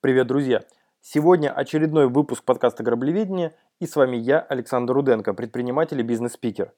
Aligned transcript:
Привет, 0.00 0.28
друзья! 0.28 0.62
Сегодня 1.00 1.50
очередной 1.50 2.06
выпуск 2.06 2.44
подкаста 2.44 2.84
«Граблеведение» 2.84 3.56
и 3.80 3.86
с 3.86 3.96
вами 3.96 4.16
я, 4.16 4.38
Александр 4.38 4.92
Руденко, 4.92 5.34
предприниматель 5.34 5.98
и 5.98 6.04
бизнес-спикер. 6.04 6.72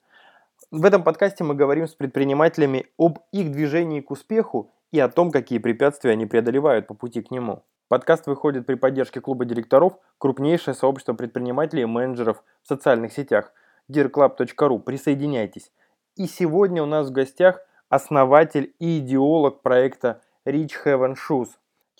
В 0.70 0.86
этом 0.86 1.04
подкасте 1.04 1.44
мы 1.44 1.54
говорим 1.54 1.86
с 1.86 1.94
предпринимателями 1.94 2.86
об 2.96 3.18
их 3.30 3.52
движении 3.52 4.00
к 4.00 4.10
успеху 4.10 4.70
и 4.90 4.98
о 4.98 5.10
том, 5.10 5.32
какие 5.32 5.58
препятствия 5.58 6.12
они 6.12 6.24
преодолевают 6.24 6.86
по 6.86 6.94
пути 6.94 7.20
к 7.20 7.30
нему. 7.30 7.62
Подкаст 7.88 8.26
выходит 8.26 8.64
при 8.64 8.76
поддержке 8.76 9.20
клуба 9.20 9.44
директоров, 9.44 9.98
крупнейшее 10.16 10.72
сообщество 10.72 11.12
предпринимателей 11.12 11.82
и 11.82 11.86
менеджеров 11.86 12.42
в 12.62 12.68
социальных 12.68 13.12
сетях 13.12 13.52
dearclub.ru. 13.92 14.78
Присоединяйтесь. 14.78 15.70
И 16.16 16.26
сегодня 16.26 16.82
у 16.82 16.86
нас 16.86 17.10
в 17.10 17.12
гостях 17.12 17.60
основатель 17.90 18.74
и 18.78 18.98
идеолог 19.00 19.60
проекта 19.60 20.22
Rich 20.46 20.70
Heaven 20.86 21.16
Shoes. 21.16 21.48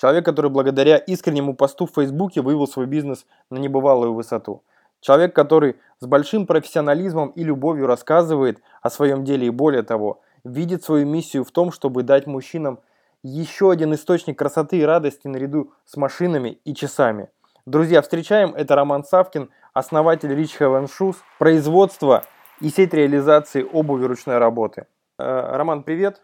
Человек, 0.00 0.24
который 0.24 0.50
благодаря 0.50 0.96
искреннему 0.96 1.54
посту 1.54 1.84
в 1.84 1.90
Фейсбуке 1.94 2.40
вывел 2.40 2.66
свой 2.66 2.86
бизнес 2.86 3.26
на 3.50 3.58
небывалую 3.58 4.14
высоту. 4.14 4.62
Человек, 5.00 5.34
который 5.34 5.76
с 5.98 6.06
большим 6.06 6.46
профессионализмом 6.46 7.28
и 7.30 7.44
любовью 7.44 7.86
рассказывает 7.86 8.62
о 8.80 8.88
своем 8.88 9.24
деле 9.24 9.48
и 9.48 9.50
более 9.50 9.82
того, 9.82 10.22
видит 10.42 10.82
свою 10.82 11.06
миссию 11.06 11.44
в 11.44 11.50
том, 11.50 11.70
чтобы 11.70 12.02
дать 12.02 12.26
мужчинам 12.26 12.80
еще 13.22 13.70
один 13.70 13.92
источник 13.92 14.38
красоты 14.38 14.78
и 14.78 14.84
радости 14.84 15.28
наряду 15.28 15.74
с 15.84 15.98
машинами 15.98 16.58
и 16.64 16.74
часами. 16.74 17.28
Друзья, 17.66 18.00
встречаем, 18.00 18.54
это 18.54 18.76
Роман 18.76 19.04
Савкин, 19.04 19.50
основатель 19.74 20.32
Rich 20.32 20.60
Heaven 20.60 20.88
Shoes, 20.88 21.16
производство 21.38 22.24
и 22.62 22.70
сеть 22.70 22.94
реализации 22.94 23.68
обуви 23.70 24.06
ручной 24.06 24.38
работы. 24.38 24.86
Э, 25.18 25.56
Роман, 25.56 25.82
привет. 25.82 26.22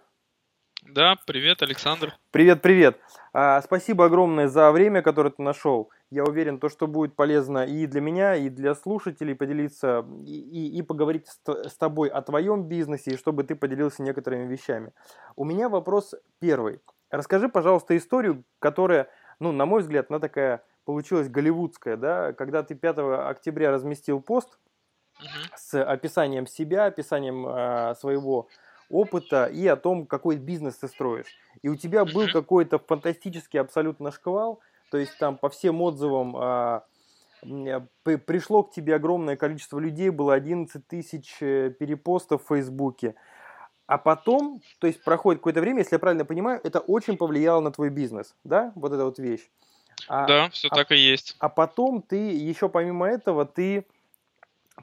Да, 0.89 1.17
привет, 1.27 1.63
Александр. 1.63 2.17
Привет, 2.31 2.63
привет. 2.63 2.99
А, 3.33 3.61
спасибо 3.61 4.05
огромное 4.05 4.47
за 4.47 4.71
время, 4.71 5.03
которое 5.03 5.31
ты 5.31 5.43
нашел. 5.43 5.91
Я 6.11 6.25
уверен, 6.25 6.61
то, 6.61 6.69
что 6.69 6.87
будет 6.87 7.17
полезно 7.17 7.67
и 7.67 7.87
для 7.87 8.01
меня, 8.01 8.37
и 8.37 8.49
для 8.49 8.75
слушателей 8.75 9.35
поделиться, 9.35 10.07
и, 10.25 10.39
и, 10.39 10.79
и 10.79 10.83
поговорить 10.83 11.27
с, 11.27 11.41
с 11.69 11.77
тобой 11.77 12.09
о 12.09 12.23
твоем 12.23 12.65
бизнесе, 12.65 13.13
и 13.13 13.17
чтобы 13.17 13.43
ты 13.43 13.57
поделился 13.57 14.03
некоторыми 14.03 14.47
вещами. 14.47 14.93
У 15.35 15.45
меня 15.45 15.69
вопрос 15.69 16.15
первый. 16.39 16.81
Расскажи, 17.11 17.49
пожалуйста, 17.49 17.97
историю, 17.97 18.45
которая, 18.59 19.09
ну, 19.41 19.53
на 19.53 19.67
мой 19.67 19.83
взгляд, 19.83 20.07
она 20.09 20.21
такая 20.21 20.63
получилась 20.85 21.29
голливудская, 21.29 21.97
да, 21.97 22.33
когда 22.33 22.63
ты 22.63 22.75
5 22.75 22.99
октября 23.29 23.73
разместил 23.73 24.21
пост 24.21 24.59
угу. 25.19 25.29
с 25.57 25.83
описанием 25.83 26.47
себя, 26.47 26.87
описанием 26.87 27.47
э, 27.47 27.95
своего 27.97 28.49
опыта 28.91 29.47
и 29.47 29.67
о 29.67 29.77
том, 29.77 30.07
какой 30.07 30.37
бизнес 30.37 30.77
ты 30.77 30.89
строишь. 30.89 31.37
И 31.63 31.69
у 31.69 31.77
тебя 31.77 32.05
был 32.05 32.29
какой-то 32.29 32.79
фантастический 32.79 33.61
абсолютно 33.61 34.11
шквал, 34.11 34.61
то 34.91 34.99
есть 34.99 35.17
там 35.19 35.37
по 35.37 35.49
всем 35.49 35.83
отзывам 35.83 36.37
а, 36.37 36.85
пришло 37.43 38.63
к 38.63 38.73
тебе 38.73 38.95
огромное 38.95 39.37
количество 39.37 39.79
людей, 39.79 40.11
было 40.11 40.35
11 40.35 40.87
тысяч 40.87 41.37
э, 41.41 41.71
перепостов 41.71 42.45
в 42.45 42.49
Фейсбуке. 42.49 43.15
А 43.87 43.99
потом, 43.99 44.61
то 44.81 44.87
есть 44.87 45.03
проходит 45.05 45.41
какое-то 45.41 45.61
время, 45.61 45.81
если 45.81 45.95
я 45.95 46.01
правильно 46.01 46.25
понимаю, 46.25 46.61
это 46.65 46.81
очень 46.81 47.17
повлияло 47.17 47.61
на 47.61 47.71
твой 47.71 47.91
бизнес, 47.91 48.35
да, 48.43 48.73
вот 48.75 48.93
эта 48.93 49.05
вот 49.05 49.19
вещь. 49.19 49.49
А, 50.09 50.27
да, 50.27 50.51
все 50.51 50.69
а, 50.71 50.75
так 50.75 50.93
и 50.93 50.97
есть. 50.97 51.37
А 51.39 51.49
потом 51.49 52.03
ты, 52.03 52.17
еще 52.17 52.69
помимо 52.69 53.09
этого, 53.09 53.45
ты 53.45 53.87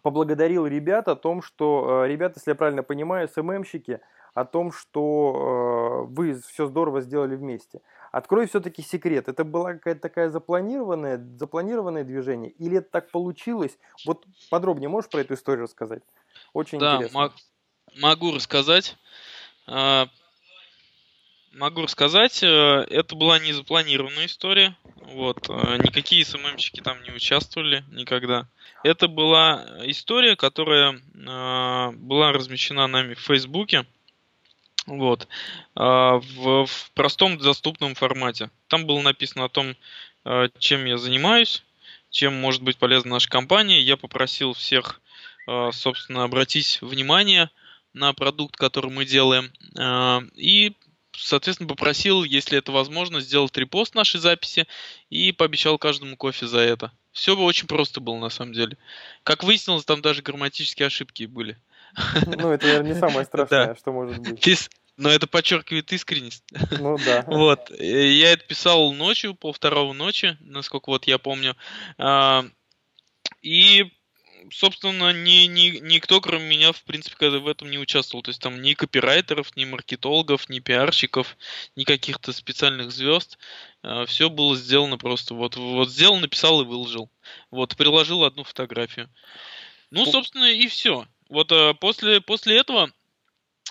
поблагодарил 0.02 0.66
ребят 0.66 1.08
о 1.08 1.16
том, 1.16 1.42
что, 1.42 2.04
э, 2.06 2.08
ребята, 2.08 2.36
если 2.40 2.52
я 2.52 2.56
правильно 2.56 2.84
понимаю, 2.84 3.28
СММщики, 3.28 4.00
о 4.34 4.46
том, 4.46 4.72
что 4.72 6.06
э, 6.08 6.14
вы 6.14 6.40
все 6.42 6.66
здорово 6.66 7.02
сделали 7.02 7.36
вместе. 7.36 7.82
Открой 8.12 8.48
все-таки 8.48 8.82
секрет. 8.82 9.28
Это 9.28 9.44
была 9.44 9.74
какая-то 9.74 10.02
такая 10.02 10.30
запланированное, 10.30 11.24
запланированное 11.38 12.04
движение? 12.04 12.52
Или 12.52 12.78
это 12.80 12.90
так 12.90 13.12
получилось? 13.12 13.78
Вот 14.06 14.26
подробнее 14.50 14.90
можешь 14.90 15.10
про 15.10 15.22
эту 15.22 15.36
историю 15.36 15.64
рассказать? 15.66 16.02
Очень 16.54 16.80
да, 16.80 16.96
интересно. 16.96 17.32
могу 18.02 18.32
рассказать. 18.34 18.98
Могу 21.54 21.84
рассказать. 21.84 22.42
Э, 22.42 22.86
это 22.90 23.16
была 23.16 23.40
не 23.40 23.54
запланированная 23.54 24.26
история. 24.26 24.76
Вот. 24.96 25.48
Никакие 25.50 26.26
СММщики 26.26 26.82
там 26.82 27.02
не 27.04 27.12
участвовали 27.12 27.84
никогда. 27.92 28.48
Это 28.84 29.08
была 29.08 29.66
история, 29.86 30.36
которая 30.36 30.94
э, 30.94 31.92
была 31.96 32.32
размещена 32.32 32.88
нами 32.88 33.14
в 33.14 33.20
Фейсбуке. 33.20 33.86
Вот. 34.88 35.28
Э, 35.76 36.20
в, 36.36 36.66
в 36.66 36.92
простом 36.94 37.38
доступном 37.38 37.96
формате. 37.96 38.50
Там 38.68 38.86
было 38.86 39.02
написано 39.02 39.46
о 39.46 39.50
том, 39.50 39.76
э, 40.26 40.50
чем 40.60 40.86
я 40.86 40.98
занимаюсь, 40.98 41.64
чем 42.10 42.34
может 42.34 42.62
быть 42.64 42.78
полезна 42.78 43.12
наша 43.12 43.30
компания. 43.30 43.80
Я 43.80 43.96
попросил 43.96 44.54
всех, 44.54 45.02
э, 45.48 45.70
собственно, 45.72 46.24
обратить 46.24 46.80
внимание 46.82 47.50
на 47.94 48.12
продукт, 48.14 48.58
который 48.58 48.92
мы 48.92 49.06
делаем. 49.06 49.52
Э, 49.78 50.22
и 50.36 50.76
соответственно, 51.16 51.68
попросил, 51.70 52.24
если 52.24 52.58
это 52.58 52.72
возможно, 52.72 53.20
сделать 53.20 53.56
репост 53.58 53.96
нашей 53.96 54.20
записи 54.20 54.68
и 55.10 55.32
пообещал 55.32 55.78
каждому 55.78 56.18
кофе 56.18 56.48
за 56.48 56.60
это. 56.60 56.92
Все 57.12 57.36
бы 57.36 57.44
очень 57.44 57.68
просто 57.68 58.02
было 58.02 58.18
на 58.18 58.30
самом 58.30 58.54
деле. 58.54 58.78
Как 59.24 59.44
выяснилось, 59.44 59.86
там 59.86 60.02
даже 60.02 60.22
грамматические 60.22 60.88
ошибки 60.88 61.26
были. 61.26 61.58
Ну, 62.26 62.50
это, 62.52 62.66
наверное, 62.66 62.94
не 62.94 63.00
самое 63.00 63.26
страшное, 63.26 63.68
да. 63.68 63.76
что 63.76 63.92
может 63.92 64.18
быть. 64.20 64.70
Но 64.96 65.10
это 65.10 65.26
подчеркивает 65.26 65.92
искренность. 65.92 66.44
Ну 66.80 66.98
да. 67.04 67.24
Вот. 67.28 67.72
Я 67.80 68.32
это 68.32 68.46
писал 68.46 68.94
ночью, 68.94 69.34
пол 69.34 69.54
второго 69.54 69.94
ночи, 69.94 70.38
насколько 70.42 70.90
вот 70.90 71.06
я 71.06 71.18
помню. 71.18 71.56
А, 71.98 72.46
и 73.42 73.92
собственно, 74.52 75.14
ни, 75.14 75.46
ни, 75.46 75.80
никто, 75.80 76.22
кроме 76.22 76.46
меня, 76.46 76.72
в 76.72 76.84
принципе, 76.84 77.30
в 77.30 77.48
этом 77.48 77.70
не 77.70 77.78
участвовал. 77.78 78.24
То 78.24 78.30
есть 78.30 78.42
там 78.42 78.62
ни 78.62 78.74
копирайтеров, 78.74 79.56
ни 79.56 79.66
маркетологов, 79.66 80.50
ни 80.50 80.60
пиарщиков, 80.60 81.38
ни 81.76 81.84
каких-то 81.84 82.34
специальных 82.34 82.92
звезд. 82.92 83.38
А, 83.82 84.06
Все 84.06 84.30
было 84.30 84.56
сделано 84.56 84.98
просто. 84.98 85.34
Вот, 85.34 85.56
вот 85.56 85.90
сделал, 85.90 86.18
написал 86.18 86.62
и 86.62 86.66
выложил. 86.66 87.10
Вот, 87.52 87.76
приложил 87.76 88.24
одну 88.24 88.44
фотографию. 88.44 89.10
Ну, 89.92 90.06
собственно, 90.06 90.52
и 90.52 90.68
все. 90.68 91.08
Вот 91.30 91.52
а, 91.52 91.74
после, 91.74 92.22
после 92.22 92.60
этого 92.60 92.92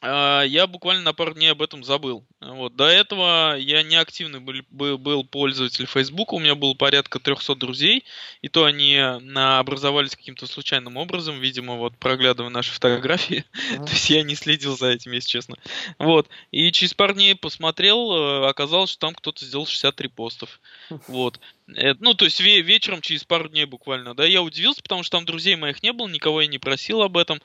я 0.03 0.67
буквально 0.67 1.03
на 1.03 1.13
пару 1.13 1.35
дней 1.35 1.53
об 1.53 1.63
этом 1.63 1.85
забыл. 1.85 2.25
Вот. 2.41 2.75
До 2.75 2.87
этого 2.87 3.57
я 3.57 3.83
не 3.83 3.97
активный 3.97 4.41
был, 4.41 4.99
был 4.99 5.25
пользователь 5.25 5.87
Facebook, 5.87 6.33
у 6.33 6.41
меня 6.41 6.55
было 6.55 6.75
порядка 6.75 7.21
300 7.21 7.55
друзей, 7.55 8.05
и 8.41 8.49
то 8.49 8.65
они 8.65 8.97
образовались 8.97 10.17
каким-то 10.17 10.47
случайным 10.47 10.97
образом, 10.97 11.39
видимо, 11.39 11.77
вот 11.77 11.97
проглядывая 11.99 12.51
наши 12.51 12.73
фотографии. 12.73 13.45
То 13.77 13.93
есть 13.93 14.11
я 14.11 14.23
не 14.23 14.35
следил 14.35 14.77
за 14.77 14.89
этим, 14.89 15.13
если 15.13 15.29
честно. 15.29 15.57
Вот. 15.99 16.29
И 16.51 16.73
через 16.73 16.95
пару 16.95 17.15
дней 17.15 17.35
посмотрел, 17.35 18.13
э, 18.13 18.49
оказалось, 18.49 18.91
что 18.91 19.07
там 19.07 19.15
кто-то 19.15 19.45
сделал 19.45 19.67
63 19.67 20.09
постов. 20.09 20.61
Вот. 21.07 21.39
Э, 21.77 21.95
ну, 22.01 22.15
то 22.15 22.25
есть 22.25 22.41
вечером, 22.41 23.01
через 23.01 23.25
пару 23.25 23.49
дней 23.49 23.65
буквально, 23.65 24.15
да, 24.15 24.25
я 24.25 24.43
удивился, 24.43 24.83
потому 24.83 25.03
что 25.03 25.19
там 25.19 25.25
друзей 25.25 25.57
моих 25.57 25.83
не 25.83 25.93
было, 25.93 26.09
никого 26.09 26.41
я 26.41 26.49
не 26.49 26.59
просил 26.59 27.03
об 27.03 27.17
этом 27.17 27.41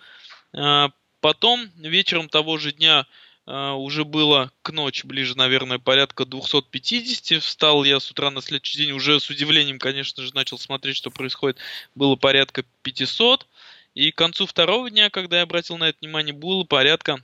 а, 0.54 0.90
Потом 1.22 1.70
вечером 1.78 2.30
того 2.30 2.58
же 2.58 2.72
дня 2.72 3.06
Uh, 3.50 3.76
уже 3.76 4.04
было 4.04 4.52
к 4.62 4.74
ночи, 4.74 5.06
ближе, 5.06 5.38
наверное, 5.38 5.80
порядка 5.80 6.26
250. 6.26 7.42
Встал 7.42 7.86
я 7.86 8.02
с 8.02 8.12
утра 8.12 8.30
на 8.30 8.42
следующий 8.42 8.78
день, 8.78 8.92
уже 8.92 9.22
с 9.22 9.30
удивлением, 9.30 9.80
конечно 9.80 10.22
же, 10.22 10.36
начал 10.36 10.60
смотреть, 10.60 10.98
что 10.98 11.12
происходит. 11.12 11.58
Было 11.96 12.18
порядка 12.18 12.66
500. 12.82 13.48
И 13.96 14.12
к 14.12 14.18
концу 14.18 14.48
второго 14.48 14.90
дня, 14.90 15.10
когда 15.10 15.38
я 15.38 15.44
обратил 15.44 15.78
на 15.78 15.86
это 15.88 15.98
внимание, 16.02 16.34
было 16.34 16.66
порядка 16.66 17.24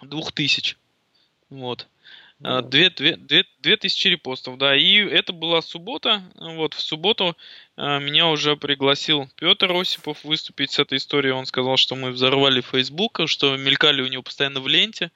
2000. 0.00 0.78
Вот. 1.50 1.86
Две, 2.38 2.88
две 2.88 3.76
тысячи 3.76 4.08
репостов, 4.08 4.56
да. 4.56 4.74
И 4.74 4.94
это 4.94 5.34
была 5.34 5.60
суббота. 5.60 6.22
Вот 6.36 6.72
в 6.72 6.80
субботу 6.80 7.36
меня 7.80 8.26
уже 8.26 8.56
пригласил 8.56 9.30
Петр 9.36 9.72
Осипов 9.72 10.22
выступить 10.24 10.72
с 10.72 10.78
этой 10.78 10.98
историей. 10.98 11.32
Он 11.32 11.46
сказал, 11.46 11.76
что 11.76 11.96
мы 11.96 12.10
взорвали 12.10 12.60
Facebook, 12.60 13.22
что 13.26 13.56
мелькали 13.56 14.02
у 14.02 14.06
него 14.06 14.22
постоянно 14.22 14.60
в 14.60 14.68
ленте. 14.68 15.10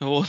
Вот. 0.00 0.28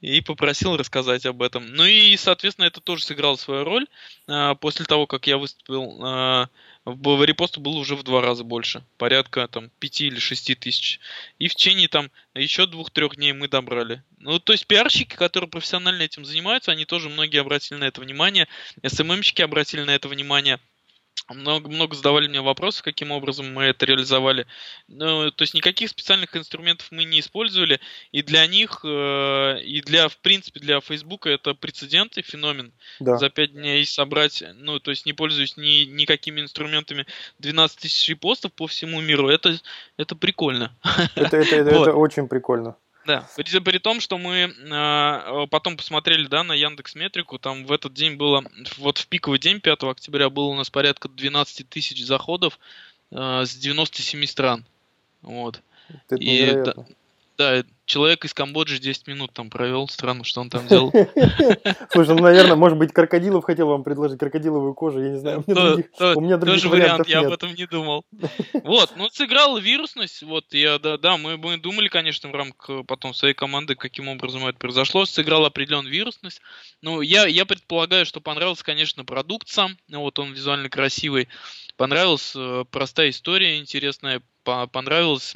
И 0.00 0.22
попросил 0.22 0.76
рассказать 0.76 1.26
об 1.26 1.42
этом. 1.42 1.66
Ну 1.66 1.84
и, 1.84 2.16
соответственно, 2.16 2.66
это 2.66 2.80
тоже 2.80 3.04
сыграло 3.04 3.36
свою 3.36 3.64
роль. 3.64 3.86
А, 4.26 4.54
после 4.54 4.86
того, 4.86 5.06
как 5.06 5.26
я 5.26 5.36
выступил 5.36 6.48
в 6.84 7.24
репосту 7.24 7.60
было 7.60 7.76
уже 7.76 7.94
в 7.94 8.02
два 8.02 8.20
раза 8.22 8.42
больше, 8.42 8.82
порядка 8.96 9.46
там 9.48 9.70
5 9.80 10.00
или 10.00 10.18
6 10.18 10.58
тысяч. 10.58 11.00
И 11.38 11.48
в 11.48 11.54
течение 11.54 11.88
там 11.88 12.10
еще 12.34 12.66
двух-трех 12.66 13.16
дней 13.16 13.32
мы 13.32 13.48
добрали. 13.48 14.02
Ну, 14.18 14.38
то 14.38 14.52
есть 14.52 14.66
пиарщики, 14.66 15.14
которые 15.14 15.50
профессионально 15.50 16.02
этим 16.02 16.24
занимаются, 16.24 16.72
они 16.72 16.84
тоже 16.84 17.08
многие 17.08 17.38
обратили 17.38 17.78
на 17.78 17.84
это 17.84 18.00
внимание, 18.00 18.48
СММщики 18.84 19.42
обратили 19.42 19.82
на 19.82 19.94
это 19.94 20.08
внимание. 20.08 20.58
Много, 21.34 21.68
много 21.68 21.94
задавали 21.94 22.28
мне 22.28 22.40
вопросов, 22.40 22.82
каким 22.82 23.10
образом 23.10 23.52
мы 23.52 23.64
это 23.64 23.86
реализовали. 23.86 24.46
Ну, 24.88 25.30
то 25.30 25.42
есть 25.42 25.54
никаких 25.54 25.90
специальных 25.90 26.36
инструментов 26.36 26.88
мы 26.90 27.04
не 27.04 27.20
использовали, 27.20 27.80
и 28.12 28.22
для 28.22 28.46
них, 28.46 28.80
э, 28.84 29.60
и 29.62 29.80
для, 29.82 30.08
в 30.08 30.16
принципе, 30.18 30.60
для 30.60 30.80
Facebook 30.80 31.26
это 31.26 31.54
прецедент 31.54 32.16
и 32.18 32.22
феномен. 32.22 32.72
Да. 32.98 33.16
За 33.18 33.30
пять 33.30 33.52
дней 33.52 33.84
собрать, 33.86 34.42
ну, 34.54 34.80
то 34.80 34.90
есть 34.90 35.06
не 35.06 35.12
пользуясь 35.12 35.56
ни, 35.56 35.84
никакими 35.84 36.40
инструментами, 36.40 37.06
12 37.38 37.78
тысяч 37.78 38.18
постов 38.18 38.52
по 38.52 38.66
всему 38.66 39.00
миру, 39.00 39.28
это, 39.28 39.58
это 39.96 40.16
прикольно. 40.16 40.76
Это, 41.14 41.36
это, 41.36 41.56
это, 41.56 41.70
вот. 41.76 41.88
это 41.88 41.96
очень 41.96 42.28
прикольно. 42.28 42.76
Да, 43.06 43.26
при, 43.36 43.58
при 43.60 43.78
том, 43.78 44.00
что 44.00 44.18
мы 44.18 44.52
э, 44.54 45.46
потом 45.48 45.76
посмотрели, 45.76 46.26
да, 46.26 46.44
на 46.44 46.52
Яндекс 46.52 46.94
Метрику, 46.94 47.38
там 47.38 47.64
в 47.64 47.72
этот 47.72 47.94
день 47.94 48.16
было, 48.16 48.44
вот 48.76 48.98
в 48.98 49.06
пиковый 49.06 49.38
день 49.38 49.60
5 49.60 49.84
октября 49.84 50.28
было 50.28 50.46
у 50.46 50.54
нас 50.54 50.70
порядка 50.70 51.08
12 51.08 51.68
тысяч 51.68 52.04
заходов 52.04 52.58
э, 53.10 53.44
с 53.44 53.54
97 53.56 54.26
стран. 54.26 54.64
Вот. 55.22 55.62
Это 55.88 56.16
И 56.16 56.52
да, 56.52 56.74
да, 57.36 57.64
человек 57.90 58.24
из 58.24 58.32
Камбоджи 58.32 58.78
10 58.78 59.08
минут 59.08 59.32
там 59.32 59.50
провел. 59.50 59.88
Странно, 59.88 60.22
что 60.22 60.40
он 60.40 60.48
там 60.48 60.66
делал. 60.68 60.92
Слушай, 61.90 62.14
ну, 62.14 62.22
наверное, 62.22 62.54
может 62.54 62.78
быть, 62.78 62.92
крокодилов 62.92 63.44
хотел 63.44 63.66
вам 63.66 63.82
предложить, 63.82 64.18
крокодиловую 64.18 64.74
кожу, 64.74 65.02
я 65.02 65.10
не 65.10 65.18
знаю. 65.18 65.42
У 65.46 65.50
меня, 65.50 65.66
других, 65.66 65.86
у 65.98 66.20
меня 66.20 66.36
других 66.36 66.62
тоже 66.62 66.68
вариант, 66.68 67.08
я 67.08 67.20
об 67.20 67.32
этом 67.32 67.54
не 67.54 67.66
думал. 67.66 68.04
Вот, 68.62 68.92
ну, 68.96 69.08
сыграла 69.10 69.58
вирусность, 69.58 70.22
вот, 70.22 70.44
я, 70.52 70.78
да, 70.78 70.96
да, 70.96 71.16
мы, 71.16 71.36
мы 71.36 71.56
думали, 71.56 71.88
конечно, 71.88 72.28
в 72.28 72.34
рамках 72.34 72.86
потом 72.86 73.14
своей 73.14 73.34
команды, 73.34 73.74
каким 73.74 74.08
образом 74.08 74.46
это 74.46 74.58
произошло, 74.58 75.06
сыграла 75.06 75.48
определенную 75.48 75.92
вирусность. 75.92 76.40
Ну, 76.82 77.00
я, 77.00 77.26
я 77.26 77.46
предполагаю, 77.46 78.06
что 78.06 78.20
понравился, 78.20 78.64
конечно, 78.64 79.04
продукт 79.04 79.48
сам, 79.48 79.76
вот 79.88 80.18
он 80.18 80.32
визуально 80.32 80.68
красивый, 80.68 81.28
понравилась 81.76 82.32
э, 82.36 82.64
простая 82.70 83.10
история 83.10 83.58
интересная, 83.58 84.22
понравилась 84.44 85.34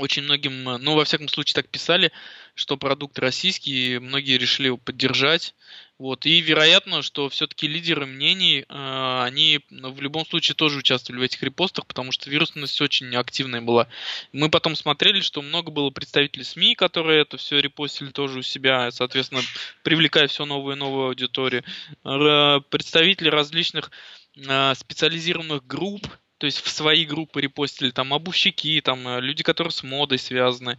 очень 0.00 0.22
многим, 0.22 0.68
э, 0.68 0.78
ну, 0.78 0.94
во 0.94 1.04
всяком 1.04 1.28
случае, 1.28 1.54
так 1.54 1.68
писали, 1.68 2.10
что 2.54 2.76
продукт 2.76 3.18
российский, 3.18 3.98
многие 3.98 4.38
решили 4.38 4.66
его 4.66 4.76
поддержать. 4.76 5.54
Вот. 5.98 6.24
И 6.24 6.40
вероятно, 6.40 7.02
что 7.02 7.28
все-таки 7.28 7.68
лидеры 7.68 8.06
мнений, 8.06 8.64
э, 8.66 9.22
они 9.22 9.60
в 9.70 10.00
любом 10.00 10.24
случае 10.24 10.54
тоже 10.54 10.78
участвовали 10.78 11.20
в 11.20 11.24
этих 11.24 11.42
репостах, 11.42 11.86
потому 11.86 12.10
что 12.10 12.30
вирусность 12.30 12.80
очень 12.80 13.14
активная 13.14 13.60
была. 13.60 13.86
Мы 14.32 14.48
потом 14.48 14.76
смотрели, 14.76 15.20
что 15.20 15.42
много 15.42 15.70
было 15.70 15.90
представителей 15.90 16.44
СМИ, 16.44 16.74
которые 16.74 17.22
это 17.22 17.36
все 17.36 17.60
репостили 17.60 18.10
тоже 18.10 18.38
у 18.38 18.42
себя, 18.42 18.90
соответственно, 18.90 19.42
привлекая 19.82 20.26
все 20.26 20.46
новую 20.46 20.76
и 20.76 20.78
новую 20.78 21.08
аудиторию. 21.08 21.64
Представители 22.02 23.28
различных 23.28 23.90
э, 24.36 24.74
специализированных 24.74 25.66
групп, 25.66 26.06
то 26.40 26.46
есть 26.46 26.62
в 26.62 26.70
свои 26.70 27.04
группы 27.04 27.42
репостили 27.42 27.90
там 27.90 28.14
обувщики, 28.14 28.80
там 28.82 29.06
э, 29.06 29.20
люди, 29.20 29.42
которые 29.42 29.72
с 29.72 29.82
модой 29.82 30.18
связаны. 30.18 30.78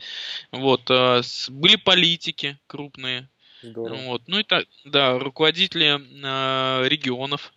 Вот, 0.52 0.90
э, 0.90 1.22
были 1.50 1.76
политики 1.76 2.58
крупные. 2.66 3.30
Здорово. 3.62 4.02
Вот, 4.06 4.24
ну 4.26 4.40
и 4.40 4.44
так, 4.44 4.66
да, 4.86 5.20
руководители 5.20 6.00
э, 6.00 6.88
регионов. 6.88 7.54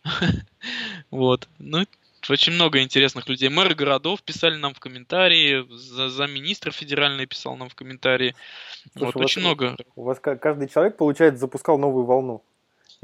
вот, 1.11 1.49
ну 1.59 1.87
очень 2.29 2.53
много 2.53 2.83
интересных 2.83 3.27
людей. 3.27 3.49
Мэры 3.49 3.75
городов 3.75 4.23
писали 4.23 4.57
нам 4.57 4.75
в 4.75 4.81
комментарии, 4.81 5.67
за, 5.71 6.11
за 6.11 6.27
министра 6.27 6.73
федеральный 6.73 7.27
писал 7.27 7.57
нам 7.57 7.71
в 7.71 7.75
комментарии. 7.75 8.35
Слушай, 8.93 9.13
вот, 9.15 9.17
очень 9.17 9.41
много. 9.41 9.77
У 9.97 10.05
вас 10.05 10.21
каждый 10.21 10.69
человек, 10.69 10.99
получается, 10.99 11.41
запускал 11.41 11.79
новую 11.79 12.05
волну. 12.05 12.43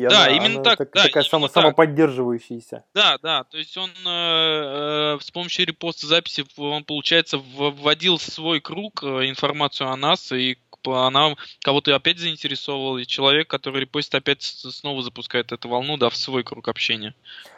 И 0.00 0.08
да, 0.08 0.25
она, 0.25 0.29
именно 0.29 0.61
она 0.61 0.62
так. 0.62 0.79
Так, 0.79 0.93
да, 0.94 1.02
такая 1.05 1.25
само, 1.25 1.49
так. 1.49 1.62
самоподдерживающаяся. 1.62 2.85
Да, 2.94 3.19
да. 3.23 3.44
То 3.44 3.58
есть 3.58 3.76
он 3.76 3.91
э, 3.91 4.06
э, 4.06 5.19
с 5.20 5.31
помощью 5.31 5.67
репоста 5.67 6.06
записи, 6.06 6.44
он, 6.56 6.85
получается, 6.85 7.38
вводил 7.38 8.17
в 8.17 8.23
свой 8.23 8.61
круг 8.61 9.02
э, 9.02 9.29
информацию 9.29 9.91
о 9.91 9.97
нас, 9.97 10.32
и 10.32 10.56
она 10.87 11.35
кого-то 11.62 11.94
опять 11.94 12.19
заинтересовала, 12.19 12.99
и 12.99 13.06
человек, 13.06 13.49
который 13.49 13.81
репостит, 13.81 14.15
опять 14.15 14.43
снова 14.43 15.03
запускает 15.03 15.53
эту 15.53 15.69
волну, 15.69 15.97
да, 15.97 16.11
в 16.11 16.17
свой 16.17 16.43
круг 16.43 16.69
общения. 16.69 17.15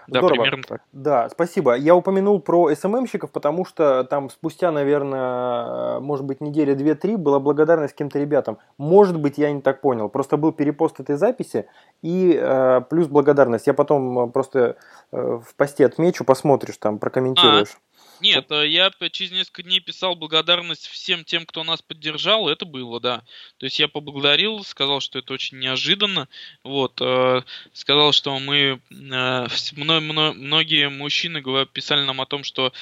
Да, 0.09 0.21
примерно 0.23 0.63
так. 0.63 0.83
Да, 0.93 1.29
спасибо. 1.31 1.77
Я 1.77 1.95
упомянул 1.95 2.41
про 2.41 2.75
СММщиков, 2.75 3.31
потому 3.31 3.65
что 3.65 4.05
там 4.05 4.31
спустя, 4.31 4.73
наверное, 4.73 6.01
может 6.01 6.25
быть, 6.25 6.41
неделя 6.41 6.75
две-три 6.75 7.17
была 7.17 7.39
благодарность 7.39 7.95
каким-то 7.95 8.19
ребятам. 8.19 8.59
Может 8.79 9.19
быть, 9.19 9.39
я 9.39 9.53
не 9.53 9.61
так 9.61 9.81
понял. 9.81 10.09
Просто 10.09 10.37
был 10.37 10.53
перепост 10.53 11.01
этой 11.01 11.17
записи 11.17 11.67
и 12.03 12.37
э, 12.37 12.81
плюс 12.91 13.07
благодарность. 13.07 13.67
Я 13.67 13.75
потом 13.75 14.33
просто 14.33 14.77
э, 15.13 15.17
в 15.17 15.55
посте 15.57 15.87
отмечу, 15.87 16.25
посмотришь 16.25 16.77
там, 16.79 16.99
прокомментируешь. 16.99 17.71
А-а. 17.71 17.92
Нет, 18.23 18.53
э, 18.53 18.69
я 18.69 18.93
через 19.11 19.33
несколько 19.33 19.65
дней 19.65 19.81
писал 19.81 20.15
благодарность 20.15 20.87
всем 20.87 21.25
тем, 21.25 21.45
кто 21.45 21.65
нас 21.65 21.83
поддержал, 21.83 22.49
это 22.49 22.65
было, 22.65 23.01
да. 23.01 23.25
То 23.59 23.67
есть 23.67 23.81
я 23.81 23.89
поблагодарил, 23.89 24.63
сказал, 24.63 25.01
что 25.01 25.19
это 25.19 25.33
очень 25.33 25.59
неожиданно, 25.59 26.29
вот, 26.63 27.01
э, 27.01 27.43
сказал, 27.73 28.13
что 28.13 28.39
мы, 28.39 28.81
э, 28.91 29.47
многие 29.73 30.89
мужчины 30.89 31.43
писали 31.67 32.05
нам 32.05 32.21
о 32.21 32.27
том, 32.27 32.45
что 32.45 32.73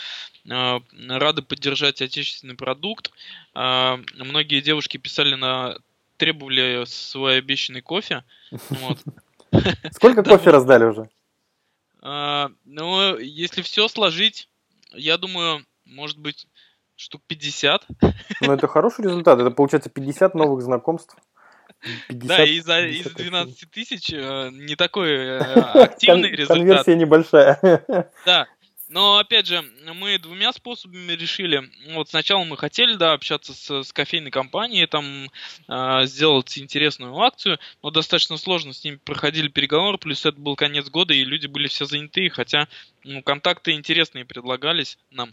рады 0.45 1.41
поддержать 1.41 2.03
отечественный 2.03 2.55
продукт, 2.55 3.11
многие 3.55 4.61
девушки 4.61 4.97
писали 4.97 5.35
на 5.35 5.77
требовали 6.17 6.85
свой 6.87 7.39
обещанный 7.39 7.83
кофе. 7.83 8.25
Вот. 8.51 8.99
Сколько 9.93 10.23
кофе 10.25 10.51
раздали 10.51 10.85
уже? 10.85 11.11
Ну, 12.65 13.19
если 13.19 13.61
все 13.61 13.87
сложить, 13.89 14.50
я 14.93 15.17
думаю, 15.17 15.65
может 15.85 16.19
быть, 16.19 16.47
штук 16.97 17.23
50. 17.27 17.87
Ну, 18.43 18.53
это 18.53 18.67
хороший 18.67 19.05
результат. 19.05 19.39
Это, 19.41 19.51
получается, 19.51 19.91
50 19.91 20.35
новых 20.35 20.63
знакомств. 20.63 21.17
50, 22.09 22.27
да, 22.27 22.45
из, 22.45 23.07
из 23.07 23.13
12 23.13 23.71
тысяч 23.71 24.13
э, 24.13 24.51
не 24.53 24.77
такой 24.77 25.13
э, 25.13 25.39
активный 25.83 26.29
Кон- 26.29 26.39
результат. 26.39 26.59
Конверсия 26.59 26.95
небольшая. 26.97 27.59
Да, 28.27 28.47
но, 28.91 29.19
опять 29.19 29.47
же, 29.47 29.65
мы 29.95 30.19
двумя 30.19 30.53
способами 30.53 31.13
решили. 31.13 31.71
Вот 31.93 32.09
сначала 32.09 32.43
мы 32.43 32.57
хотели, 32.57 32.95
да, 32.97 33.13
общаться 33.13 33.55
с, 33.55 33.85
с 33.85 33.93
кофейной 33.93 34.33
компанией, 34.33 34.87
там 34.87 35.31
э, 35.69 36.07
сделать 36.07 36.59
интересную 36.59 37.17
акцию, 37.21 37.61
но 37.85 37.91
достаточно 37.91 38.37
сложно 38.37 38.73
с 38.73 38.83
ними 38.83 38.97
проходили 38.97 39.47
переговоры, 39.47 39.97
плюс 39.97 40.27
это 40.27 40.39
был 40.41 40.57
конец 40.57 40.91
года, 40.91 41.15
и 41.15 41.25
люди 41.25 41.47
были 41.47 41.69
все 41.69 41.85
заняты, 41.85 42.29
хотя 42.31 42.67
ну, 43.05 43.23
контакты 43.23 43.73
интересные 43.73 44.25
предлагались 44.25 44.99
нам 45.13 45.33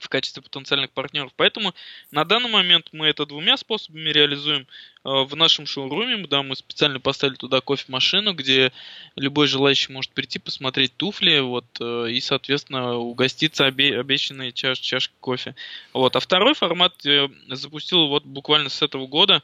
в 0.00 0.08
качестве 0.08 0.42
потенциальных 0.42 0.90
партнеров. 0.90 1.32
Поэтому 1.36 1.74
на 2.10 2.24
данный 2.24 2.50
момент 2.50 2.88
мы 2.92 3.06
это 3.06 3.26
двумя 3.26 3.56
способами 3.56 4.10
реализуем. 4.10 4.66
Э, 5.02 5.24
в 5.24 5.34
нашем 5.34 5.64
шоуруме, 5.66 6.26
да, 6.26 6.42
мы 6.42 6.56
специально 6.56 7.00
поставили 7.00 7.36
туда 7.36 7.60
кофемашину, 7.60 8.34
где 8.34 8.70
любой 9.16 9.46
желающий 9.46 9.92
может 9.92 10.10
прийти, 10.12 10.38
посмотреть 10.38 10.94
туфли, 10.96 11.38
вот, 11.38 11.64
э, 11.80 12.10
и, 12.10 12.20
соответственно, 12.20 12.96
угоститься 12.96 13.64
обе- 13.66 13.98
обещанной 13.98 14.52
чаш 14.52 14.78
чашкой 14.78 15.16
кофе. 15.20 15.54
Вот. 15.94 16.16
А 16.16 16.20
второй 16.20 16.54
формат 16.54 16.94
я 17.04 17.30
запустил 17.48 18.08
вот 18.08 18.24
буквально 18.24 18.68
с 18.68 18.82
этого 18.82 19.06
года. 19.06 19.42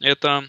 Это 0.00 0.48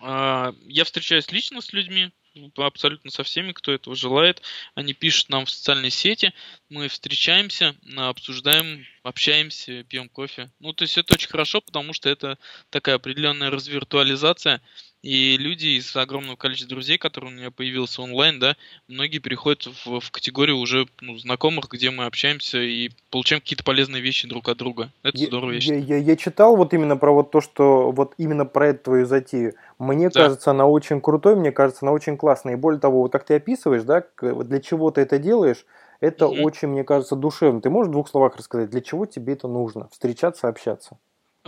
э, 0.00 0.52
я 0.66 0.84
встречаюсь 0.84 1.30
лично 1.30 1.60
с 1.60 1.72
людьми, 1.74 2.10
абсолютно 2.56 3.10
со 3.10 3.22
всеми, 3.22 3.52
кто 3.52 3.72
этого 3.72 3.96
желает. 3.96 4.42
Они 4.74 4.92
пишут 4.94 5.28
нам 5.28 5.46
в 5.46 5.50
социальные 5.50 5.90
сети, 5.90 6.32
мы 6.68 6.88
встречаемся, 6.88 7.74
обсуждаем, 7.96 8.86
общаемся, 9.02 9.84
пьем 9.84 10.08
кофе. 10.08 10.50
Ну, 10.60 10.72
то 10.72 10.82
есть 10.82 10.98
это 10.98 11.14
очень 11.14 11.28
хорошо, 11.28 11.60
потому 11.60 11.92
что 11.92 12.08
это 12.08 12.38
такая 12.70 12.96
определенная 12.96 13.50
развиртуализация, 13.50 14.60
и 15.02 15.36
люди 15.38 15.78
из 15.78 15.94
огромного 15.94 16.36
количества 16.36 16.70
друзей, 16.70 16.98
которые 16.98 17.32
у 17.32 17.34
меня 17.34 17.50
появился 17.50 18.02
онлайн, 18.02 18.38
да, 18.40 18.56
многие 18.88 19.18
переходят 19.18 19.66
в, 19.66 20.00
в 20.00 20.10
категорию 20.10 20.56
уже 20.56 20.86
ну, 21.00 21.16
знакомых, 21.16 21.68
где 21.68 21.90
мы 21.90 22.06
общаемся 22.06 22.58
и 22.58 22.90
получаем 23.10 23.40
какие-то 23.40 23.64
полезные 23.64 24.02
вещи 24.02 24.28
друг 24.28 24.48
от 24.48 24.58
друга. 24.58 24.90
Это 25.02 25.16
я, 25.16 25.26
здорово, 25.26 25.52
я, 25.52 25.74
я, 25.74 25.76
я, 25.76 25.96
я 25.98 26.16
читал 26.16 26.56
вот 26.56 26.74
именно 26.74 26.96
про 26.96 27.12
вот 27.12 27.30
то, 27.30 27.40
что 27.40 27.92
вот 27.92 28.14
именно 28.18 28.44
про 28.44 28.68
эту 28.68 28.84
твою 28.84 29.06
затею. 29.06 29.54
Мне 29.78 30.10
да. 30.10 30.24
кажется, 30.24 30.50
она 30.50 30.66
очень 30.66 31.00
крутой, 31.00 31.36
мне 31.36 31.52
кажется, 31.52 31.80
она 31.82 31.92
очень 31.92 32.16
классная. 32.16 32.54
И 32.54 32.56
более 32.56 32.80
того, 32.80 33.02
вот 33.02 33.12
как 33.12 33.24
ты 33.24 33.34
описываешь, 33.34 33.84
да, 33.84 34.04
для 34.20 34.60
чего 34.60 34.90
ты 34.90 35.02
это 35.02 35.18
делаешь, 35.18 35.64
это 36.00 36.24
mm-hmm. 36.24 36.42
очень, 36.42 36.68
мне 36.68 36.84
кажется, 36.84 37.16
душевно. 37.16 37.60
Ты 37.60 37.70
можешь 37.70 37.88
в 37.88 37.92
двух 37.92 38.08
словах 38.08 38.36
рассказать, 38.36 38.70
для 38.70 38.80
чего 38.80 39.06
тебе 39.06 39.34
это 39.34 39.48
нужно? 39.48 39.88
Встречаться, 39.90 40.48
общаться. 40.48 40.98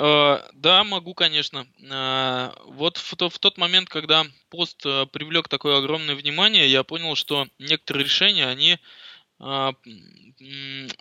Э, 0.00 0.40
да, 0.54 0.82
могу, 0.82 1.12
конечно. 1.12 1.66
Э, 1.82 2.52
вот 2.64 2.96
в, 2.96 3.38
тот 3.38 3.58
момент, 3.58 3.90
когда 3.90 4.24
пост 4.48 4.86
э, 4.86 5.06
привлек 5.12 5.48
такое 5.48 5.76
огромное 5.76 6.14
внимание, 6.14 6.66
я 6.70 6.84
понял, 6.84 7.14
что 7.14 7.46
некоторые 7.58 8.04
решения, 8.04 8.46
они 8.46 8.78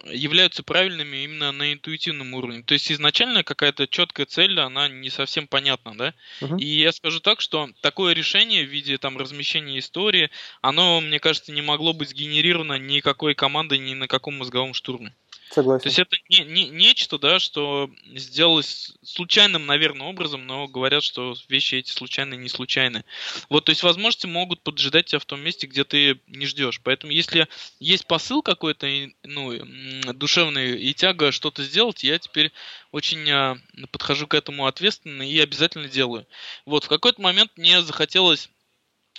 являются 0.06 0.63
правильными 0.63 1.25
именно 1.25 1.51
на 1.51 1.74
интуитивном 1.74 2.34
уровне. 2.34 2.63
То 2.63 2.74
есть 2.74 2.89
изначально 2.89 3.44
какая-то 3.44 3.86
четкая 3.86 4.25
цель, 4.27 4.58
она 4.62 4.88
не 4.88 5.10
совсем 5.10 5.46
понятна, 5.46 5.94
да? 5.98 6.13
Uh-huh. 6.39 6.58
И 6.58 6.65
я 6.65 6.94
скажу 6.94 7.20
так, 7.20 7.41
что 7.41 7.70
такое 7.82 8.13
решение 8.13 8.63
в 8.63 8.70
виде 8.70 8.98
там 8.98 9.18
размещения 9.18 9.77
истории, 9.77 10.29
оно, 10.62 11.01
мне 11.01 11.20
кажется, 11.20 11.51
не 11.51 11.62
могло 11.62 11.91
быть 11.91 12.12
сгенерировано 12.12 12.79
никакой 12.79 13.36
командой 13.36 13.77
ни 13.77 13.94
на 13.94 14.08
каком 14.08 14.38
мозговом 14.38 14.74
штурме. 14.74 15.13
Согласен. 15.50 15.82
То 15.82 15.88
есть 15.88 16.00
это 16.00 16.15
не, 16.29 16.44
не, 16.44 16.70
нечто, 16.70 17.18
да, 17.18 17.39
что 17.39 17.89
сделалось 18.13 18.91
случайным, 19.03 19.65
наверное, 19.65 20.08
образом, 20.08 20.46
но 20.46 20.68
говорят, 20.68 21.03
что 21.03 21.34
вещи 21.48 21.75
эти 21.75 21.89
случайные, 21.89 22.38
не 22.38 22.50
случайные. 22.50 23.03
Вот, 23.50 23.65
то 23.65 23.72
есть 23.72 23.82
возможности 23.82 24.27
могут 24.27 24.62
поджидать 24.62 25.08
тебя 25.08 25.20
в 25.20 25.25
том 25.25 25.41
месте, 25.41 25.65
где 25.65 25.84
ты 25.84 26.22
не 26.27 26.46
ждешь. 26.46 26.82
Поэтому 26.84 27.12
если 27.12 27.48
есть 27.79 28.06
посыл 28.06 28.44
какой-то, 28.44 28.88
ну, 29.24 29.53
душевный 30.13 30.79
и 30.79 30.94
тяга 30.94 31.32
что-то 31.32 31.63
сделать, 31.63 32.03
я 32.03 32.20
теперь 32.20 32.51
очень 32.91 33.27
а, 33.32 33.58
подхожу 33.91 34.27
к 34.27 34.36
этому 34.36 34.68
ответственно 34.68 35.24
и 35.24 35.39
обязательно 35.39 35.88
делаю. 35.88 36.27
Вот, 36.65 36.84
в 36.84 36.89
какой-то 36.89 37.22
момент 37.22 37.51
мне 37.58 37.82
захотелось 37.82 38.50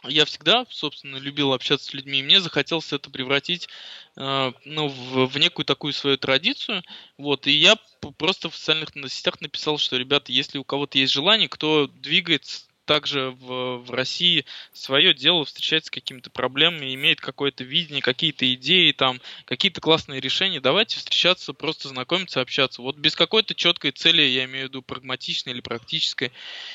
я 0.04 0.24
всегда, 0.24 0.66
собственно, 0.70 1.16
любил 1.16 1.52
общаться 1.52 1.86
с 1.86 1.94
людьми, 1.94 2.20
и 2.20 2.22
мне 2.22 2.40
захотелось 2.40 2.92
это 2.92 3.10
превратить 3.10 3.68
э, 4.16 4.52
ну, 4.64 4.88
в, 4.88 5.26
в 5.26 5.38
некую 5.38 5.66
такую 5.66 5.92
свою 5.92 6.16
традицию. 6.16 6.82
Вот, 7.18 7.46
и 7.46 7.52
я 7.52 7.76
просто 8.16 8.48
в 8.48 8.56
социальных 8.56 8.90
сетях 9.08 9.40
написал, 9.40 9.78
что, 9.78 9.96
ребята, 9.96 10.32
если 10.32 10.58
у 10.58 10.64
кого-то 10.64 10.98
есть 10.98 11.12
желание, 11.12 11.48
кто 11.48 11.86
двигается 11.86 12.69
также 12.90 13.30
в, 13.30 13.76
в 13.76 13.90
России 13.92 14.44
свое 14.72 15.14
дело, 15.14 15.44
встречается 15.44 15.86
с 15.86 15.90
какими-то 15.92 16.28
проблемами, 16.28 16.92
имеет 16.92 17.20
какое-то 17.20 17.62
видение, 17.62 18.02
какие-то 18.02 18.52
идеи, 18.54 18.90
там, 18.90 19.20
какие-то 19.44 19.80
классные 19.80 20.20
решения. 20.20 20.58
Давайте 20.58 20.96
встречаться, 20.96 21.52
просто 21.52 21.86
знакомиться, 21.86 22.40
общаться. 22.40 22.82
Вот 22.82 22.96
без 22.96 23.14
какой-то 23.14 23.54
четкой 23.54 23.92
цели, 23.92 24.22
я 24.22 24.44
имею 24.46 24.66
в 24.66 24.68
виду 24.70 24.82
прагматичной 24.82 25.52
или 25.52 25.60
практической. 25.60 26.32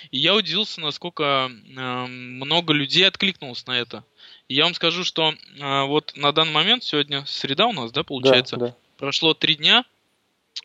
И 0.09 0.17
я 0.17 0.35
удивился, 0.35 0.79
насколько 0.79 1.51
э, 1.51 2.05
много 2.07 2.71
людей 2.71 3.05
откликнулось 3.05 3.67
на 3.67 3.77
это. 3.77 4.05
И 4.47 4.55
я 4.55 4.63
вам 4.63 4.73
скажу, 4.73 5.03
что 5.03 5.33
э, 5.33 5.83
вот 5.83 6.13
на 6.15 6.31
данный 6.31 6.53
момент, 6.53 6.85
сегодня 6.85 7.25
среда 7.25 7.67
у 7.67 7.73
нас, 7.73 7.91
да, 7.91 8.05
получается? 8.05 8.55
Да, 8.55 8.67
да. 8.67 8.75
Прошло 8.95 9.33
три 9.33 9.55
дня, 9.55 9.83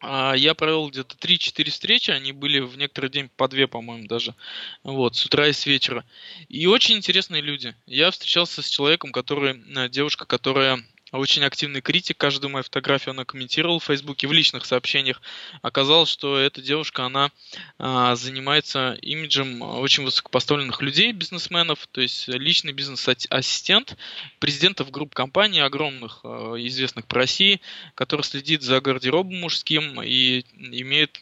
я 0.02 0.54
провел 0.54 0.88
где-то 0.88 1.16
3-4 1.16 1.70
встречи, 1.70 2.11
они 2.11 2.32
были 2.32 2.61
в 2.61 2.78
некоторый 2.78 3.11
день 3.11 3.28
по 3.37 3.49
две, 3.49 3.66
по-моему, 3.66 4.06
даже. 4.06 4.35
Вот, 4.82 5.16
с 5.16 5.26
утра 5.26 5.49
и 5.49 5.52
с 5.52 5.66
вечера. 5.66 6.04
И 6.49 6.66
очень 6.66 6.97
интересные 6.97 7.42
люди. 7.42 7.75
Я 7.87 8.11
встречался 8.11 8.62
с 8.62 8.68
человеком, 8.68 9.12
который, 9.12 9.62
э, 9.76 9.88
девушка, 9.88 10.25
которая 10.25 10.82
очень 11.12 11.45
активный 11.45 11.81
критик, 11.81 12.17
каждую 12.17 12.50
мою 12.50 12.62
фотографию 12.62 13.12
она 13.12 13.25
комментировала 13.25 13.81
в 13.81 13.85
Фейсбуке, 13.85 14.26
в 14.26 14.33
личных 14.33 14.64
сообщениях. 14.64 15.21
Оказалось, 15.62 16.09
что 16.09 16.38
эта 16.38 16.62
девушка, 16.62 17.05
она 17.05 17.31
а, 17.79 18.14
занимается 18.17 18.97
имиджем 19.02 19.62
очень 19.62 20.05
высокопоставленных 20.05 20.83
людей, 20.83 21.12
бизнесменов, 21.12 21.87
то 21.90 22.00
есть 22.00 22.29
личный 22.29 22.73
бизнес-ассистент 22.73 23.97
президентов 24.38 24.90
групп 24.90 25.14
компаний 25.14 25.61
огромных, 25.61 26.21
а, 26.25 26.55
известных 26.57 27.07
по 27.07 27.17
России, 27.17 27.61
который 27.95 28.23
следит 28.23 28.62
за 28.62 28.81
гардеробом 28.81 29.40
мужским 29.40 30.00
и 30.02 30.45
имеет 30.57 31.21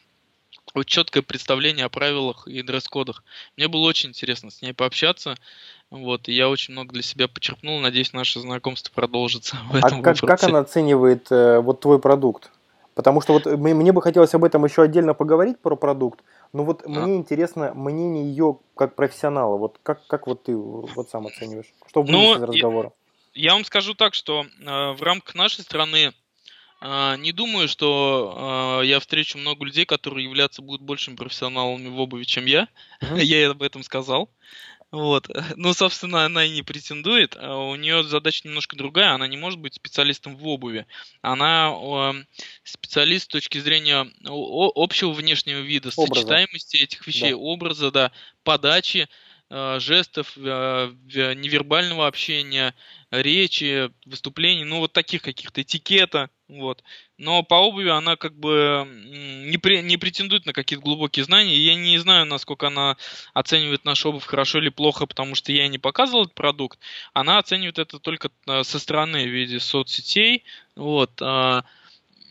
вот 0.75 0.87
четкое 0.87 1.23
представление 1.23 1.87
о 1.87 1.89
правилах 1.89 2.47
и 2.47 2.63
дресс-кодах. 2.63 3.23
Мне 3.57 3.69
было 3.69 3.87
очень 3.87 4.11
интересно 4.11 4.51
с 4.51 4.63
ней 4.63 4.73
пообщаться. 4.73 5.37
Вот, 5.91 6.29
и 6.29 6.33
я 6.33 6.51
очень 6.51 6.73
много 6.73 6.93
для 6.93 7.03
себя 7.03 7.29
почерпнул. 7.29 7.81
Надеюсь, 7.81 8.13
наше 8.13 8.41
знакомство 8.41 8.93
продолжится 8.93 9.57
в 9.71 9.77
а 9.77 9.79
этом 9.79 10.01
а 10.01 10.03
как, 10.03 10.19
как 10.19 10.43
она 10.45 10.59
оценивает 10.59 11.31
э, 11.31 11.61
вот 11.61 11.81
твой 11.81 11.99
продукт? 11.99 12.51
Потому 12.99 13.21
что 13.21 13.33
вот 13.33 13.47
мне 13.47 13.93
бы 13.93 14.03
хотелось 14.03 14.35
об 14.35 14.45
этом 14.45 14.65
еще 14.65 14.83
отдельно 14.83 15.15
поговорить 15.15 15.61
про 15.61 15.77
продукт, 15.77 16.21
но 16.53 16.65
вот 16.65 16.83
а. 16.85 16.89
мне 16.89 17.17
интересно 17.17 17.73
мнение 17.73 18.25
ее 18.25 18.59
как 18.75 18.97
профессионала. 18.97 19.57
Вот 19.57 19.79
как, 19.85 20.05
как 20.09 20.27
вот 20.27 20.43
ты 20.43 20.57
вот 20.57 21.09
сам 21.09 21.29
оцениваешь? 21.29 21.73
Что 21.87 22.03
будет 22.03 22.13
ну, 22.13 22.35
из 22.35 22.43
разговора? 22.43 22.93
Я, 23.35 23.51
я 23.51 23.55
вам 23.55 23.65
скажу 23.65 23.95
так, 23.95 24.15
что 24.15 24.43
э, 24.43 24.93
в 24.93 25.01
рамках 25.01 25.37
нашей 25.37 25.63
страны 25.63 26.13
не 26.81 27.33
думаю, 27.33 27.67
что 27.67 28.81
э, 28.83 28.87
я 28.87 29.01
встречу 29.01 29.37
много 29.37 29.65
людей, 29.65 29.85
которые 29.85 30.25
являться 30.25 30.63
будут 30.63 30.83
большими 30.83 31.17
профессионалами 31.17 31.89
в 31.89 31.99
обуви, 31.99 32.23
чем 32.23 32.47
я. 32.47 32.69
Я 33.17 33.51
об 33.51 33.63
этом 33.63 33.83
сказал. 33.83 34.31
Вот. 34.93 35.29
Ну, 35.57 35.75
собственно, 35.75 36.25
она 36.25 36.45
и 36.45 36.51
не 36.51 36.63
претендует. 36.63 37.37
А 37.37 37.57
у 37.57 37.75
нее 37.75 38.05
задача 38.05 38.47
немножко 38.47 38.77
другая. 38.77 39.11
Она 39.11 39.27
не 39.27 39.37
может 39.37 39.59
быть 39.59 39.75
специалистом 39.75 40.37
в 40.37 40.47
обуви. 40.47 40.87
Она 41.21 41.75
э, 41.75 42.25
специалист 42.63 43.25
с 43.25 43.29
точки 43.29 43.59
зрения 43.59 44.07
общего 44.25 45.11
внешнего 45.11 45.59
вида, 45.59 45.91
образа. 45.97 46.21
сочетаемости 46.21 46.77
этих 46.77 47.05
вещей, 47.09 47.33
да. 47.33 47.37
образа, 47.37 47.91
да, 47.91 48.13
подачи 48.45 49.09
жестов, 49.51 50.37
невербального 50.37 52.07
общения, 52.07 52.75
речи, 53.11 53.91
выступлений, 54.05 54.65
ну 54.65 54.81
вот 54.81 54.93
таких 54.93 55.23
каких-то 55.23 55.63
этикета, 55.63 56.29
вот. 56.49 56.83
Но 57.19 57.43
по 57.43 57.57
обуви 57.57 57.91
она 57.91 58.17
как 58.17 58.35
бы 58.35 58.89
не, 58.89 59.59
при, 59.59 59.83
не 59.83 59.99
претендует 59.99 60.47
на 60.47 60.55
какие-то 60.55 60.83
глубокие 60.83 61.25
знания. 61.25 61.57
Я 61.57 61.75
не 61.75 61.99
знаю, 61.99 62.25
насколько 62.25 62.69
она 62.69 62.97
оценивает 63.35 63.85
нашу 63.85 64.09
обувь 64.09 64.25
хорошо 64.25 64.59
или 64.59 64.71
плохо, 64.71 65.07
потому 65.07 65.35
что 65.35 65.53
я 65.53 65.69
не 65.69 65.79
показывал 65.79 66.23
этот 66.23 66.35
продукт. 66.35 66.79
Она 67.13 67.39
оценивает 67.39 67.79
это 67.79 67.99
только 67.99 68.31
э, 68.47 68.65
со 68.65 68.79
стороны 68.79 69.25
в 69.25 69.31
виде 69.31 69.61
соцсетей. 69.61 70.45
Вот. 70.75 71.21
А, 71.21 71.65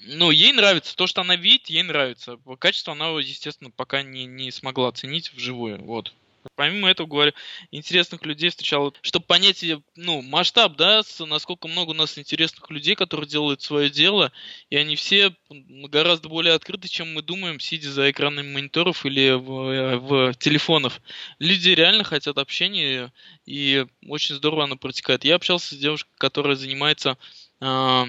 ну, 0.07 0.31
ей 0.31 0.51
нравится. 0.51 0.95
То, 0.95 1.05
что 1.05 1.21
она 1.21 1.35
видит, 1.35 1.67
ей 1.67 1.83
нравится. 1.83 2.39
Качество 2.57 2.93
она, 2.93 3.09
естественно, 3.19 3.69
пока 3.69 4.01
не, 4.01 4.25
не 4.25 4.49
смогла 4.51 4.87
оценить 4.87 5.31
вживую. 5.31 5.83
Вот. 5.83 6.11
Помимо 6.55 6.89
этого, 6.89 7.07
говорю, 7.07 7.33
интересных 7.71 8.25
людей 8.25 8.49
встречал, 8.49 8.93
чтобы 9.01 9.25
понять, 9.25 9.63
ну, 9.95 10.21
масштаб, 10.21 10.75
да, 10.75 11.01
насколько 11.19 11.67
много 11.67 11.91
у 11.91 11.93
нас 11.93 12.17
интересных 12.17 12.69
людей, 12.69 12.95
которые 12.95 13.27
делают 13.27 13.61
свое 13.61 13.89
дело, 13.89 14.31
и 14.69 14.77
они 14.77 14.95
все 14.95 15.35
гораздо 15.49 16.29
более 16.29 16.53
открыты, 16.53 16.87
чем 16.87 17.13
мы 17.13 17.21
думаем, 17.21 17.59
сидя 17.59 17.91
за 17.91 18.09
экранами 18.09 18.51
мониторов 18.51 19.05
или 19.05 19.31
в, 19.31 19.99
в 19.99 20.33
телефонах. 20.35 20.99
Люди 21.39 21.69
реально 21.69 22.03
хотят 22.03 22.37
общения, 22.37 23.11
и 23.45 23.85
очень 24.07 24.35
здорово 24.35 24.63
оно 24.63 24.77
протекает. 24.77 25.23
Я 25.23 25.35
общался 25.35 25.75
с 25.75 25.77
девушкой, 25.77 26.09
которая 26.17 26.55
занимается 26.55 27.17
э, 27.61 28.05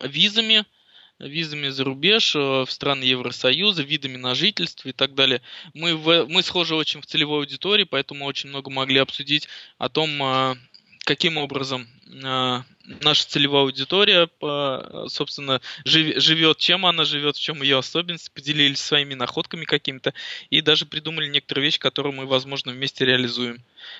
визами, 0.00 0.64
визами 1.20 1.68
за 1.68 1.84
рубеж, 1.84 2.34
э, 2.34 2.38
в 2.38 2.70
страны 2.70 3.04
Евросоюза, 3.04 3.82
видами 3.82 4.16
на 4.16 4.34
жительство 4.34 4.88
и 4.88 4.92
так 4.92 5.14
далее. 5.14 5.42
Мы, 5.74 5.96
в, 5.96 6.26
мы 6.26 6.42
схожи 6.42 6.74
очень 6.74 7.00
в 7.00 7.06
целевой 7.06 7.40
аудитории, 7.40 7.84
поэтому 7.84 8.24
очень 8.24 8.48
много 8.48 8.70
могли 8.70 8.98
обсудить 8.98 9.48
о 9.78 9.88
том, 9.88 10.10
э, 10.22 10.56
каким 11.10 11.38
образом 11.38 11.88
э, 12.06 12.62
наша 13.02 13.26
целевая 13.26 13.64
аудитория, 13.64 14.28
собственно, 15.08 15.60
живет, 15.84 16.58
чем 16.58 16.86
она 16.86 17.04
живет, 17.04 17.34
в 17.36 17.40
чем 17.40 17.62
ее 17.62 17.78
особенности, 17.78 18.30
поделились 18.32 18.78
своими 18.78 19.14
находками 19.14 19.64
какими-то 19.64 20.14
и 20.50 20.60
даже 20.60 20.86
придумали 20.86 21.26
некоторые 21.26 21.64
вещи, 21.64 21.80
которые 21.80 22.12
мы, 22.12 22.26
возможно, 22.26 22.70
вместе 22.70 23.04
реализуем. 23.04 23.58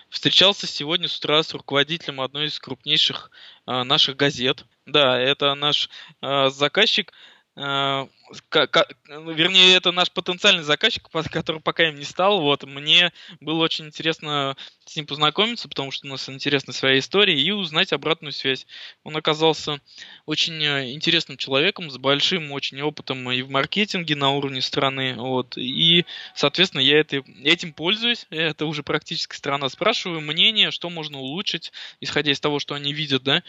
Встречался 0.09 0.69
сегодня 0.69 1.09
с 1.09 1.19
утра 1.19 1.43
с 1.43 1.53
руководителем 1.53 2.21
одной 2.21 2.47
из 2.47 2.61
крупнейших 2.61 3.33
наших 3.67 4.17
газет, 4.17 4.65
да, 4.87 5.19
это 5.19 5.55
наш 5.55 5.89
э, 6.23 6.51
заказчик. 6.51 7.13
Э, 7.57 8.07
ну, 9.09 9.33
вернее, 9.33 9.75
это 9.75 9.91
наш 9.91 10.11
потенциальный 10.11 10.63
заказчик, 10.63 11.09
который 11.33 11.61
пока 11.61 11.89
им 11.89 11.97
не 11.97 12.05
стал. 12.05 12.41
Вот, 12.41 12.65
мне 12.65 13.13
было 13.41 13.65
очень 13.65 13.87
интересно 13.87 14.57
с 14.87 14.97
ним 14.97 15.07
познакомиться, 15.07 15.69
потому 15.69 15.91
что 15.91 16.07
у 16.07 16.11
нас 16.11 16.29
интересна 16.29 16.73
своя 16.73 16.99
история, 16.99 17.41
и 17.41 17.51
узнать 17.51 17.93
обратную 17.93 18.33
связь. 18.33 18.67
Он 19.03 19.17
оказался 19.17 19.81
очень 20.27 20.63
э, 20.63 20.93
интересным 20.93 21.37
человеком, 21.37 21.91
с 21.91 21.99
большим 21.99 22.53
очень 22.53 22.81
опытом 22.83 23.31
и 23.31 23.43
в 23.43 23.51
маркетинге 23.51 24.15
на 24.15 24.31
уровне 24.31 24.63
страны. 24.63 25.15
Вот, 25.17 25.57
и, 25.57 26.07
соответственно, 26.35 26.83
я 26.83 27.01
это, 27.01 27.23
этим 27.43 27.73
пользуюсь. 27.73 28.27
Это 28.31 28.67
уже 28.67 28.83
практически 28.83 29.35
страна. 29.35 29.69
Спрашиваю 29.69 30.21
мнение, 30.21 30.71
что 30.71 30.89
можно 30.89 31.19
улучшить, 31.19 31.73
исходя 32.01 32.31
из 32.31 32.41
того, 32.41 32.61
что 32.61 32.75
они 32.75 32.93
видят, 32.93 33.25
да, 33.25 33.43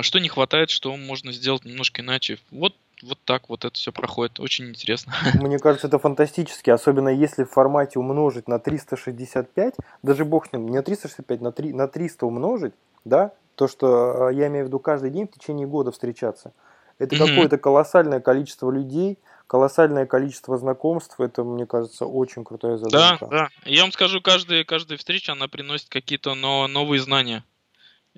что 0.00 0.18
не 0.18 0.28
хватает, 0.28 0.70
что 0.70 0.96
можно 0.96 1.32
сделать 1.32 1.64
немножко 1.64 2.00
иначе. 2.00 2.38
Вот 2.50 2.74
вот 3.02 3.18
так 3.24 3.48
вот 3.48 3.64
это 3.64 3.74
все 3.74 3.92
проходит. 3.92 4.40
Очень 4.40 4.70
интересно. 4.70 5.12
Мне 5.34 5.58
кажется, 5.58 5.86
это 5.88 5.98
фантастически, 5.98 6.70
особенно 6.70 7.08
если 7.08 7.44
в 7.44 7.50
формате 7.50 7.98
умножить 7.98 8.48
на 8.48 8.58
365, 8.58 9.74
даже 10.02 10.24
бог 10.24 10.48
с 10.48 10.52
ним, 10.52 10.68
не 10.68 10.76
на 10.76 10.82
365, 10.82 11.40
на, 11.40 11.52
3, 11.52 11.72
на 11.72 11.88
300 11.88 12.26
умножить, 12.26 12.74
да, 13.04 13.32
то, 13.54 13.68
что 13.68 14.30
э, 14.30 14.34
я 14.34 14.48
имею 14.48 14.64
в 14.64 14.68
виду 14.68 14.78
каждый 14.78 15.10
день 15.10 15.26
в 15.26 15.32
течение 15.32 15.66
года 15.66 15.92
встречаться. 15.92 16.52
Это 16.98 17.16
mm-hmm. 17.16 17.28
какое-то 17.28 17.58
колоссальное 17.58 18.20
количество 18.20 18.70
людей, 18.70 19.18
колоссальное 19.46 20.06
количество 20.06 20.56
знакомств. 20.56 21.18
Это, 21.20 21.44
мне 21.44 21.66
кажется, 21.66 22.06
очень 22.06 22.44
крутая 22.44 22.76
задача. 22.76 23.18
Да, 23.20 23.26
да. 23.26 23.48
Я 23.64 23.82
вам 23.82 23.92
скажу, 23.92 24.20
каждая, 24.20 24.64
каждая 24.64 24.98
встреча, 24.98 25.32
она 25.32 25.48
приносит 25.48 25.88
какие-то 25.88 26.34
но, 26.34 26.68
новые 26.68 27.00
знания. 27.00 27.44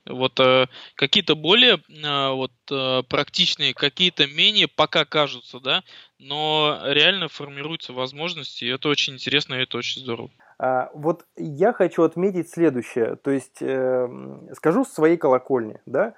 Вот 0.06 0.38
э, 0.38 0.66
какие-то 0.96 1.34
более 1.34 1.76
э, 1.76 2.30
вот 2.34 2.52
э, 2.70 3.02
практичные, 3.08 3.72
какие-то 3.72 4.26
менее 4.26 4.68
пока 4.68 5.04
кажутся, 5.04 5.60
да, 5.60 5.82
но 6.18 6.78
реально 6.84 7.28
формируются 7.28 7.92
возможности, 7.92 8.64
и 8.64 8.68
это 8.68 8.88
очень 8.88 9.14
интересно, 9.14 9.54
и 9.54 9.62
это 9.62 9.78
очень 9.78 10.02
здорово. 10.02 10.30
А, 10.58 10.90
вот 10.94 11.24
я 11.36 11.72
хочу 11.72 12.02
отметить 12.02 12.50
следующее, 12.50 13.16
то 13.16 13.30
есть 13.30 13.60
э, 13.60 14.08
скажу 14.54 14.84
с 14.84 14.92
своей 14.92 15.16
колокольни, 15.16 15.80
да, 15.86 16.14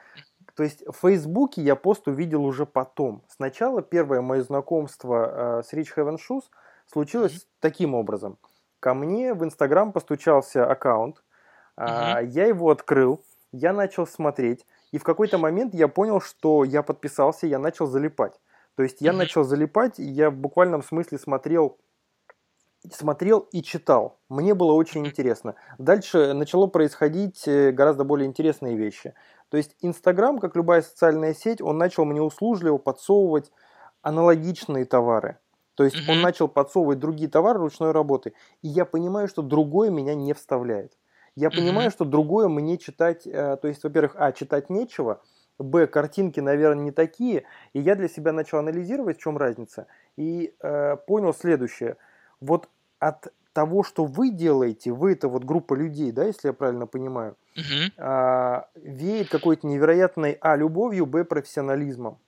то 0.57 0.63
есть 0.63 0.85
в 0.87 0.93
Фейсбуке 1.03 1.63
я 1.63 1.77
пост 1.77 2.09
увидел 2.09 2.45
уже 2.45 2.67
потом. 2.67 3.23
Сначала 3.29 3.83
первое 3.83 4.23
мое 4.23 4.43
знакомство 4.43 5.61
э, 5.61 5.63
с 5.63 5.73
Rich 5.75 5.89
Heaven 5.97 6.17
Shoes 6.17 6.45
случилось 6.87 7.33
mm-hmm. 7.33 7.47
таким 7.61 7.95
образом. 7.95 8.39
Ко 8.81 8.95
мне 8.95 9.35
в 9.35 9.45
Инстаграм 9.45 9.93
постучался 9.93 10.67
аккаунт, 10.67 11.23
э, 11.77 11.85
я 12.25 12.47
его 12.47 12.71
открыл, 12.71 13.23
я 13.57 13.73
начал 13.73 14.07
смотреть, 14.07 14.67
и 14.93 14.99
в 14.99 15.05
какой-то 15.05 15.39
момент 15.39 15.75
я 15.75 15.89
понял, 15.89 16.21
что 16.21 16.65
я 16.65 16.83
подписался, 16.83 17.47
я 17.47 17.59
начал 17.59 17.87
залипать. 17.87 18.41
То 18.77 18.83
есть 18.83 19.01
я 19.01 19.11
mm-hmm. 19.11 19.17
начал 19.17 19.45
залипать, 19.45 19.99
и 19.99 20.05
я 20.05 20.31
в 20.31 20.37
буквальном 20.37 20.83
смысле 20.83 21.19
смотрел 21.19 21.79
смотрел 22.93 23.41
и 23.51 23.63
читал. 23.63 24.21
Мне 24.29 24.55
было 24.55 24.73
очень 24.73 25.07
интересно. 25.07 25.57
Дальше 25.79 26.35
начало 26.35 26.69
происходить 26.69 27.49
э, 27.49 27.73
гораздо 27.73 28.05
более 28.05 28.29
интересные 28.29 28.77
вещи. 28.77 29.15
То 29.49 29.57
есть 29.57 29.75
Инстаграм, 29.81 30.39
как 30.39 30.55
любая 30.55 30.83
социальная 30.83 31.35
сеть, 31.35 31.61
он 31.61 31.79
начал 31.79 32.05
мне 32.05 32.23
услужливо 32.23 32.79
подсовывать 32.79 33.51
аналогичные 34.03 34.85
товары. 34.85 35.39
То 35.75 35.85
есть 35.85 35.97
mm-hmm. 35.97 36.13
он 36.13 36.21
начал 36.21 36.49
подсовывать 36.49 36.99
другие 36.99 37.29
товары 37.29 37.59
ручной 37.59 37.91
работы. 37.91 38.35
И 38.63 38.69
я 38.69 38.85
понимаю, 38.85 39.27
что 39.27 39.43
другое 39.43 39.91
меня 39.91 40.15
не 40.15 40.33
вставляет. 40.33 40.97
Я 41.37 41.49
mm-hmm. 41.49 41.57
понимаю, 41.57 41.91
что 41.91 42.05
другое 42.05 42.49
мне 42.49 42.79
читать, 42.79 43.27
э, 43.27 43.57
то 43.61 43.69
есть, 43.69 43.85
во-первых, 43.85 44.17
а, 44.17 44.33
читать 44.33 44.71
нечего, 44.71 45.21
б, 45.59 45.87
картинки, 45.87 46.41
наверное, 46.41 46.85
не 46.85 46.91
такие. 46.91 47.45
И 47.75 47.81
я 47.81 47.95
для 47.95 48.09
себя 48.09 48.33
начал 48.33 48.59
анализировать, 48.59 49.19
в 49.19 49.21
чем 49.21 49.37
разница. 49.37 49.87
И 50.17 50.55
э, 50.61 50.97
понял 51.07 51.35
следующее. 51.35 51.99
Вот 52.41 52.69
от 52.99 53.33
того, 53.53 53.83
что 53.83 54.05
вы 54.05 54.31
делаете, 54.31 54.93
вы 54.93 55.13
это 55.13 55.29
вот 55.29 55.45
группа 55.45 55.73
людей, 55.75 56.13
да, 56.13 56.25
если 56.25 56.49
я 56.49 56.53
правильно 56.53 56.87
понимаю, 56.87 57.37
uh-huh. 57.57 57.93
а, 57.97 58.69
веет 58.75 59.31
какой-то 59.31 59.67
невероятной 59.67 60.37
а 60.43 60.57
любовью, 60.57 61.07
б 61.07 61.25
профессионализмом. 61.25 62.19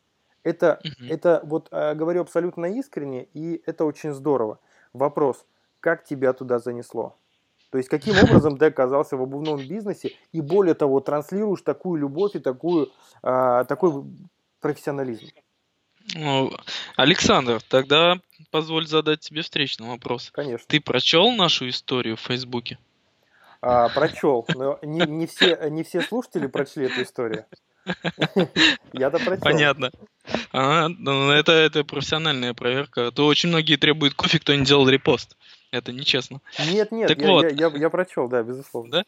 Это, 0.42 0.80
uh-huh. 0.82 1.10
это 1.10 1.40
вот 1.44 1.68
а, 1.70 1.94
говорю 1.94 2.22
абсолютно 2.22 2.64
искренне, 2.64 3.28
и 3.34 3.62
это 3.66 3.84
очень 3.84 4.14
здорово. 4.14 4.58
Вопрос, 4.94 5.44
как 5.80 6.04
тебя 6.04 6.32
туда 6.32 6.58
занесло? 6.58 7.14
То 7.70 7.78
есть 7.78 7.90
каким 7.90 8.16
образом 8.18 8.56
ты 8.56 8.66
оказался 8.66 9.16
в 9.16 9.22
обувном 9.22 9.58
бизнесе 9.58 10.16
и 10.32 10.40
более 10.40 10.74
того 10.74 11.00
транслируешь 11.00 11.62
такую 11.62 12.00
любовь 12.00 12.34
и 12.34 12.38
такую, 12.38 12.90
а, 13.22 13.64
такой 13.64 14.04
профессионализм? 14.60 15.26
Ну, 16.14 16.50
Александр, 16.96 17.60
тогда 17.68 18.18
позволь 18.50 18.86
задать 18.86 19.20
тебе 19.20 19.42
встречный 19.42 19.88
вопрос. 19.88 20.30
Конечно. 20.32 20.66
Ты 20.66 20.80
прочел 20.80 21.30
нашу 21.32 21.68
историю 21.68 22.16
в 22.16 22.20
Фейсбуке? 22.20 22.78
А, 23.60 23.88
прочел, 23.88 24.46
но 24.54 24.78
не, 24.82 25.00
не, 25.00 25.26
все, 25.26 25.68
не 25.68 25.82
все 25.82 26.00
слушатели 26.00 26.46
прочли 26.46 26.86
эту 26.86 27.02
историю. 27.02 27.44
Я-то 28.92 29.18
прочел. 29.18 29.42
Понятно. 29.42 29.90
А, 30.52 30.88
ну, 30.88 31.30
это, 31.30 31.52
это 31.52 31.84
профессиональная 31.84 32.54
проверка. 32.54 33.08
А 33.08 33.10
то 33.10 33.26
очень 33.26 33.48
многие 33.48 33.76
требуют 33.76 34.14
кофе, 34.14 34.38
кто 34.38 34.54
не 34.54 34.64
делал 34.64 34.88
репост. 34.88 35.36
Это 35.70 35.92
нечестно. 35.92 36.40
Нет, 36.58 36.92
нет, 36.92 37.08
так 37.08 37.20
я, 37.20 37.26
вот. 37.28 37.42
я, 37.44 37.68
я, 37.68 37.72
я 37.76 37.90
прочел, 37.90 38.28
да, 38.28 38.42
безусловно. 38.42 38.90
Да? 38.90 39.04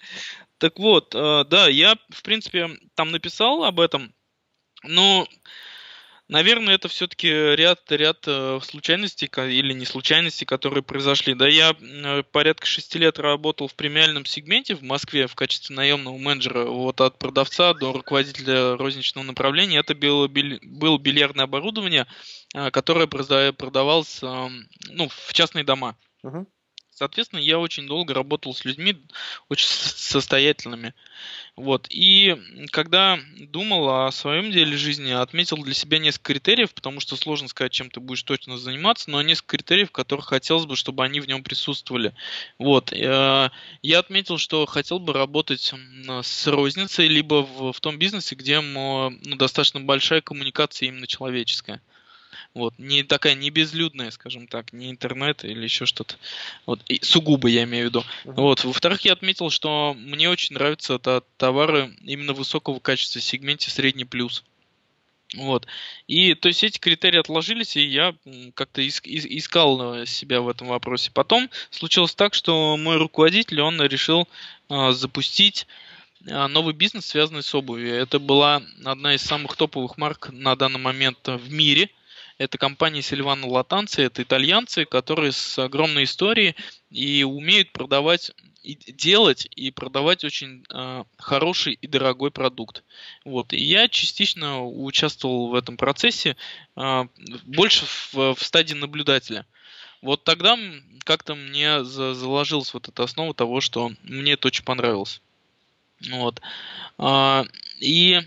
Так 0.58 0.78
вот, 0.78 1.14
э, 1.14 1.44
да, 1.48 1.68
я, 1.68 1.96
в 2.10 2.22
принципе, 2.22 2.68
там 2.94 3.10
написал 3.10 3.64
об 3.64 3.80
этом, 3.80 4.12
но 4.82 5.26
Наверное, 6.30 6.76
это 6.76 6.86
все-таки 6.86 7.28
ряд, 7.28 7.90
ряд 7.90 8.18
э, 8.28 8.60
случайностей 8.62 9.26
или 9.26 9.72
не 9.72 9.84
случайностей, 9.84 10.44
которые 10.44 10.84
произошли. 10.84 11.34
Да, 11.34 11.48
я 11.48 11.74
э, 11.80 12.22
порядка 12.22 12.66
шести 12.66 13.00
лет 13.00 13.18
работал 13.18 13.66
в 13.66 13.74
премиальном 13.74 14.24
сегменте 14.24 14.76
в 14.76 14.82
Москве 14.84 15.26
в 15.26 15.34
качестве 15.34 15.74
наемного 15.74 16.16
менеджера. 16.16 16.66
Вот 16.66 17.00
от 17.00 17.18
продавца 17.18 17.74
до 17.74 17.92
руководителя 17.92 18.76
розничного 18.76 19.24
направления. 19.24 19.80
Это 19.80 19.96
было, 19.96 20.28
было 20.28 20.98
бильярдное 20.98 21.46
оборудование, 21.46 22.06
э, 22.54 22.70
которое 22.70 23.08
продавалось 23.08 24.22
ну, 24.22 25.08
в 25.08 25.32
частные 25.32 25.64
дома. 25.64 25.96
Соответственно, 27.00 27.40
я 27.40 27.58
очень 27.58 27.86
долго 27.86 28.12
работал 28.12 28.52
с 28.52 28.66
людьми 28.66 28.94
очень 29.48 29.68
состоятельными. 29.68 30.92
Вот. 31.56 31.86
И 31.88 32.36
когда 32.72 33.18
думал 33.38 34.06
о 34.06 34.12
своем 34.12 34.50
деле 34.50 34.76
жизни, 34.76 35.10
отметил 35.10 35.56
для 35.62 35.72
себя 35.72 35.98
несколько 35.98 36.34
критериев, 36.34 36.74
потому 36.74 37.00
что 37.00 37.16
сложно 37.16 37.48
сказать, 37.48 37.72
чем 37.72 37.90
ты 37.90 38.00
будешь 38.00 38.22
точно 38.22 38.58
заниматься, 38.58 39.08
но 39.08 39.22
несколько 39.22 39.56
критериев, 39.56 39.92
которых 39.92 40.26
хотелось 40.26 40.66
бы, 40.66 40.76
чтобы 40.76 41.02
они 41.02 41.20
в 41.20 41.28
нем 41.28 41.42
присутствовали. 41.42 42.14
Вот. 42.58 42.92
Э, 42.92 43.50
я 43.80 43.98
отметил, 43.98 44.36
что 44.36 44.66
хотел 44.66 44.98
бы 44.98 45.14
работать 45.14 45.72
с 46.22 46.46
розницей, 46.48 47.08
либо 47.08 47.46
в, 47.46 47.72
в 47.72 47.80
том 47.80 47.98
бизнесе, 47.98 48.34
где 48.34 48.60
ну, 48.60 49.10
достаточно 49.36 49.80
большая 49.80 50.20
коммуникация 50.20 50.88
именно 50.88 51.06
человеческая. 51.06 51.80
Вот, 52.52 52.74
не 52.78 53.04
такая, 53.04 53.34
не 53.34 53.50
безлюдная, 53.50 54.10
скажем 54.10 54.48
так, 54.48 54.72
не 54.72 54.90
интернет 54.90 55.44
или 55.44 55.62
еще 55.62 55.86
что-то. 55.86 56.16
Вот, 56.66 56.82
и 56.88 56.98
сугубо 57.04 57.48
я 57.48 57.62
имею 57.62 57.86
в 57.86 57.88
виду. 57.90 58.04
Uh-huh. 58.24 58.34
Вот, 58.34 58.64
во-вторых, 58.64 59.02
я 59.02 59.12
отметил, 59.12 59.50
что 59.50 59.94
мне 59.94 60.28
очень 60.28 60.54
нравятся 60.54 60.94
это 60.94 61.22
товары 61.36 61.94
именно 62.02 62.32
высокого 62.32 62.80
качества 62.80 63.20
в 63.20 63.22
сегменте 63.22 63.70
средний 63.70 64.04
плюс. 64.04 64.42
Вот. 65.36 65.66
И 66.08 66.34
то 66.34 66.48
есть 66.48 66.64
эти 66.64 66.78
критерии 66.78 67.20
отложились, 67.20 67.76
и 67.76 67.82
я 67.82 68.14
как-то 68.54 68.86
искал 68.86 70.04
себя 70.06 70.40
в 70.40 70.48
этом 70.48 70.68
вопросе. 70.68 71.12
Потом 71.12 71.48
случилось 71.70 72.14
так, 72.14 72.34
что 72.34 72.76
мой 72.76 72.96
руководитель, 72.96 73.60
он 73.60 73.80
решил 73.80 74.28
а, 74.68 74.90
запустить 74.90 75.68
а, 76.28 76.48
новый 76.48 76.74
бизнес, 76.74 77.06
связанный 77.06 77.44
с 77.44 77.54
обувью. 77.54 77.94
Это 77.94 78.18
была 78.18 78.62
одна 78.84 79.14
из 79.14 79.22
самых 79.22 79.56
топовых 79.56 79.98
марк 79.98 80.30
на 80.32 80.56
данный 80.56 80.80
момент 80.80 81.18
в 81.24 81.52
мире. 81.52 81.90
Это 82.40 82.56
компания 82.56 83.02
Сильвано 83.02 83.46
Латанци, 83.48 84.00
это 84.00 84.22
итальянцы, 84.22 84.86
которые 84.86 85.30
с 85.30 85.58
огромной 85.58 86.04
историей 86.04 86.56
и 86.90 87.22
умеют 87.22 87.70
продавать 87.70 88.32
и 88.62 88.76
делать 88.92 89.46
и 89.54 89.70
продавать 89.70 90.24
очень 90.24 90.64
э, 90.72 91.04
хороший 91.18 91.74
и 91.74 91.86
дорогой 91.86 92.30
продукт. 92.30 92.82
Вот. 93.26 93.52
И 93.52 93.62
я 93.62 93.88
частично 93.88 94.64
участвовал 94.64 95.48
в 95.48 95.54
этом 95.54 95.76
процессе, 95.76 96.38
э, 96.76 97.04
больше 97.44 97.84
в, 97.84 98.14
в 98.14 98.42
стадии 98.42 98.72
наблюдателя. 98.74 99.44
Вот 100.00 100.24
тогда 100.24 100.58
как-то 101.04 101.34
мне 101.34 101.84
за, 101.84 102.14
заложилась 102.14 102.72
вот 102.72 102.88
эта 102.88 103.02
основа 103.02 103.34
того, 103.34 103.60
что 103.60 103.92
мне 104.02 104.32
это 104.32 104.48
очень 104.48 104.64
понравилось. 104.64 105.20
Вот. 106.08 106.40
А, 106.96 107.44
и 107.80 108.22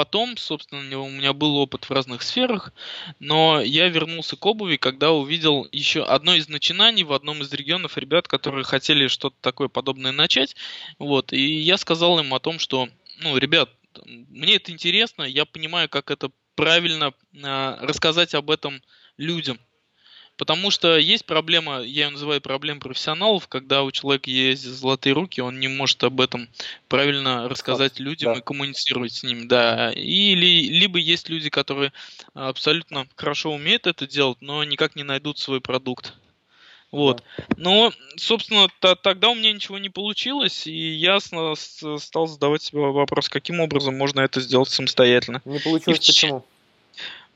Потом, 0.00 0.38
собственно, 0.38 0.98
у 0.98 1.10
меня 1.10 1.34
был 1.34 1.58
опыт 1.58 1.84
в 1.84 1.90
разных 1.90 2.22
сферах, 2.22 2.72
но 3.18 3.60
я 3.60 3.86
вернулся 3.90 4.34
к 4.34 4.46
обуви, 4.46 4.78
когда 4.78 5.12
увидел 5.12 5.68
еще 5.72 6.04
одно 6.04 6.34
из 6.36 6.48
начинаний 6.48 7.04
в 7.04 7.12
одном 7.12 7.42
из 7.42 7.52
регионов 7.52 7.98
ребят, 7.98 8.26
которые 8.26 8.64
хотели 8.64 9.08
что-то 9.08 9.36
такое 9.42 9.68
подобное 9.68 10.10
начать. 10.10 10.56
Вот, 10.98 11.34
и 11.34 11.58
я 11.58 11.76
сказал 11.76 12.18
им 12.18 12.32
о 12.32 12.40
том, 12.40 12.58
что, 12.58 12.88
ну, 13.18 13.36
ребят, 13.36 13.68
мне 14.06 14.54
это 14.54 14.72
интересно, 14.72 15.24
я 15.24 15.44
понимаю, 15.44 15.90
как 15.90 16.10
это 16.10 16.30
правильно 16.54 17.12
э, 17.34 17.76
рассказать 17.82 18.34
об 18.34 18.50
этом 18.50 18.80
людям. 19.18 19.60
Потому 20.40 20.70
что 20.70 20.96
есть 20.96 21.26
проблема, 21.26 21.80
я 21.82 22.06
ее 22.06 22.08
называю 22.08 22.40
проблема 22.40 22.80
профессионалов, 22.80 23.46
когда 23.46 23.82
у 23.82 23.90
человека 23.90 24.30
есть 24.30 24.62
золотые 24.62 25.12
руки, 25.12 25.42
он 25.42 25.60
не 25.60 25.68
может 25.68 26.02
об 26.02 26.18
этом 26.18 26.48
правильно 26.88 27.46
рассказать 27.46 28.00
людям 28.00 28.32
да. 28.32 28.38
и 28.38 28.42
коммуницировать 28.42 29.12
с 29.12 29.22
ними, 29.22 29.44
да. 29.44 29.92
Или 29.92 30.66
либо 30.68 30.98
есть 30.98 31.28
люди, 31.28 31.50
которые 31.50 31.92
абсолютно 32.32 33.06
хорошо 33.16 33.52
умеют 33.52 33.86
это 33.86 34.06
делать, 34.06 34.38
но 34.40 34.64
никак 34.64 34.96
не 34.96 35.02
найдут 35.02 35.38
свой 35.38 35.60
продукт. 35.60 36.14
Вот. 36.90 37.22
Но, 37.58 37.92
собственно, 38.16 38.68
т- 38.80 38.96
тогда 38.96 39.28
у 39.28 39.34
меня 39.34 39.52
ничего 39.52 39.76
не 39.76 39.90
получилось, 39.90 40.66
и 40.66 40.94
я 40.94 41.20
стал 41.20 42.26
задавать 42.26 42.62
себе 42.62 42.80
вопрос, 42.80 43.28
каким 43.28 43.60
образом 43.60 43.94
можно 43.94 44.20
это 44.20 44.40
сделать 44.40 44.70
самостоятельно. 44.70 45.42
Не 45.44 45.58
получилось 45.58 46.08
и 46.08 46.12
почему? 46.12 46.46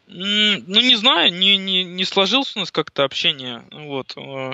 Ну, 0.06 0.80
не 0.80 0.96
знаю, 0.96 1.32
не, 1.32 1.56
не, 1.56 1.84
не 1.84 2.04
сложилось 2.04 2.54
у 2.56 2.60
нас 2.60 2.70
как-то 2.70 3.04
общение. 3.04 3.64
Вот. 3.72 4.14
Э, 4.16 4.52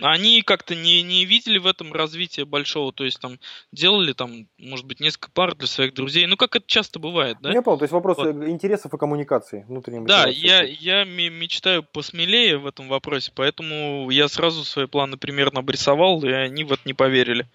они 0.00 0.42
как-то 0.42 0.74
не, 0.74 1.02
не 1.02 1.24
видели 1.24 1.58
в 1.58 1.66
этом 1.66 1.92
развития 1.92 2.44
большого, 2.44 2.92
то 2.92 3.04
есть 3.04 3.20
там 3.20 3.38
делали 3.72 4.12
там, 4.12 4.46
может 4.58 4.86
быть, 4.86 5.00
несколько 5.00 5.30
пар 5.30 5.54
для 5.54 5.66
своих 5.66 5.94
друзей, 5.94 6.26
ну 6.26 6.36
как 6.36 6.56
это 6.56 6.64
часто 6.66 6.98
бывает, 6.98 7.38
да? 7.40 7.52
Я 7.52 7.62
понял, 7.62 7.78
то 7.78 7.84
есть 7.84 7.92
вопрос 7.92 8.16
вот. 8.18 8.48
интересов 8.48 8.92
и 8.92 8.98
коммуникации 8.98 9.64
внутренней. 9.68 10.06
Да, 10.06 10.26
я, 10.26 10.62
я 10.62 11.04
мечтаю 11.04 11.82
посмелее 11.82 12.58
в 12.58 12.66
этом 12.66 12.88
вопросе, 12.88 13.32
поэтому 13.34 14.10
я 14.10 14.28
сразу 14.28 14.64
свои 14.64 14.86
планы 14.86 15.16
примерно 15.16 15.60
обрисовал, 15.60 16.22
и 16.24 16.30
они 16.30 16.64
вот 16.64 16.80
не 16.84 16.94
поверили. 16.94 17.46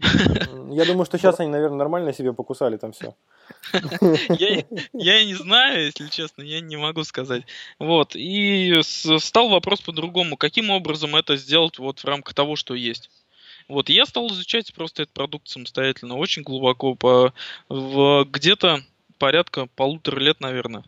Я 0.00 0.84
думаю, 0.84 1.04
что 1.04 1.18
сейчас 1.18 1.40
они, 1.40 1.50
наверное, 1.50 1.78
нормально 1.78 2.12
себе 2.12 2.32
покусали 2.32 2.76
там 2.76 2.92
все. 2.92 3.14
Я, 4.28 4.64
я 4.92 5.24
не 5.24 5.34
знаю, 5.34 5.86
если 5.86 6.08
честно, 6.08 6.42
я 6.42 6.60
не 6.60 6.76
могу 6.76 7.04
сказать. 7.04 7.44
Вот. 7.78 8.16
И 8.16 8.74
стал 8.82 9.48
вопрос 9.48 9.80
по-другому. 9.80 10.36
Каким 10.36 10.70
образом 10.70 11.16
это 11.16 11.36
сделать 11.36 11.78
вот 11.78 12.00
в 12.00 12.04
рамках 12.04 12.34
того, 12.34 12.56
что 12.56 12.74
есть? 12.74 13.10
Вот, 13.68 13.88
я 13.88 14.04
стал 14.04 14.28
изучать 14.28 14.74
просто 14.74 15.02
этот 15.02 15.14
продукт 15.14 15.48
самостоятельно, 15.48 16.16
очень 16.16 16.42
глубоко, 16.42 16.94
по, 16.94 17.32
в, 17.68 18.24
где-то 18.24 18.84
порядка 19.18 19.68
полутора 19.74 20.20
лет, 20.20 20.40
наверное. 20.40 20.84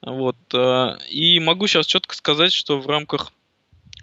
Вот, 0.00 0.36
э, 0.54 0.98
и 1.10 1.40
могу 1.40 1.66
сейчас 1.66 1.86
четко 1.86 2.14
сказать, 2.14 2.52
что 2.52 2.78
в 2.78 2.86
рамках 2.86 3.32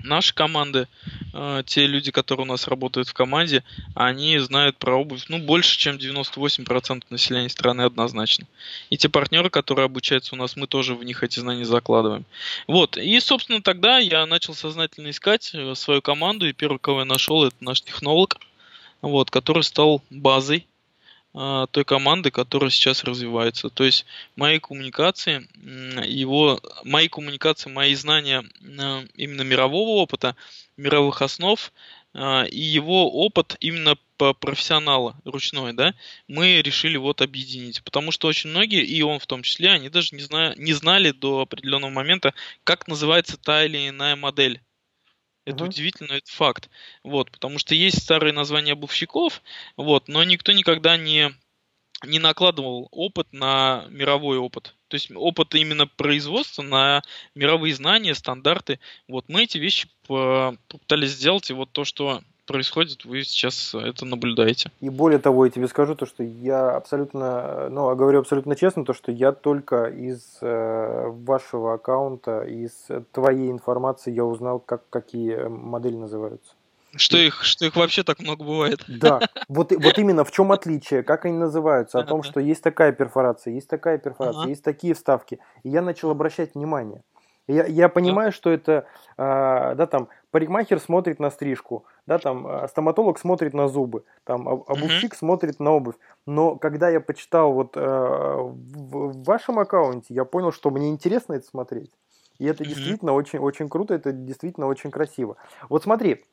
нашей 0.03 0.33
команды, 0.33 0.87
э, 1.33 1.63
те 1.65 1.87
люди, 1.87 2.11
которые 2.11 2.45
у 2.45 2.47
нас 2.47 2.67
работают 2.67 3.07
в 3.07 3.13
команде, 3.13 3.63
они 3.95 4.37
знают 4.39 4.77
про 4.77 4.95
обувь, 4.95 5.23
ну, 5.29 5.39
больше, 5.39 5.77
чем 5.77 5.97
98% 5.97 7.03
населения 7.09 7.49
страны 7.49 7.83
однозначно. 7.83 8.45
И 8.89 8.97
те 8.97 9.09
партнеры, 9.09 9.49
которые 9.49 9.85
обучаются 9.85 10.35
у 10.35 10.37
нас, 10.37 10.55
мы 10.55 10.67
тоже 10.67 10.95
в 10.95 11.03
них 11.03 11.23
эти 11.23 11.39
знания 11.39 11.65
закладываем. 11.65 12.25
Вот, 12.67 12.97
и, 12.97 13.19
собственно, 13.19 13.61
тогда 13.61 13.97
я 13.97 14.25
начал 14.25 14.53
сознательно 14.53 15.09
искать 15.09 15.51
э, 15.53 15.73
свою 15.75 16.01
команду, 16.01 16.47
и 16.47 16.53
первый, 16.53 16.79
кого 16.79 16.99
я 16.99 17.05
нашел, 17.05 17.43
это 17.43 17.55
наш 17.61 17.81
технолог, 17.81 18.37
вот, 19.01 19.31
который 19.31 19.63
стал 19.63 20.01
базой 20.09 20.67
той 21.33 21.83
команды, 21.83 22.29
которая 22.29 22.69
сейчас 22.69 23.03
развивается. 23.03 23.69
То 23.69 23.83
есть 23.83 24.05
мои 24.35 24.59
коммуникации, 24.59 25.47
его, 26.07 26.59
мои 26.83 27.07
коммуникации, 27.07 27.71
мои 27.71 27.95
знания 27.95 28.43
а, 28.79 29.03
именно 29.15 29.41
мирового 29.41 30.01
опыта, 30.01 30.35
мировых 30.77 31.23
основ 31.23 31.71
а, 32.13 32.43
и 32.43 32.59
его 32.59 33.09
опыт 33.11 33.57
именно 33.59 33.97
по 34.17 34.33
профессионала 34.33 35.15
ручной, 35.25 35.73
да, 35.73 35.95
мы 36.27 36.61
решили 36.61 36.97
вот 36.97 37.21
объединить. 37.21 37.83
Потому 37.83 38.11
что 38.11 38.27
очень 38.27 38.51
многие, 38.51 38.85
и 38.85 39.01
он 39.01 39.17
в 39.17 39.25
том 39.25 39.41
числе, 39.41 39.71
они 39.71 39.89
даже 39.89 40.15
не, 40.15 40.21
зна, 40.21 40.53
не 40.55 40.73
знали 40.73 41.11
до 41.11 41.41
определенного 41.41 41.89
момента, 41.89 42.35
как 42.63 42.87
называется 42.87 43.37
та 43.37 43.65
или 43.65 43.89
иная 43.89 44.15
модель 44.15 44.61
это 45.45 45.63
uh-huh. 45.63 45.67
удивительно, 45.67 46.13
это 46.13 46.31
факт. 46.31 46.69
Вот, 47.03 47.31
потому 47.31 47.59
что 47.59 47.75
есть 47.75 48.01
старые 48.01 48.33
названия 48.33 48.73
обувщиков, 48.73 49.41
вот, 49.77 50.07
но 50.07 50.23
никто 50.23 50.51
никогда 50.51 50.97
не, 50.97 51.33
не 52.05 52.19
накладывал 52.19 52.87
опыт 52.91 53.27
на 53.31 53.85
мировой 53.89 54.37
опыт. 54.37 54.75
То 54.87 54.95
есть 54.95 55.11
опыт 55.13 55.55
именно 55.55 55.87
производства 55.87 56.61
на 56.61 57.01
мировые 57.35 57.73
знания, 57.73 58.15
стандарты. 58.15 58.79
Вот 59.07 59.27
мы 59.27 59.43
эти 59.43 59.57
вещи 59.57 59.89
попытались 60.07 61.11
сделать, 61.11 61.49
и 61.49 61.53
вот 61.53 61.71
то, 61.71 61.83
что 61.83 62.21
происходит, 62.45 63.05
вы 63.05 63.23
сейчас 63.23 63.73
это 63.73 64.05
наблюдаете. 64.05 64.71
И 64.81 64.89
более 64.89 65.19
того, 65.19 65.45
я 65.45 65.51
тебе 65.51 65.67
скажу 65.67 65.95
то, 65.95 66.05
что 66.05 66.23
я 66.23 66.71
абсолютно, 66.71 67.69
ну, 67.69 67.95
говорю 67.95 68.19
абсолютно 68.19 68.55
честно, 68.55 68.85
то, 68.85 68.93
что 68.93 69.11
я 69.11 69.31
только 69.31 69.85
из 69.85 70.37
э, 70.41 71.07
вашего 71.07 71.73
аккаунта, 71.73 72.41
из 72.41 72.87
твоей 73.11 73.51
информации 73.51 74.11
я 74.11 74.25
узнал, 74.25 74.59
как, 74.59 74.89
какие 74.89 75.47
модели 75.47 75.95
называются. 75.95 76.53
Что 76.95 77.17
их, 77.17 77.43
что 77.43 77.65
их 77.65 77.75
вообще 77.75 78.03
так 78.03 78.19
много 78.19 78.43
бывает. 78.43 78.83
Да, 78.87 79.19
вот, 79.47 79.71
вот 79.71 79.97
именно 79.97 80.23
в 80.23 80.31
чем 80.31 80.51
отличие, 80.51 81.01
как 81.01 81.25
они 81.25 81.37
называются, 81.37 81.99
о 81.99 82.03
том, 82.03 82.21
что 82.21 82.39
есть 82.39 82.61
такая 82.61 82.91
перфорация, 82.91 83.53
есть 83.53 83.67
такая 83.67 83.97
перфорация, 83.97 84.47
есть 84.47 84.63
такие 84.63 84.93
вставки. 84.93 85.39
И 85.63 85.69
я 85.69 85.81
начал 85.81 86.11
обращать 86.11 86.53
внимание. 86.53 87.01
Я, 87.47 87.65
я 87.65 87.89
понимаю, 87.89 88.31
что 88.31 88.49
это, 88.49 88.85
э, 89.17 89.75
да, 89.75 89.85
там, 89.85 90.07
парикмахер 90.31 90.79
смотрит 90.79 91.19
на 91.19 91.29
стрижку, 91.29 91.85
да, 92.07 92.17
там, 92.17 92.47
а, 92.47 92.67
стоматолог 92.69 93.19
смотрит 93.19 93.53
на 93.53 93.67
зубы, 93.67 94.05
там, 94.23 94.47
обувщик 94.47 95.13
uh-huh. 95.13 95.17
смотрит 95.17 95.59
на 95.59 95.71
обувь. 95.71 95.95
Но 96.25 96.55
когда 96.55 96.89
я 96.89 97.01
почитал 97.01 97.51
вот 97.51 97.75
э, 97.75 97.81
в, 97.81 99.11
в 99.11 99.23
вашем 99.23 99.59
аккаунте, 99.59 100.13
я 100.13 100.23
понял, 100.23 100.53
что 100.53 100.69
мне 100.69 100.89
интересно 100.89 101.33
это 101.33 101.45
смотреть. 101.45 101.91
И 102.39 102.45
это 102.45 102.63
uh-huh. 102.63 102.67
действительно 102.67 103.13
очень, 103.13 103.39
очень 103.39 103.67
круто, 103.67 103.93
это 103.93 104.13
действительно 104.13 104.67
очень 104.67 104.89
красиво. 104.89 105.35
Вот 105.67 105.83
смотри, 105.83 106.23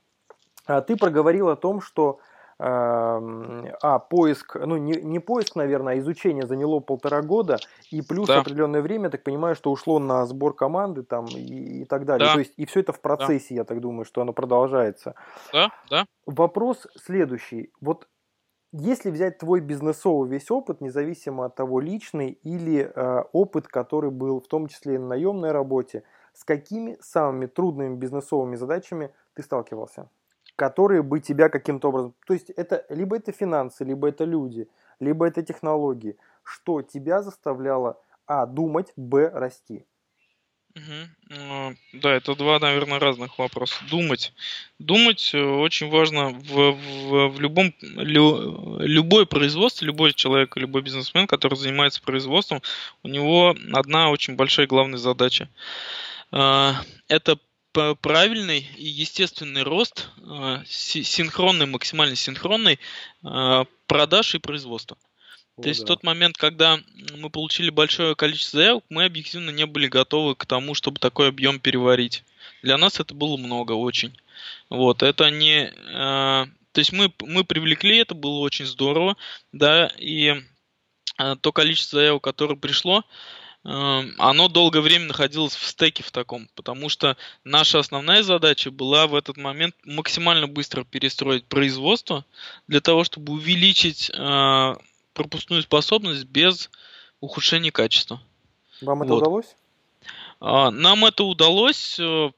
ты 0.87 0.97
проговорил 0.97 1.49
о 1.49 1.57
том, 1.57 1.81
что 1.81 2.21
а, 2.63 3.99
поиск, 3.99 4.57
ну 4.57 4.77
не, 4.77 5.01
не 5.01 5.19
поиск, 5.19 5.57
наверное, 5.57 5.95
а 5.95 5.99
изучение 5.99 6.47
заняло 6.47 6.81
полтора 6.81 7.23
года, 7.23 7.59
и 7.91 8.03
плюс 8.03 8.29
да. 8.29 8.41
определенное 8.41 8.83
время, 8.83 9.09
так 9.09 9.23
понимаю, 9.23 9.55
что 9.55 9.71
ушло 9.71 9.99
на 9.99 10.27
сбор 10.27 10.55
команды 10.55 11.03
там 11.03 11.25
и, 11.27 11.83
и 11.83 11.85
так 11.87 12.05
далее. 12.05 12.29
Да. 12.29 12.35
То 12.35 12.41
есть 12.41 12.53
и 12.57 12.67
все 12.67 12.81
это 12.81 12.93
в 12.93 13.01
процессе, 13.01 13.55
да. 13.55 13.61
я 13.61 13.65
так 13.65 13.81
думаю, 13.81 14.05
что 14.05 14.21
оно 14.21 14.35
продолжается. 14.35 15.15
Да, 15.53 15.71
да. 15.89 16.05
Вопрос 16.27 16.87
следующий. 16.97 17.73
Вот 17.81 18.09
если 18.73 19.11
взять 19.11 19.39
твой 19.39 19.61
бизнесовый 19.61 20.29
весь 20.29 20.51
опыт, 20.51 20.81
независимо 20.81 21.47
от 21.47 21.57
того, 21.57 21.81
личный 21.81 22.39
или 22.43 22.93
э, 22.95 23.25
опыт, 23.33 23.67
который 23.69 24.11
был 24.11 24.41
в 24.41 24.47
том 24.47 24.69
числе 24.69 24.97
и 24.97 24.99
на 24.99 25.09
наемной 25.09 25.53
работе, 25.53 26.05
с 26.35 26.45
какими 26.45 26.97
самыми 27.01 27.47
трудными 27.47 27.97
бизнесовыми 27.97 28.57
задачами 28.57 29.13
ты 29.35 29.43
сталкивался? 29.43 30.09
Которые 30.61 31.03
бы 31.03 31.21
тебя 31.21 31.49
каким-то 31.49 31.89
образом... 31.89 32.15
То 32.27 32.35
есть 32.35 32.51
это 32.51 32.85
либо 32.91 33.17
это 33.17 33.33
финансы, 33.33 33.83
либо 33.83 34.09
это 34.09 34.25
люди, 34.25 34.69
либо 35.01 35.27
это 35.27 35.43
технологии, 35.43 36.19
что 36.43 36.83
тебя 36.83 37.23
заставляло 37.23 37.99
а. 38.27 38.45
думать, 38.45 38.93
б. 38.95 39.31
расти. 39.33 39.87
Угу. 40.77 41.77
Да, 41.95 42.13
это 42.15 42.35
два, 42.35 42.59
наверное, 42.59 42.99
разных 42.99 43.39
вопроса. 43.39 43.75
Думать. 43.91 44.35
Думать 44.79 45.31
э, 45.33 45.43
очень 45.43 45.89
важно 45.89 46.29
в, 46.29 46.73
в, 46.73 47.29
в 47.29 47.41
любом 47.41 47.73
лю, 47.81 48.81
любое 48.81 49.25
производство, 49.25 49.87
любой 49.87 50.13
человек, 50.13 50.59
любой 50.59 50.83
бизнесмен, 50.83 51.27
который 51.27 51.55
занимается 51.57 52.03
производством, 52.03 52.61
у 53.03 53.09
него 53.09 53.57
одна 53.73 54.11
очень 54.11 54.37
большая 54.37 54.67
главная 54.67 54.99
задача. 54.99 55.49
А, 56.33 56.75
это 57.09 57.39
правильный 57.73 58.67
и 58.77 58.85
естественный 58.85 59.63
рост, 59.63 60.09
а, 60.27 60.63
синхронный, 60.67 61.67
максимально 61.67 62.17
синхронный 62.17 62.79
а, 63.23 63.67
продаж 63.87 64.35
и 64.35 64.39
производства. 64.39 64.97
О, 65.57 65.63
То 65.63 65.69
есть 65.69 65.81
да. 65.81 65.87
в 65.87 65.89
тот 65.89 66.03
момент, 66.03 66.37
когда 66.37 66.81
мы 67.17 67.31
получили 67.31 67.71
большое 67.71 68.17
количество 68.17 68.59
заявок, 68.59 68.85
мы 68.89 69.05
объективно 69.05 69.51
не 69.51 69.67
были 69.67 69.89
готовы 69.89 70.35
к 70.35 70.47
тому, 70.47 70.75
чтобы 70.75 70.99
такой 70.99 71.29
объем 71.29 71.61
переварить. 71.61 72.25
Для 72.63 72.77
нас 72.77 73.01
это 73.01 73.15
было 73.15 73.37
много 73.37 73.73
очень. 73.73 74.17
Вот, 74.69 75.03
это 75.03 75.31
не... 75.31 75.73
Э, 75.89 76.47
то 76.73 76.79
есть 76.79 76.93
мы, 76.93 77.13
мы 77.21 77.45
привлекли, 77.45 77.99
это 77.99 78.15
было 78.15 78.39
очень 78.39 78.67
здорово, 78.67 79.17
да, 79.53 79.91
и 79.99 80.43
э, 81.19 81.37
то 81.41 81.53
количество 81.53 81.99
заявок, 81.99 82.23
которое 82.23 82.57
пришло, 82.57 83.05
Эм, 83.05 83.07
оно 83.63 84.49
долгое 84.49 84.81
время 84.81 85.07
находилось 85.07 85.55
в 85.55 85.67
стеке 85.67 86.03
в 86.03 86.11
таком, 86.11 86.49
потому 86.55 86.89
что 86.89 87.19
наша 87.45 87.79
основная 87.79 88.23
задача 88.23 88.71
была 88.71 89.07
в 89.07 89.15
этот 89.15 89.37
момент 89.37 89.75
максимально 89.85 90.47
быстро 90.47 90.85
перестроить 90.85 91.45
производство 91.45 92.25
для 92.69 92.81
того, 92.81 93.05
чтобы 93.05 93.35
увеличить 93.35 94.11
э, 94.11 94.75
пропускную 95.13 95.63
способность 95.63 96.25
без 96.25 96.71
ухудшения 97.21 97.71
качества. 97.71 98.23
Вам 98.81 99.03
это 99.03 99.13
вот. 99.13 99.23
удалось? 99.23 99.57
А, 100.41 100.71
нам 100.71 101.05
это 101.05 101.25
удалось. 101.25 101.99
Э, 102.01 102.31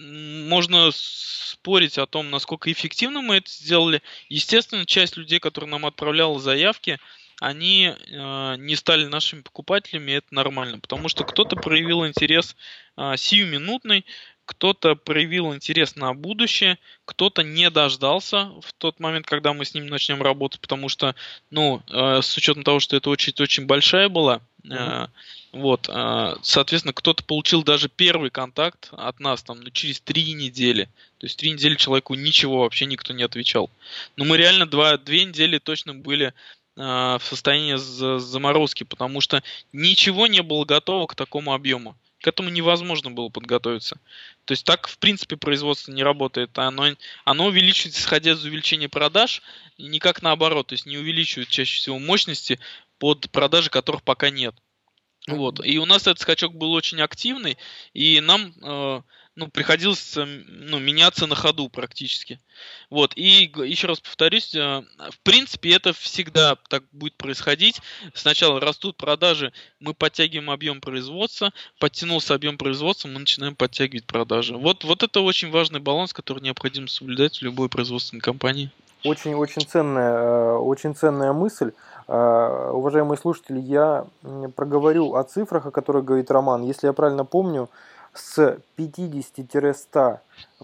можно 0.00 0.90
спорить 0.92 1.98
о 1.98 2.06
том, 2.06 2.30
насколько 2.30 2.72
эффективно 2.72 3.20
мы 3.20 3.36
это 3.36 3.50
сделали. 3.50 4.00
Естественно, 4.30 4.86
часть 4.86 5.18
людей, 5.18 5.40
которые 5.40 5.70
нам 5.70 5.84
отправляла 5.84 6.40
заявки, 6.40 6.98
они 7.40 7.92
э, 7.96 8.56
не 8.58 8.76
стали 8.76 9.06
нашими 9.06 9.40
покупателями, 9.40 10.12
это 10.12 10.28
нормально, 10.30 10.78
потому 10.78 11.08
что 11.08 11.24
кто-то 11.24 11.56
проявил 11.56 12.06
интерес 12.06 12.54
э, 12.96 13.14
сиюминутный, 13.16 14.04
кто-то 14.44 14.94
проявил 14.94 15.54
интерес 15.54 15.96
на 15.96 16.12
будущее, 16.12 16.78
кто-то 17.04 17.42
не 17.42 17.70
дождался 17.70 18.50
в 18.60 18.72
тот 18.74 19.00
момент, 19.00 19.24
когда 19.24 19.54
мы 19.54 19.64
с 19.64 19.74
ним 19.74 19.86
начнем 19.86 20.20
работать, 20.20 20.60
потому 20.60 20.88
что, 20.88 21.14
ну, 21.50 21.82
э, 21.88 22.20
с 22.20 22.36
учетом 22.36 22.62
того, 22.62 22.78
что 22.78 22.96
это 22.96 23.08
очередь 23.10 23.40
очень 23.40 23.66
большая 23.66 24.08
была, 24.08 24.42
э, 24.68 25.06
вот, 25.52 25.88
э, 25.88 26.34
соответственно, 26.42 26.92
кто-то 26.92 27.24
получил 27.24 27.62
даже 27.62 27.88
первый 27.88 28.30
контакт 28.30 28.88
от 28.92 29.18
нас 29.18 29.42
там 29.42 29.60
ну, 29.60 29.70
через 29.70 30.00
три 30.00 30.32
недели. 30.32 30.84
То 31.18 31.26
есть 31.26 31.38
три 31.38 31.52
недели 31.52 31.76
человеку 31.76 32.14
ничего 32.14 32.60
вообще 32.60 32.86
никто 32.86 33.12
не 33.12 33.22
отвечал. 33.22 33.70
Но 34.16 34.24
мы 34.24 34.36
реально 34.36 34.66
два, 34.66 34.98
две 34.98 35.24
недели 35.24 35.58
точно 35.58 35.94
были 35.94 36.34
в 36.80 37.22
состоянии 37.22 37.76
заморозки, 37.76 38.84
потому 38.84 39.20
что 39.20 39.42
ничего 39.72 40.26
не 40.26 40.42
было 40.42 40.64
готово 40.64 41.06
к 41.06 41.14
такому 41.14 41.52
объему. 41.52 41.96
К 42.22 42.28
этому 42.28 42.50
невозможно 42.50 43.10
было 43.10 43.28
подготовиться. 43.28 43.98
То 44.44 44.52
есть 44.52 44.64
так, 44.64 44.88
в 44.88 44.98
принципе, 44.98 45.36
производство 45.36 45.92
не 45.92 46.02
работает. 46.02 46.58
Оно, 46.58 46.88
оно 47.24 47.46
увеличивается, 47.46 48.00
исходя 48.00 48.32
из 48.32 48.44
увеличения 48.44 48.88
продаж, 48.88 49.42
никак 49.78 50.22
наоборот. 50.22 50.68
То 50.68 50.74
есть 50.74 50.86
не 50.86 50.98
увеличивает 50.98 51.48
чаще 51.48 51.78
всего 51.78 51.98
мощности 51.98 52.58
под 52.98 53.30
продажи, 53.30 53.70
которых 53.70 54.02
пока 54.02 54.30
нет. 54.30 54.54
Вот. 55.26 55.64
И 55.64 55.78
у 55.78 55.86
нас 55.86 56.02
этот 56.02 56.20
скачок 56.20 56.54
был 56.54 56.72
очень 56.72 57.00
активный, 57.00 57.58
и 57.92 58.20
нам, 58.20 58.52
э, 58.62 59.02
ну, 59.40 59.48
приходилось 59.48 60.16
ну, 60.16 60.78
меняться 60.78 61.26
на 61.26 61.34
ходу 61.34 61.70
практически. 61.70 62.38
Вот, 62.90 63.12
и 63.16 63.50
еще 63.64 63.86
раз 63.86 63.98
повторюсь, 63.98 64.54
э, 64.54 64.82
в 65.10 65.18
принципе, 65.22 65.74
это 65.74 65.94
всегда 65.94 66.56
так 66.68 66.82
будет 66.92 67.16
происходить. 67.16 67.80
Сначала 68.12 68.60
растут 68.60 68.98
продажи, 68.98 69.52
мы 69.80 69.94
подтягиваем 69.94 70.50
объем 70.50 70.82
производства, 70.82 71.52
подтянулся 71.78 72.34
объем 72.34 72.58
производства, 72.58 73.08
мы 73.08 73.20
начинаем 73.20 73.56
подтягивать 73.56 74.04
продажи. 74.04 74.54
Вот, 74.58 74.84
вот 74.84 75.02
это 75.02 75.22
очень 75.22 75.50
важный 75.50 75.80
баланс, 75.80 76.12
который 76.12 76.42
необходимо 76.42 76.88
соблюдать 76.88 77.38
в 77.38 77.42
любой 77.42 77.70
производственной 77.70 78.20
компании. 78.20 78.70
Очень-очень 79.04 79.62
ценная, 79.62 80.18
э, 80.18 80.56
очень 80.58 80.94
ценная 80.94 81.32
мысль. 81.32 81.72
Э, 82.08 82.72
уважаемые 82.74 83.16
слушатели, 83.16 83.58
я 83.58 84.04
проговорю 84.54 85.14
о 85.14 85.24
цифрах, 85.24 85.64
о 85.64 85.70
которых 85.70 86.04
говорит 86.04 86.30
Роман. 86.30 86.64
Если 86.64 86.86
я 86.86 86.92
правильно 86.92 87.24
помню, 87.24 87.70
с 88.14 88.60
50-100 88.76 90.18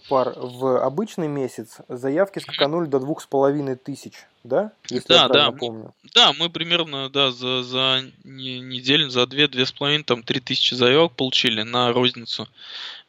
пар 0.09 0.35
в 0.37 0.83
обычный 0.85 1.29
месяц 1.29 1.79
заявки 1.89 2.39
скаканули 2.39 2.87
до 2.87 2.99
двух 2.99 3.23
с 3.23 3.27
половиной 3.27 3.77
тысяч, 3.77 4.27
да? 4.45 4.73
Если 4.91 5.09
да, 5.09 5.23
я 5.23 5.29
да, 5.29 5.53
помню. 5.53 5.95
Да, 6.15 6.33
мы 6.35 6.51
примерно, 6.51 7.09
да, 7.09 7.31
за, 7.31 7.63
за 7.63 8.05
неделю, 8.25 9.09
за 9.11 9.27
две, 9.27 9.49
две 9.49 9.65
с 9.65 9.73
половиной, 9.73 10.05
там, 10.05 10.23
три 10.23 10.41
тысячи 10.41 10.75
заявок 10.75 11.15
получили 11.15 11.63
на 11.63 11.93
розницу. 11.93 12.49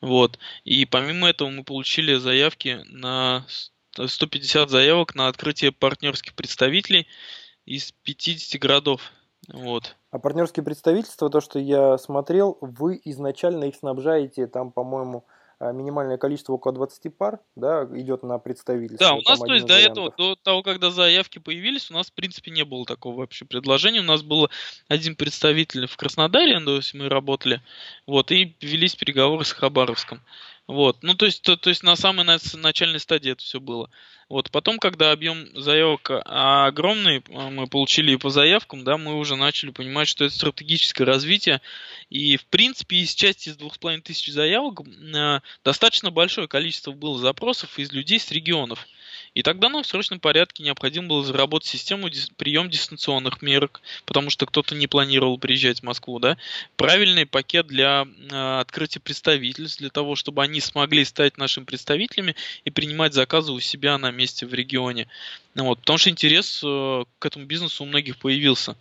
Вот. 0.02 0.40
И 0.64 0.86
помимо 0.86 1.28
этого 1.28 1.50
мы 1.50 1.64
получили 1.64 2.16
заявки 2.16 2.82
на 2.86 3.46
150 4.06 4.70
заявок 4.70 5.16
на 5.16 5.28
открытие 5.28 5.72
партнерских 5.72 6.34
представителей 6.36 7.08
из 7.66 7.92
50 8.04 8.62
городов. 8.62 9.12
Вот. 9.50 9.97
А 10.10 10.20
партнерские 10.20 10.64
представительства, 10.64 11.30
то, 11.30 11.42
что 11.42 11.60
я 11.60 11.98
смотрел, 11.98 12.58
вы 12.62 13.00
изначально 13.04 13.66
их 13.66 13.76
снабжаете, 13.76 14.48
там, 14.48 14.72
по-моему, 14.72 15.26
а, 15.60 15.72
минимальное 15.72 16.18
количество 16.18 16.54
около 16.54 16.74
20 16.74 17.10
пар, 17.10 17.40
да, 17.56 17.84
идет 17.96 18.22
на 18.22 18.38
представительство. 18.38 19.08
Да, 19.08 19.16
у 19.16 19.22
нас, 19.22 19.40
то 19.40 19.54
есть, 19.54 19.66
до 19.66 19.74
этого, 19.74 20.14
до 20.16 20.36
того, 20.36 20.62
когда 20.62 20.92
заявки 20.92 21.40
появились, 21.40 21.90
у 21.90 21.96
нас, 21.96 22.08
в 22.08 22.14
принципе, 22.14 22.52
не 22.52 22.64
было 22.64 22.86
такого 22.86 23.18
вообще 23.18 23.44
предложения. 23.44 24.02
У 24.02 24.04
нас 24.04 24.22
был 24.22 24.50
один 24.88 25.16
представитель 25.16 25.88
в 25.88 25.98
Краснодаре, 25.98 26.60
то 26.60 26.76
есть 26.76 26.94
мы 26.94 27.10
работали, 27.10 27.62
вот, 28.06 28.32
и 28.32 28.56
велись 28.62 28.96
переговоры 28.96 29.46
с 29.46 29.52
Хабаровском. 29.52 30.22
Вот, 30.68 31.02
ну 31.02 31.14
то 31.16 31.26
есть, 31.26 31.44
то, 31.44 31.56
то 31.56 31.70
есть 31.70 31.82
на 31.82 31.96
самой 31.96 32.26
начальной 32.26 33.00
стадии 33.00 33.32
это 33.32 33.42
все 33.42 33.62
было. 33.62 33.90
Вот, 34.28 34.52
потом, 34.52 34.80
когда 34.80 35.14
объем 35.14 35.48
заявок 35.56 36.10
а, 36.12 36.68
огромный, 36.68 37.24
а, 37.30 37.50
мы 37.50 37.68
получили 37.68 38.18
по 38.18 38.30
заявкам, 38.30 38.84
да, 38.84 38.98
мы 38.98 39.16
уже 39.16 39.38
начали 39.38 39.72
понимать, 39.72 40.10
что 40.10 40.26
это 40.26 40.36
стратегическое 40.36 41.06
развитие. 41.06 41.62
И, 42.10 42.36
в 42.36 42.46
принципе, 42.48 42.98
из 42.98 43.16
части 43.16 43.48
из 43.48 43.56
двух 43.56 43.76
с 43.76 43.78
половиной 43.78 44.02
тысяч 44.02 44.34
заявок 44.34 44.82
а, 45.16 45.42
достаточно 45.64 46.12
большое 46.12 46.50
количество 46.50 46.92
было 46.92 47.18
запросов 47.18 47.80
из 47.80 47.94
людей 47.94 48.20
с 48.20 48.30
регионов. 48.32 48.86
И 49.38 49.44
тогда 49.44 49.70
нам 49.70 49.84
в 49.84 49.86
срочном 49.86 50.20
порядке 50.20 50.64
необходимо 50.64 51.10
было 51.10 51.24
заработать 51.24 51.70
систему 51.70 52.10
прием 52.38 52.72
дистанционных 52.72 53.44
мерок, 53.44 53.82
потому 54.08 54.32
что 54.32 54.48
кто-то 54.48 54.74
не 54.74 54.88
планировал 54.88 55.38
приезжать 55.38 55.82
в 55.82 55.84
Москву, 55.84 56.18
да, 56.18 56.40
правильный 56.76 57.28
пакет 57.28 57.68
для 57.68 58.08
э, 58.32 58.60
открытия 58.60 59.00
представительств, 59.00 59.78
для 59.78 59.92
того, 59.92 60.16
чтобы 60.16 60.42
они 60.42 60.60
смогли 60.60 61.06
стать 61.06 61.38
нашими 61.38 61.66
представителями 61.66 62.36
и 62.66 62.72
принимать 62.72 63.14
заказы 63.14 63.52
у 63.52 63.60
себя 63.60 64.00
на 64.00 64.10
месте 64.10 64.48
в 64.48 64.56
регионе. 64.56 65.08
Вот, 65.54 65.82
потому 65.82 66.00
что 66.00 66.10
интерес 66.10 66.64
э, 66.64 67.04
к 67.20 67.26
этому 67.28 67.46
бизнесу 67.46 67.84
у 67.84 67.88
многих 67.88 68.18
появился, 68.18 68.76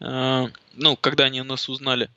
э, 0.00 0.46
ну, 0.74 0.96
когда 0.98 1.24
они 1.24 1.40
нас 1.40 1.70
узнали. 1.70 2.10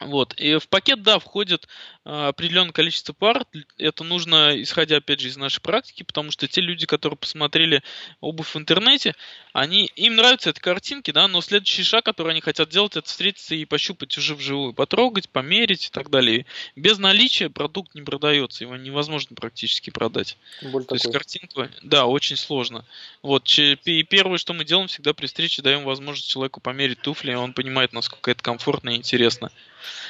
Вот. 0.00 0.34
И 0.34 0.58
в 0.58 0.68
пакет, 0.68 1.02
да, 1.02 1.18
входит 1.18 1.68
э, 2.04 2.10
определенное 2.10 2.72
количество 2.72 3.14
пар. 3.14 3.46
Это 3.78 4.04
нужно, 4.04 4.60
исходя, 4.60 4.98
опять 4.98 5.20
же, 5.20 5.28
из 5.28 5.38
нашей 5.38 5.60
практики, 5.60 6.02
потому 6.02 6.30
что 6.30 6.46
те 6.46 6.60
люди, 6.60 6.84
которые 6.84 7.16
посмотрели 7.16 7.82
обувь 8.20 8.54
в 8.54 8.58
интернете, 8.58 9.14
они, 9.54 9.86
им 9.96 10.16
нравятся 10.16 10.50
эти 10.50 10.60
картинки, 10.60 11.12
да, 11.12 11.26
но 11.28 11.40
следующий 11.40 11.82
шаг, 11.82 12.04
который 12.04 12.32
они 12.32 12.42
хотят 12.42 12.68
делать, 12.68 12.94
это 12.96 13.08
встретиться 13.08 13.54
и 13.54 13.64
пощупать 13.64 14.16
уже 14.18 14.34
вживую, 14.34 14.74
потрогать, 14.74 15.30
померить 15.30 15.86
и 15.86 15.90
так 15.90 16.10
далее. 16.10 16.44
Без 16.74 16.98
наличия 16.98 17.48
продукт 17.48 17.94
не 17.94 18.02
продается, 18.02 18.64
его 18.64 18.76
невозможно 18.76 19.34
практически 19.34 19.88
продать. 19.88 20.36
Боль 20.60 20.82
То 20.82 20.88
такой. 20.88 20.96
есть 20.98 21.12
картинку, 21.12 21.68
да, 21.82 22.04
очень 22.04 22.36
сложно. 22.36 22.84
Вот, 23.22 23.48
и 23.58 24.02
первое, 24.02 24.36
что 24.36 24.52
мы 24.52 24.66
делаем, 24.66 24.88
всегда 24.88 25.14
при 25.14 25.26
встрече 25.26 25.62
даем 25.62 25.84
возможность 25.84 26.28
человеку 26.28 26.60
померить 26.60 27.00
туфли, 27.00 27.32
и 27.32 27.34
он 27.34 27.54
понимает, 27.54 27.94
насколько 27.94 28.30
это 28.30 28.42
комфортно 28.42 28.90
и 28.90 28.96
интересно. 28.96 29.50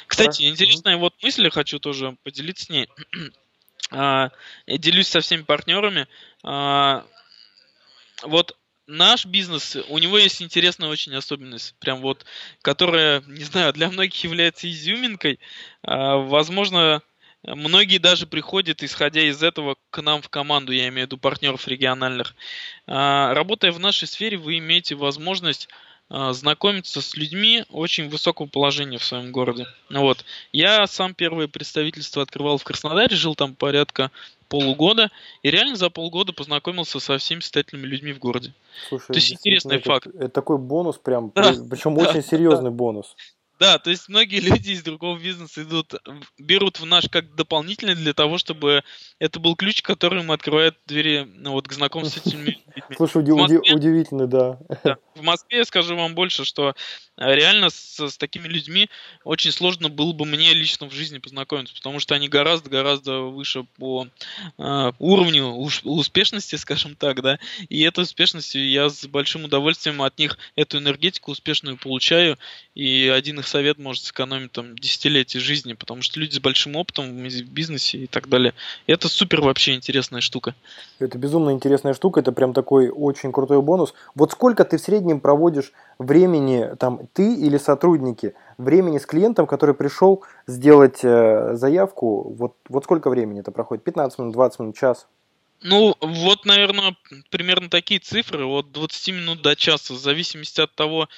Кстати, 0.07 0.43
да? 0.43 0.49
интересная 0.49 0.97
вот 0.97 1.15
мысль, 1.23 1.51
хочу 1.51 1.79
тоже 1.79 2.17
поделиться 2.23 2.67
с 2.67 2.69
ней. 2.71 2.89
А, 3.93 4.31
я 4.67 4.79
делюсь 4.79 5.07
со 5.07 5.21
всеми 5.21 5.43
партнерами. 5.43 6.09
А, 6.43 7.07
вот 8.23 8.57
наш 8.89 9.27
бизнес, 9.27 9.77
у 9.89 9.99
него 9.99 10.19
есть 10.19 10.43
интересная 10.43 10.89
очень 10.89 11.15
особенность, 11.15 11.77
прям 11.79 12.01
вот, 12.01 12.25
которая, 12.63 13.23
не 13.29 13.45
знаю, 13.45 13.73
для 13.73 13.89
многих 13.89 14.25
является 14.25 14.69
изюминкой. 14.69 15.39
А, 15.83 16.17
возможно, 16.17 17.01
многие 17.45 17.99
даже 17.99 18.27
приходят, 18.27 18.83
исходя 18.83 19.21
из 19.21 19.41
этого, 19.43 19.77
к 19.91 20.03
нам 20.03 20.21
в 20.21 20.29
команду, 20.31 20.73
я 20.73 20.89
имею 20.89 21.07
в 21.07 21.11
виду 21.11 21.19
партнеров 21.19 21.69
региональных. 21.69 22.35
Работая 22.87 23.71
в 23.71 23.79
нашей 23.79 24.09
сфере, 24.09 24.37
вы 24.37 24.59
имеете 24.59 24.97
возможность 24.97 25.69
знакомиться 26.09 27.01
с 27.01 27.17
людьми 27.17 27.65
очень 27.71 28.09
высокого 28.09 28.47
положения 28.47 28.99
в 28.99 29.05
своем 29.05 29.33
городе. 29.33 29.67
Вот. 29.91 30.25
Я 30.53 30.87
сам 30.87 31.15
первое 31.15 31.49
представительство 31.49 32.23
открывал 32.23 32.59
в 32.59 32.65
Краснодаре, 32.65 33.17
жил 33.17 33.35
там 33.35 33.55
порядка 33.55 34.11
полугода, 34.49 35.11
и 35.43 35.51
реально 35.51 35.77
за 35.77 35.91
полгода 35.91 36.33
познакомился 36.33 37.01
со 37.01 37.19
всеми 37.19 37.41
состоятельными 37.41 37.87
людьми 37.87 38.13
в 38.13 38.19
городе. 38.19 38.53
Слушай, 38.89 39.07
То 39.09 39.15
есть 39.15 39.33
интересный 39.33 39.77
это, 39.77 39.85
факт. 39.85 40.07
Это 40.07 40.29
такой 40.29 40.59
бонус 40.59 40.99
прям, 40.99 41.33
да, 41.35 41.55
причем 41.69 41.97
да, 41.97 42.09
очень 42.09 42.23
серьезный 42.23 42.71
да. 42.71 42.77
бонус. 42.77 43.17
Да, 43.59 43.79
то 43.79 43.91
есть 43.91 44.09
многие 44.09 44.41
люди 44.41 44.71
из 44.71 44.83
другого 44.83 45.19
бизнеса 45.19 45.63
идут, 45.63 45.95
берут 46.39 46.79
в 46.79 46.87
наш 46.87 47.09
как 47.09 47.35
дополнительный 47.35 47.95
для 47.95 48.13
того, 48.13 48.39
чтобы 48.39 48.83
это 49.19 49.41
был 49.41 49.57
ключ, 49.57 49.83
который 49.83 50.23
им 50.23 50.31
открывает 50.31 50.77
двери 50.87 51.27
ну, 51.37 51.53
вот, 51.53 51.69
к 51.69 51.73
знакомству 51.73 52.21
с 52.21 52.27
этими 52.27 52.45
людьми. 52.45 52.63
Слушай, 52.97 53.23
уди- 53.23 53.33
Москве, 53.33 53.75
удивительно, 53.75 54.27
да. 54.27 54.59
да. 54.85 54.99
В 55.15 55.23
Москве 55.23 55.59
я 55.59 55.65
скажу 55.65 55.97
вам 55.97 56.15
больше, 56.15 56.45
что 56.45 56.75
э, 57.17 57.35
реально 57.35 57.71
с, 57.71 57.99
с 57.99 58.19
такими 58.19 58.49
людьми 58.49 58.91
очень 59.25 59.53
сложно 59.53 59.89
было 59.89 60.13
бы 60.13 60.27
мне 60.27 60.53
лично 60.53 60.89
в 60.89 60.93
жизни 60.93 61.19
познакомиться, 61.19 61.75
потому 61.75 62.01
что 62.01 62.15
они 62.15 62.29
гораздо-гораздо 62.29 63.23
выше 63.23 63.65
по 63.79 64.07
э, 64.59 64.93
уровню 64.99 65.47
уж, 65.47 65.81
успешности, 65.85 66.57
скажем 66.57 66.97
так, 66.97 67.23
да, 67.23 67.39
и 67.69 67.81
этой 67.83 68.05
успешностью 68.05 68.69
я 68.69 68.91
с 68.91 69.07
большим 69.07 69.45
удовольствием 69.45 70.03
от 70.03 70.19
них 70.19 70.37
эту 70.55 70.79
энергетику 70.79 71.31
успешную 71.31 71.79
получаю, 71.79 72.39
и 72.75 73.11
один 73.15 73.39
совет 73.47 73.79
может 73.79 74.05
сэкономить 74.05 74.53
там 74.53 74.77
десятилетия 74.77 75.39
жизни, 75.39 75.75
потому 75.75 76.03
что 76.03 76.21
люди 76.21 76.35
с 76.35 76.41
большим 76.41 76.77
опытом 76.77 77.11
в 77.11 77.43
бизнесе 77.43 77.99
и 77.99 78.07
так 78.07 78.29
далее. 78.29 78.55
И 78.87 78.93
это 78.93 79.09
супер 79.09 79.41
вообще 79.41 79.75
интересная 79.75 80.21
штука. 80.21 80.55
Это 80.99 81.19
безумно 81.19 81.51
интересная 81.51 81.95
штука, 81.95 82.21
это 82.21 82.33
прям 82.33 82.53
такой 82.53 82.89
очень 82.89 83.33
крутой 83.33 83.63
бонус. 83.63 83.95
Вот 84.15 84.33
сколько 84.33 84.65
ты 84.65 84.79
в 84.79 84.81
среднем 84.81 85.21
проводишь 85.21 85.73
времени, 85.99 86.71
там, 86.79 87.07
ты 87.13 87.35
или 87.35 87.59
сотрудники, 87.59 88.35
времени 88.59 88.99
с 88.99 89.07
клиентом, 89.07 89.47
который 89.47 89.75
пришел 89.75 90.25
сделать 90.47 91.01
э, 91.03 91.55
заявку, 91.55 92.35
вот, 92.35 92.55
вот 92.69 92.85
сколько 92.85 93.11
времени 93.11 93.41
это 93.41 93.51
проходит? 93.51 93.85
15 93.85 94.19
минут, 94.19 94.33
20 94.35 94.61
минут, 94.61 94.77
час? 94.77 95.07
Ну, 95.63 95.97
вот, 96.01 96.45
наверное, 96.45 96.97
примерно 97.31 97.71
такие 97.71 97.99
цифры, 97.99 98.45
от 98.45 98.73
20 98.73 99.09
минут 99.15 99.43
до 99.43 99.57
часа, 99.57 99.95
в 99.95 99.99
зависимости 99.99 100.61
от 100.61 100.75
того, 100.75 101.09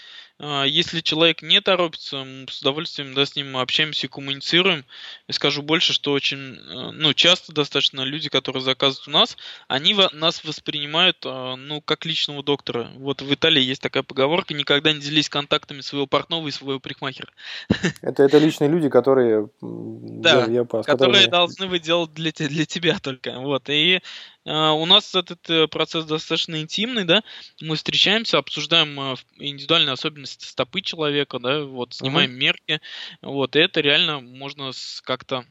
если 0.67 1.01
человек 1.01 1.43
не 1.43 1.61
торопится, 1.61 2.25
мы 2.25 2.47
с 2.49 2.61
удовольствием 2.61 3.13
да, 3.15 3.27
с 3.27 3.35
ним 3.35 3.57
общаемся 3.57 4.07
и 4.07 4.11
коммуницируем. 4.11 4.85
Я 5.27 5.35
скажу 5.35 5.63
больше, 5.63 5.93
что 5.93 6.13
очень 6.13 6.57
э, 6.57 6.91
ну, 6.93 7.13
часто 7.13 7.53
достаточно 7.53 8.03
люди, 8.03 8.29
которые 8.29 8.63
заказывают 8.63 9.09
у 9.09 9.11
нас, 9.11 9.37
они 9.67 9.97
нас 10.13 10.45
воспринимают 10.45 11.19
а, 11.25 11.57
ну, 11.57 11.81
как 11.81 12.07
личного 12.07 12.43
доктора. 12.43 12.91
Вот 12.97 13.21
в 13.21 13.35
Италии 13.35 13.63
есть 13.63 13.83
такая 13.83 14.03
поговорка, 14.05 14.55
никогда 14.55 14.93
не 14.93 15.01
делись 15.01 15.29
контактами 15.29 15.81
своего 15.81 16.07
портного 16.07 16.47
и 16.47 16.53
своего 16.53 16.79
парикмахера. 16.79 17.33
Это, 18.03 18.23
это 18.23 18.39
личные 18.39 18.71
люди, 18.71 18.89
которые... 18.89 19.49
Да, 19.61 20.47
я, 20.47 20.53
я 20.53 20.65
которые 20.65 20.85
которые 20.85 21.27
должны 21.27 21.67
вы 21.67 21.79
делать 21.79 22.13
для, 22.15 22.31
для 22.33 22.65
тебя 22.65 22.99
только. 22.99 23.39
Вот. 23.39 23.69
И 23.69 23.97
а, 23.97 24.01
у 24.49 24.87
нас 24.87 25.15
этот 25.15 25.49
э, 25.51 25.69
процесс 25.69 26.05
достаточно 26.05 26.61
интимный, 26.61 27.05
да, 27.05 27.23
мы 27.61 27.77
встречаемся, 27.77 28.39
обсуждаем 28.39 28.99
э, 28.99 29.17
индивидуальные 29.39 29.93
особенности 29.93 30.47
стопы 30.47 30.81
человека, 30.81 31.39
да, 31.39 31.65
вот, 31.65 31.95
снимаем 31.95 32.31
uh-huh. 32.31 32.37
мерки, 32.37 32.81
вот, 33.21 33.57
и 33.57 33.59
это 33.59 33.81
реально 33.81 34.21
можно 34.21 34.71
как-то 35.03 35.45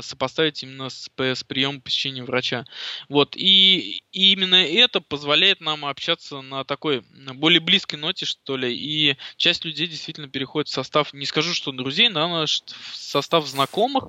сопоставить 0.00 0.62
именно 0.62 0.88
с, 0.88 1.08
с 1.16 1.44
приемом 1.44 1.80
посещения 1.80 2.24
врача. 2.24 2.64
Вот, 3.08 3.36
и, 3.36 4.02
и 4.10 4.32
именно 4.32 4.56
это 4.56 5.00
позволяет 5.00 5.60
нам 5.60 5.84
общаться 5.84 6.40
на 6.40 6.64
такой 6.64 7.04
на 7.10 7.34
более 7.34 7.60
близкой 7.60 7.96
ноте, 7.96 8.26
что 8.26 8.56
ли, 8.56 8.74
и 8.74 9.16
часть 9.36 9.64
людей 9.64 9.86
действительно 9.86 10.28
переходит 10.28 10.68
в 10.68 10.72
состав, 10.72 11.12
не 11.12 11.26
скажу, 11.26 11.54
что 11.54 11.72
друзей, 11.72 12.08
но 12.08 12.46
в 12.46 12.96
состав 12.96 13.46
знакомых, 13.46 14.08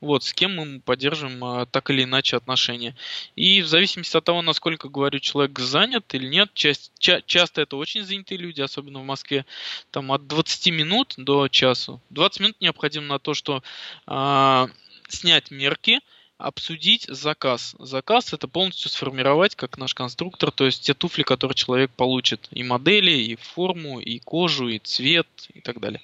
вот, 0.00 0.24
с 0.24 0.32
кем 0.32 0.56
мы 0.56 0.80
поддержим 0.80 1.44
а, 1.44 1.66
так 1.66 1.90
или 1.90 2.04
иначе 2.04 2.36
отношения. 2.36 2.96
И 3.36 3.62
в 3.62 3.66
зависимости 3.66 4.16
от 4.16 4.24
того, 4.24 4.42
насколько, 4.42 4.88
говорю, 4.88 5.18
человек 5.18 5.58
занят 5.58 6.14
или 6.14 6.26
нет, 6.26 6.50
часть, 6.54 6.92
ча, 6.98 7.20
часто 7.26 7.62
это 7.62 7.76
очень 7.76 8.04
занятые 8.04 8.38
люди, 8.38 8.60
особенно 8.60 9.00
в 9.00 9.04
Москве, 9.04 9.44
там 9.90 10.12
от 10.12 10.26
20 10.26 10.72
минут 10.72 11.14
до 11.16 11.48
часу. 11.48 12.00
20 12.10 12.40
минут 12.40 12.56
необходимо 12.60 13.06
на 13.06 13.18
то, 13.18 13.34
что 13.34 13.62
а, 14.06 14.68
снять 15.08 15.50
мерки, 15.50 16.00
обсудить 16.38 17.04
заказ. 17.08 17.74
Заказ 17.78 18.32
это 18.32 18.48
полностью 18.48 18.90
сформировать 18.90 19.56
как 19.56 19.76
наш 19.76 19.92
конструктор, 19.92 20.50
то 20.52 20.64
есть 20.66 20.84
те 20.84 20.94
туфли, 20.94 21.24
которые 21.24 21.56
человек 21.56 21.90
получит, 21.90 22.48
и 22.52 22.62
модели, 22.62 23.10
и 23.10 23.36
форму, 23.36 23.98
и 23.98 24.20
кожу, 24.20 24.68
и 24.68 24.78
цвет, 24.78 25.26
и 25.52 25.60
так 25.60 25.80
далее. 25.80 26.00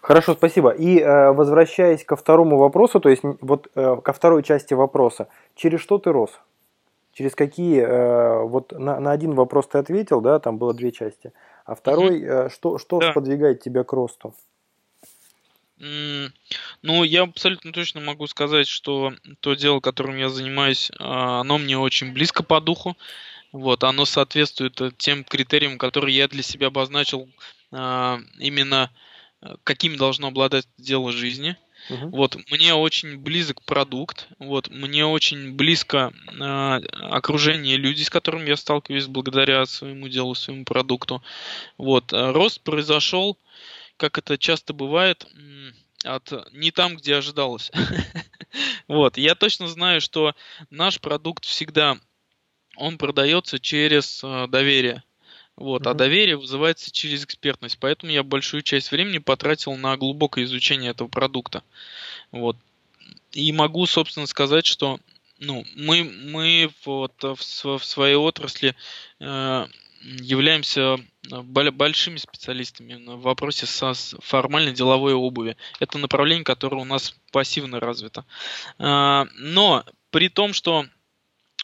Хорошо, 0.00 0.34
спасибо. 0.34 0.70
И 0.70 0.98
э, 0.98 1.32
возвращаясь 1.32 2.04
ко 2.04 2.16
второму 2.16 2.58
вопросу, 2.58 3.00
то 3.00 3.08
есть 3.08 3.22
вот 3.40 3.68
э, 3.74 3.96
ко 4.02 4.12
второй 4.12 4.42
части 4.42 4.74
вопроса, 4.74 5.28
через 5.54 5.80
что 5.80 5.98
ты 5.98 6.10
рос? 6.10 6.30
Через 7.12 7.34
какие, 7.34 7.82
э, 7.82 8.42
вот 8.44 8.72
на, 8.72 8.98
на 8.98 9.12
один 9.12 9.34
вопрос 9.34 9.68
ты 9.68 9.78
ответил, 9.78 10.20
да, 10.20 10.38
там 10.38 10.58
было 10.58 10.72
две 10.72 10.92
части, 10.92 11.32
а 11.66 11.74
второй, 11.74 12.22
э, 12.22 12.48
что, 12.50 12.78
что 12.78 13.00
да. 13.00 13.10
сподвигает 13.10 13.60
тебя 13.60 13.84
к 13.84 13.92
росту? 13.92 14.34
Ну, 16.82 17.02
я 17.02 17.22
абсолютно 17.22 17.72
точно 17.72 18.00
могу 18.00 18.26
сказать, 18.28 18.68
что 18.68 19.12
то 19.40 19.54
дело, 19.54 19.80
которым 19.80 20.16
я 20.16 20.28
занимаюсь, 20.28 20.92
а, 20.98 21.40
оно 21.40 21.58
мне 21.58 21.76
очень 21.76 22.12
близко 22.12 22.44
по 22.44 22.60
духу. 22.60 22.96
Вот, 23.50 23.84
оно 23.84 24.04
соответствует 24.04 24.80
э, 24.80 24.92
тем 24.96 25.24
критериям, 25.24 25.78
которые 25.78 26.16
я 26.16 26.28
для 26.28 26.42
себя 26.42 26.68
обозначил 26.68 27.28
а, 27.70 28.20
именно 28.38 28.90
каким 29.64 29.96
должно 29.96 30.28
обладать 30.28 30.66
дело 30.78 31.12
жизни. 31.12 31.56
Uh-huh. 31.90 32.10
Вот, 32.10 32.36
мне 32.50 32.74
очень 32.74 33.18
близок 33.18 33.62
продукт, 33.62 34.28
вот, 34.38 34.70
мне 34.70 35.04
очень 35.04 35.54
близко 35.54 36.12
э, 36.28 36.42
окружение 37.10 37.76
людей, 37.76 38.04
с 38.04 38.10
которыми 38.10 38.48
я 38.48 38.56
сталкиваюсь 38.56 39.08
благодаря 39.08 39.66
своему 39.66 40.08
делу, 40.08 40.36
своему 40.36 40.64
продукту. 40.64 41.22
Вот, 41.78 42.12
рост 42.12 42.60
произошел 42.60 43.36
как 44.02 44.18
это 44.18 44.36
часто 44.36 44.72
бывает, 44.72 45.26
от 46.04 46.32
не 46.52 46.72
там, 46.72 46.96
где 46.96 47.14
ожидалось. 47.14 47.70
вот, 48.88 49.16
я 49.16 49.36
точно 49.36 49.68
знаю, 49.68 50.00
что 50.00 50.34
наш 50.70 51.00
продукт 51.00 51.44
всегда 51.44 51.98
он 52.76 52.98
продается 52.98 53.60
через 53.60 54.22
э, 54.24 54.46
доверие. 54.48 55.04
Вот, 55.62 55.82
mm-hmm. 55.82 55.90
а 55.90 55.94
доверие 55.94 56.36
вызывается 56.36 56.90
через 56.90 57.24
экспертность. 57.24 57.78
Поэтому 57.78 58.10
я 58.10 58.24
большую 58.24 58.62
часть 58.62 58.90
времени 58.90 59.18
потратил 59.18 59.76
на 59.76 59.96
глубокое 59.96 60.42
изучение 60.42 60.90
этого 60.90 61.06
продукта. 61.06 61.62
Вот. 62.32 62.56
И 63.30 63.52
могу, 63.52 63.86
собственно, 63.86 64.26
сказать, 64.26 64.66
что 64.66 64.98
ну, 65.38 65.64
мы, 65.76 66.02
мы 66.02 66.68
вот 66.84 67.12
в, 67.22 67.78
в 67.78 67.84
своей 67.84 68.16
отрасли 68.16 68.74
э, 69.20 69.66
являемся 70.00 70.98
э, 71.30 71.40
большими 71.42 72.16
специалистами 72.16 72.94
в 72.94 73.20
вопросе 73.20 73.66
со 73.66 73.92
формальной 74.18 74.72
деловой 74.72 75.14
обуви. 75.14 75.56
Это 75.78 75.96
направление, 75.98 76.44
которое 76.44 76.82
у 76.82 76.84
нас 76.84 77.14
пассивно 77.30 77.78
развито. 77.78 78.24
А, 78.80 79.28
но 79.36 79.84
при 80.10 80.28
том, 80.28 80.54
что 80.54 80.86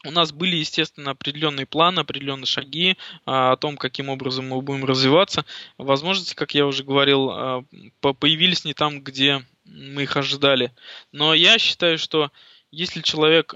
у 0.04 0.10
нас 0.10 0.32
были, 0.32 0.56
естественно, 0.56 1.10
определенные 1.10 1.66
планы, 1.66 2.00
определенные 2.00 2.46
шаги 2.46 2.96
а, 3.26 3.52
о 3.52 3.56
том, 3.56 3.76
каким 3.76 4.08
образом 4.08 4.48
мы 4.48 4.60
будем 4.60 4.84
развиваться. 4.84 5.44
Возможности, 5.76 6.34
как 6.34 6.54
я 6.54 6.66
уже 6.66 6.84
говорил, 6.84 7.30
а, 7.30 7.64
появились 8.00 8.64
не 8.64 8.74
там, 8.74 9.00
где 9.02 9.44
мы 9.64 10.04
их 10.04 10.16
ожидали. 10.16 10.72
Но 11.12 11.34
я 11.34 11.58
считаю, 11.58 11.98
что 11.98 12.30
если 12.70 13.00
человек 13.00 13.54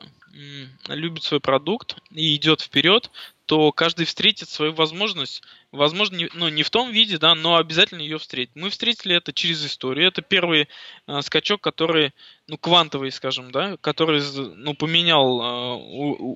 любит 0.89 1.23
свой 1.23 1.41
продукт 1.41 1.97
и 2.11 2.35
идет 2.37 2.63
вперед, 2.63 3.11
то 3.53 3.71
каждый 3.71 4.07
встретит 4.07 4.49
свою 4.49 4.73
возможность, 4.73 5.43
возможно, 5.73 6.17
не, 6.17 6.31
ну, 6.33 6.49
не 6.49 6.63
в 6.63 6.71
том 6.71 6.91
виде, 6.91 7.19
да, 7.19 7.35
но 7.35 7.57
обязательно 7.57 8.01
ее 8.01 8.17
встретит. 8.17 8.57
Мы 8.57 8.71
встретили 8.71 9.15
это 9.15 9.35
через 9.35 9.63
историю. 9.67 10.09
Это 10.09 10.23
первый 10.23 10.71
э, 11.07 11.21
скачок, 11.21 11.61
который, 11.61 12.15
ну, 12.49 12.57
квантовый, 12.57 13.13
скажем, 13.13 13.53
да, 13.53 13.77
который, 13.83 14.23
ну, 14.57 14.73
поменял 14.73 15.43
э, 15.43 15.77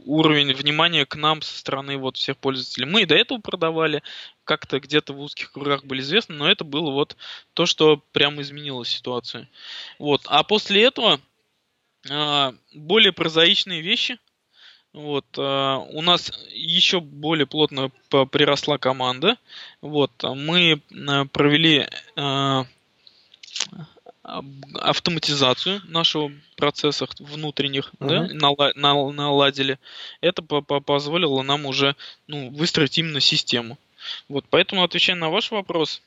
уровень 0.05 0.53
внимания 0.53 1.07
к 1.07 1.17
нам 1.17 1.41
со 1.41 1.57
стороны 1.57 1.97
вот 1.97 2.19
всех 2.19 2.37
пользователей. 2.37 2.85
Мы 2.85 3.01
и 3.01 3.07
до 3.07 3.15
этого 3.15 3.39
продавали, 3.39 4.03
как-то 4.45 4.79
где-то 4.79 5.15
в 5.15 5.21
узких 5.23 5.53
кругах 5.53 5.85
были 5.87 6.03
известны, 6.03 6.35
но 6.35 6.51
это 6.51 6.65
было 6.65 6.91
вот 6.91 7.17
то, 7.55 7.65
что 7.65 7.97
прямо 8.13 8.43
изменило 8.43 8.85
ситуацию. 8.85 9.49
Вот. 9.99 10.21
А 10.27 10.43
после 10.43 10.83
этого 10.83 11.19
э, 12.11 12.53
более 12.75 13.13
прозаичные 13.15 13.81
вещи– 13.81 14.19
вот, 14.97 15.27
э, 15.37 15.41
у 15.91 16.01
нас 16.01 16.33
еще 16.55 17.01
более 17.01 17.47
плотно 17.47 17.91
приросла 18.09 18.79
команда. 18.79 19.37
Вот, 19.83 20.11
мы 20.23 20.81
э, 20.91 21.25
провели 21.27 21.87
э, 22.17 22.65
автоматизацию 24.23 25.83
нашего 25.85 26.33
процессов 26.57 27.11
внутренних, 27.19 27.93
uh-huh. 27.99 28.33
да, 28.39 28.73
наладили. 28.75 29.79
Это 30.23 30.41
позволило 30.41 31.43
нам 31.43 31.67
уже 31.67 31.95
ну, 32.27 32.49
выстроить 32.51 32.97
именно 32.97 33.21
систему. 33.21 33.79
Вот, 34.31 34.47
поэтому 34.49 34.83
отвечая 34.83 35.17
на 35.17 35.29
ваш 35.29 35.51
вопрос, 35.51 36.01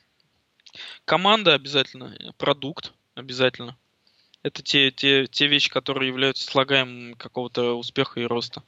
команда 1.04 1.54
обязательно, 1.54 2.12
продукт 2.38 2.92
обязательно. 3.14 3.76
Это 4.42 4.62
те, 4.62 4.90
те, 4.90 5.26
те 5.26 5.46
вещи, 5.48 5.70
которые 5.70 6.08
являются 6.08 6.50
слагаемым 6.50 7.14
какого-то 7.14 7.74
успеха 7.74 8.20
и 8.20 8.24
роста. 8.24 8.62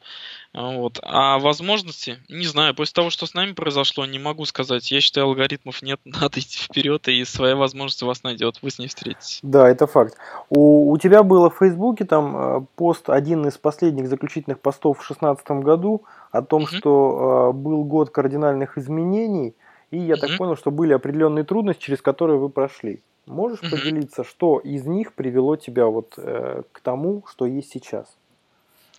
Вот. 0.52 0.98
А 1.02 1.38
возможности, 1.38 2.18
не 2.28 2.44
знаю, 2.44 2.74
после 2.74 2.92
того, 2.92 3.08
что 3.08 3.24
с 3.24 3.32
нами 3.32 3.52
произошло, 3.52 4.04
не 4.04 4.18
могу 4.18 4.44
сказать. 4.44 4.90
Я 4.90 5.00
считаю, 5.00 5.28
алгоритмов 5.28 5.80
нет, 5.80 5.98
надо 6.04 6.40
идти 6.40 6.58
вперед, 6.58 7.08
и 7.08 7.24
своя 7.24 7.56
возможность 7.56 8.02
вас 8.02 8.22
найдет, 8.22 8.58
вы 8.60 8.70
с 8.70 8.78
ней 8.78 8.88
встретитесь. 8.88 9.38
Да, 9.42 9.66
это 9.66 9.86
факт. 9.86 10.18
У, 10.50 10.92
у 10.92 10.98
тебя 10.98 11.22
было 11.22 11.48
в 11.48 11.56
Фейсбуке 11.56 12.04
там 12.04 12.36
э, 12.36 12.66
пост, 12.76 13.08
один 13.08 13.46
из 13.46 13.56
последних 13.56 14.08
заключительных 14.08 14.60
постов 14.60 14.98
в 14.98 15.08
2016 15.08 15.64
году 15.64 16.02
о 16.32 16.42
том, 16.42 16.64
mm-hmm. 16.64 16.76
что 16.76 17.50
э, 17.50 17.56
был 17.56 17.84
год 17.84 18.10
кардинальных 18.10 18.76
изменений, 18.76 19.54
и 19.90 19.96
я 19.96 20.14
mm-hmm. 20.14 20.18
так 20.18 20.36
понял, 20.36 20.56
что 20.56 20.70
были 20.70 20.92
определенные 20.92 21.44
трудности, 21.44 21.82
через 21.82 22.02
которые 22.02 22.38
вы 22.38 22.50
прошли. 22.50 23.00
Можешь 23.26 23.60
угу. 23.60 23.70
поделиться, 23.70 24.24
что 24.24 24.58
из 24.58 24.84
них 24.84 25.14
привело 25.14 25.56
тебя 25.56 25.86
вот 25.86 26.14
э, 26.16 26.62
к 26.72 26.80
тому, 26.80 27.24
что 27.30 27.46
есть 27.46 27.70
сейчас? 27.70 28.06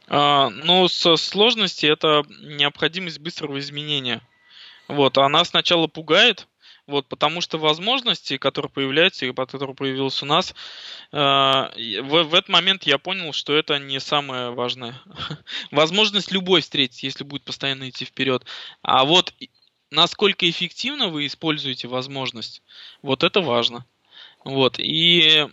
А, 0.07 0.49
ну, 0.49 0.87
со 0.87 1.15
сложности 1.15 1.85
это 1.85 2.23
необходимость 2.41 3.19
быстрого 3.19 3.59
изменения. 3.59 4.21
Вот, 4.87 5.17
она 5.17 5.43
сначала 5.45 5.87
пугает, 5.87 6.47
вот, 6.87 7.07
потому 7.07 7.39
что 7.39 7.57
возможности, 7.57 8.37
которые 8.37 8.69
появляются 8.69 9.25
и 9.25 9.33
которые 9.33 9.75
появились 9.75 10.21
у 10.21 10.25
нас, 10.25 10.53
э, 11.11 11.15
в, 11.17 12.23
в 12.23 12.33
этот 12.33 12.49
момент 12.49 12.83
я 12.83 12.97
понял, 12.97 13.31
что 13.33 13.53
это 13.53 13.79
не 13.79 13.99
самое 13.99 14.51
важное. 14.51 15.01
Возможность 15.71 16.31
любой 16.31 16.61
встретить, 16.61 17.03
если 17.03 17.23
будет 17.23 17.43
постоянно 17.43 17.89
идти 17.89 18.03
вперед. 18.03 18.45
А 18.81 19.05
вот 19.05 19.33
насколько 19.91 20.49
эффективно 20.49 21.07
вы 21.07 21.25
используете 21.25 21.87
возможность, 21.87 22.61
вот 23.01 23.23
это 23.23 23.39
важно. 23.41 23.85
Вот. 24.43 24.75
И, 24.77 25.47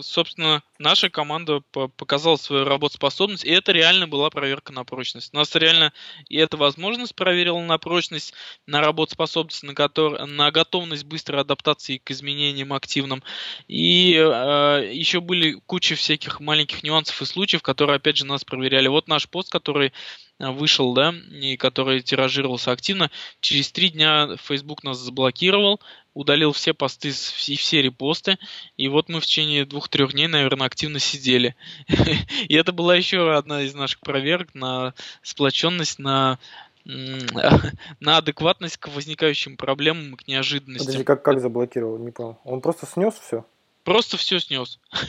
собственно, 0.00 0.62
наша 0.78 1.10
команда 1.10 1.60
показала 1.60 2.36
свою 2.36 2.64
работоспособность, 2.64 3.44
и 3.44 3.50
это 3.50 3.72
реально 3.72 4.08
была 4.08 4.30
проверка 4.30 4.72
на 4.72 4.84
прочность. 4.84 5.32
Нас 5.34 5.54
реально 5.54 5.92
и 6.28 6.36
эта 6.38 6.56
возможность 6.56 7.14
проверила 7.14 7.60
на 7.60 7.76
прочность, 7.78 8.32
на 8.66 8.80
работоспособность, 8.80 9.62
на, 9.64 9.74
котор... 9.74 10.26
на 10.26 10.50
готовность 10.50 11.04
быстрой 11.04 11.40
адаптации 11.40 11.98
к 11.98 12.10
изменениям 12.10 12.72
активным. 12.72 13.22
И 13.68 14.14
э, 14.14 14.90
еще 14.92 15.20
были 15.20 15.60
куча 15.66 15.94
всяких 15.94 16.40
маленьких 16.40 16.82
нюансов 16.82 17.20
и 17.20 17.26
случаев, 17.26 17.62
которые, 17.62 17.96
опять 17.96 18.16
же, 18.16 18.24
нас 18.24 18.44
проверяли. 18.44 18.88
Вот 18.88 19.08
наш 19.08 19.28
пост, 19.28 19.50
который 19.50 19.92
вышел, 20.38 20.92
да, 20.92 21.14
и 21.30 21.56
который 21.56 22.00
тиражировался 22.00 22.72
активно, 22.72 23.10
через 23.40 23.70
три 23.70 23.90
дня 23.90 24.36
Facebook 24.36 24.82
нас 24.82 24.98
заблокировал, 24.98 25.80
удалил 26.14 26.52
все 26.52 26.74
посты 26.74 27.08
и 27.08 27.56
все 27.56 27.82
репосты. 27.82 28.38
И 28.76 28.88
вот 28.88 29.08
мы 29.08 29.20
в 29.20 29.26
течение 29.26 29.64
двух-трех 29.64 30.12
дней, 30.12 30.26
наверное, 30.26 30.66
активно 30.66 30.98
сидели. 30.98 31.54
И 32.48 32.54
это 32.54 32.72
была 32.72 32.96
еще 32.96 33.34
одна 33.34 33.62
из 33.62 33.74
наших 33.74 34.00
проверок 34.00 34.54
на 34.54 34.94
сплоченность, 35.22 35.98
на 35.98 36.38
на 36.84 38.16
адекватность 38.16 38.76
к 38.76 38.88
возникающим 38.88 39.56
проблемам, 39.56 40.16
к 40.16 40.26
неожиданностям. 40.26 40.86
Подожди, 40.86 41.04
как, 41.04 41.22
как 41.22 41.40
заблокировал? 41.40 41.98
Не 41.98 42.10
понял. 42.10 42.38
Он 42.44 42.60
просто 42.60 42.86
снес 42.86 43.14
все? 43.14 43.44
Просто 43.84 44.16
все 44.16 44.38
снес. 44.38 44.78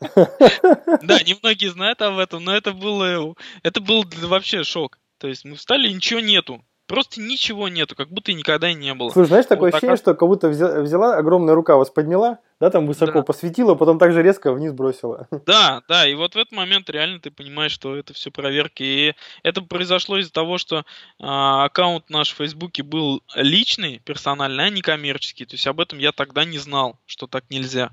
Да, 0.00 1.20
немногие 1.22 1.70
знают 1.70 2.00
об 2.02 2.18
этом, 2.18 2.44
но 2.44 2.54
это 2.54 2.72
было, 2.72 3.34
это 3.62 3.80
был 3.80 4.04
вообще 4.22 4.62
шок. 4.62 4.98
То 5.18 5.28
есть 5.28 5.44
мы 5.44 5.56
встали, 5.56 5.88
ничего 5.88 6.20
нету. 6.20 6.62
Просто 6.88 7.20
ничего 7.20 7.68
нету, 7.68 7.94
как 7.94 8.08
будто 8.08 8.32
и 8.32 8.34
никогда 8.34 8.70
и 8.70 8.74
не 8.74 8.94
было. 8.94 9.10
Слушай, 9.10 9.28
знаешь, 9.28 9.44
такое 9.44 9.70
вот 9.70 9.74
ощущение, 9.74 9.96
так... 9.96 10.02
что 10.02 10.14
как 10.14 10.26
будто 10.26 10.48
взяла, 10.48 11.18
огромная 11.18 11.54
рука 11.54 11.76
вас 11.76 11.90
подняла, 11.90 12.38
да, 12.60 12.70
там 12.70 12.86
высоко 12.86 13.18
да. 13.18 13.22
посветила, 13.22 13.74
потом 13.74 13.98
так 13.98 14.14
же 14.14 14.22
резко 14.22 14.54
вниз 14.54 14.72
бросила. 14.72 15.28
Да, 15.46 15.82
да, 15.86 16.08
и 16.08 16.14
вот 16.14 16.34
в 16.34 16.38
этот 16.38 16.52
момент 16.52 16.88
реально 16.88 17.20
ты 17.20 17.30
понимаешь, 17.30 17.72
что 17.72 17.94
это 17.94 18.14
все 18.14 18.30
проверки. 18.30 18.82
И 18.82 19.14
это 19.42 19.60
произошло 19.60 20.16
из-за 20.16 20.32
того, 20.32 20.56
что 20.56 20.86
а, 21.20 21.66
аккаунт 21.66 22.08
наш 22.08 22.32
в 22.32 22.36
Фейсбуке 22.36 22.82
был 22.82 23.22
личный, 23.34 23.98
персональный, 23.98 24.64
а 24.64 24.70
не 24.70 24.80
коммерческий. 24.80 25.44
То 25.44 25.56
есть 25.56 25.66
об 25.66 25.80
этом 25.80 25.98
я 25.98 26.12
тогда 26.12 26.46
не 26.46 26.56
знал, 26.56 26.98
что 27.04 27.26
так 27.26 27.44
нельзя. 27.50 27.90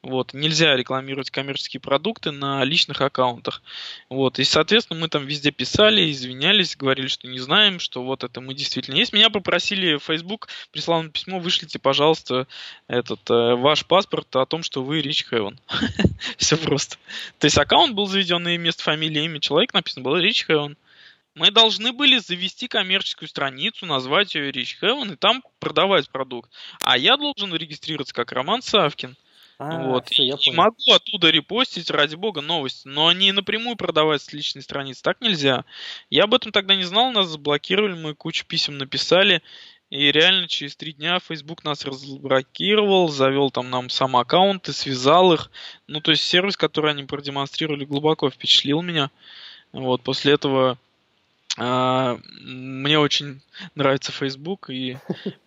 Вот, 0.00 0.32
нельзя 0.32 0.76
рекламировать 0.76 1.30
коммерческие 1.30 1.80
продукты 1.80 2.30
на 2.30 2.62
личных 2.62 3.00
аккаунтах. 3.00 3.62
Вот, 4.08 4.38
и, 4.38 4.44
соответственно, 4.44 5.00
мы 5.00 5.08
там 5.08 5.26
везде 5.26 5.50
писали, 5.50 6.10
извинялись, 6.10 6.76
говорили, 6.76 7.08
что 7.08 7.26
не 7.26 7.40
знаем, 7.40 7.80
что 7.80 8.04
вот 8.04 8.22
это 8.22 8.40
мы 8.40 8.54
действительно 8.54 8.94
есть. 8.94 9.12
Меня 9.12 9.28
попросили 9.28 9.98
Facebook, 9.98 10.48
прислал 10.70 11.02
мне 11.02 11.10
письмо, 11.10 11.40
вышлите, 11.40 11.80
пожалуйста, 11.80 12.46
этот 12.86 13.28
э, 13.28 13.54
ваш 13.56 13.86
паспорт 13.86 14.36
о 14.36 14.46
том, 14.46 14.62
что 14.62 14.84
вы 14.84 15.02
Рич 15.02 15.26
Хевен. 15.28 15.58
Все 16.36 16.56
просто. 16.56 16.96
То 17.40 17.46
есть 17.46 17.58
аккаунт 17.58 17.94
был 17.94 18.06
заведен 18.06 18.44
на 18.44 18.56
место, 18.56 18.84
фамилия, 18.84 19.24
имя 19.24 19.40
человека 19.40 19.74
написано 19.74 20.04
было 20.04 20.18
Рич 20.18 20.46
Хевен. 20.46 20.76
Мы 21.38 21.52
должны 21.52 21.92
были 21.92 22.18
завести 22.18 22.66
коммерческую 22.66 23.28
страницу, 23.28 23.86
назвать 23.86 24.34
ее 24.34 24.50
Rich 24.50 24.76
Heaven 24.82 25.12
и 25.12 25.16
там 25.16 25.44
продавать 25.60 26.10
продукт. 26.10 26.50
А 26.82 26.98
я 26.98 27.16
должен 27.16 27.54
регистрироваться 27.54 28.12
как 28.12 28.32
Роман 28.32 28.60
Савкин. 28.60 29.16
А, 29.58 29.82
вот. 29.82 30.08
Все, 30.08 30.24
я 30.24 30.36
и 30.40 30.50
могу 30.52 30.92
оттуда 30.92 31.30
репостить, 31.30 31.90
ради 31.90 32.14
бога, 32.14 32.40
новости, 32.40 32.86
но 32.86 33.10
не 33.12 33.32
напрямую 33.32 33.76
продавать 33.76 34.22
с 34.22 34.32
личной 34.32 34.62
страницы. 34.62 35.02
Так 35.02 35.20
нельзя. 35.20 35.64
Я 36.10 36.24
об 36.24 36.34
этом 36.34 36.52
тогда 36.52 36.76
не 36.76 36.84
знал, 36.84 37.10
нас 37.10 37.28
заблокировали, 37.28 37.94
мы 37.94 38.14
кучу 38.14 38.46
писем 38.46 38.78
написали. 38.78 39.42
И 39.90 40.12
реально 40.12 40.48
через 40.48 40.76
три 40.76 40.92
дня 40.92 41.18
Facebook 41.18 41.64
нас 41.64 41.84
разблокировал, 41.84 43.08
завел 43.08 43.50
там 43.50 43.70
нам 43.70 43.90
сам 43.90 44.16
аккаунт 44.16 44.68
и 44.68 44.72
связал 44.72 45.32
их. 45.32 45.50
Ну, 45.86 46.00
то 46.00 46.12
есть 46.12 46.22
сервис, 46.24 46.56
который 46.56 46.92
они 46.92 47.04
продемонстрировали, 47.04 47.84
глубоко 47.84 48.30
впечатлил 48.30 48.82
меня. 48.82 49.10
Вот, 49.72 50.02
после 50.02 50.34
этого 50.34 50.78
мне 51.58 52.98
очень 52.98 53.40
нравится 53.74 54.12
Facebook, 54.12 54.70
и 54.70 54.98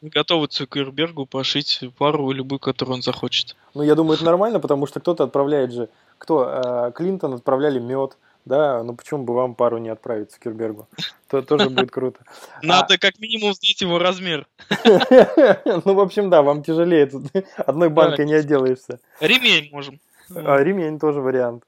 мы 0.01 0.09
готовы 0.09 0.47
Цукербергу 0.47 1.26
пошить 1.26 1.80
пару 1.97 2.32
любую, 2.32 2.59
которую 2.59 2.95
он 2.95 3.01
захочет. 3.01 3.55
Ну, 3.74 3.84
я 3.84 3.95
думаю, 3.95 4.16
это 4.16 4.26
нормально, 4.26 4.59
потому 4.59 4.88
что 4.88 4.99
кто-то 4.99 5.24
отправляет 5.24 5.72
же... 5.72 5.89
Кто? 6.18 6.45
А, 6.47 6.91
Клинтон 6.91 7.34
отправляли 7.34 7.80
мед, 7.80 8.18
да, 8.45 8.84
ну 8.84 8.95
почему 8.95 9.24
бы 9.24 9.34
вам 9.34 9.55
пару 9.55 9.78
не 9.78 9.89
отправить 9.89 10.32
Цукербергу? 10.32 10.88
То 11.30 11.41
тоже 11.41 11.70
будет 11.70 11.91
круто. 11.91 12.20
Надо 12.62 12.95
а... 12.95 12.97
как 12.97 13.20
минимум 13.20 13.53
знать 13.53 13.82
его 13.82 13.97
размер. 13.97 14.47
Ну, 15.86 15.93
в 15.93 15.99
общем, 15.99 16.30
да, 16.30 16.41
вам 16.41 16.64
тяжелее, 16.64 17.05
тут 17.05 17.24
одной 17.57 17.89
банкой 17.89 18.26
не 18.26 18.34
отделаешься. 18.34 18.99
Ремень 19.20 19.70
можем. 19.72 19.99
ремень 20.30 20.99
тоже 20.99 21.22
вариант. 21.22 21.64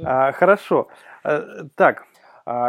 Хорошо. 0.00 0.88
Э, 1.24 1.64
так, 1.74 2.04
а 2.04 2.07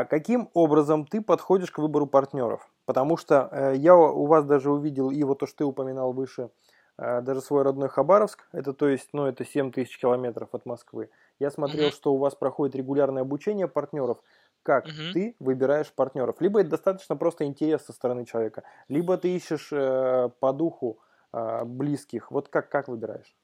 каким 0.09 0.49
образом 0.53 1.05
ты 1.05 1.21
подходишь 1.21 1.71
к 1.71 1.77
выбору 1.77 2.05
партнеров? 2.05 2.67
Потому 2.85 3.17
что 3.17 3.49
э, 3.51 3.75
я 3.77 3.95
у 3.95 4.25
вас 4.25 4.45
даже 4.45 4.71
увидел, 4.71 5.11
и 5.11 5.23
вот 5.23 5.39
то, 5.39 5.45
что 5.45 5.57
ты 5.59 5.63
упоминал 5.63 6.11
выше, 6.11 6.49
э, 6.97 7.21
даже 7.21 7.39
свой 7.39 7.61
родной 7.61 7.87
Хабаровск, 7.87 8.47
это 8.51 8.73
то 8.73 8.89
есть, 8.89 9.09
ну, 9.13 9.25
это 9.25 9.45
7 9.45 9.71
тысяч 9.71 9.99
километров 9.99 10.49
от 10.53 10.65
Москвы. 10.65 11.09
Я 11.39 11.51
смотрел, 11.51 11.91
что 11.91 12.13
у 12.13 12.17
вас 12.17 12.35
проходит 12.35 12.75
регулярное 12.75 13.21
обучение 13.21 13.67
партнеров. 13.67 14.17
Как 14.63 14.87
mm-hmm. 14.87 15.11
ты 15.13 15.35
выбираешь 15.39 15.93
партнеров? 15.93 16.41
Либо 16.41 16.61
это 16.61 16.71
достаточно 16.71 17.15
просто 17.15 17.45
интерес 17.45 17.85
со 17.85 17.93
стороны 17.93 18.25
человека, 18.25 18.63
либо 18.87 19.17
ты 19.17 19.35
ищешь 19.35 19.69
э, 19.71 20.29
по 20.39 20.51
духу 20.51 20.99
э, 21.31 21.63
близких. 21.63 22.31
Вот 22.31 22.49
как, 22.49 22.69
как 22.69 22.87
выбираешь? 22.87 23.35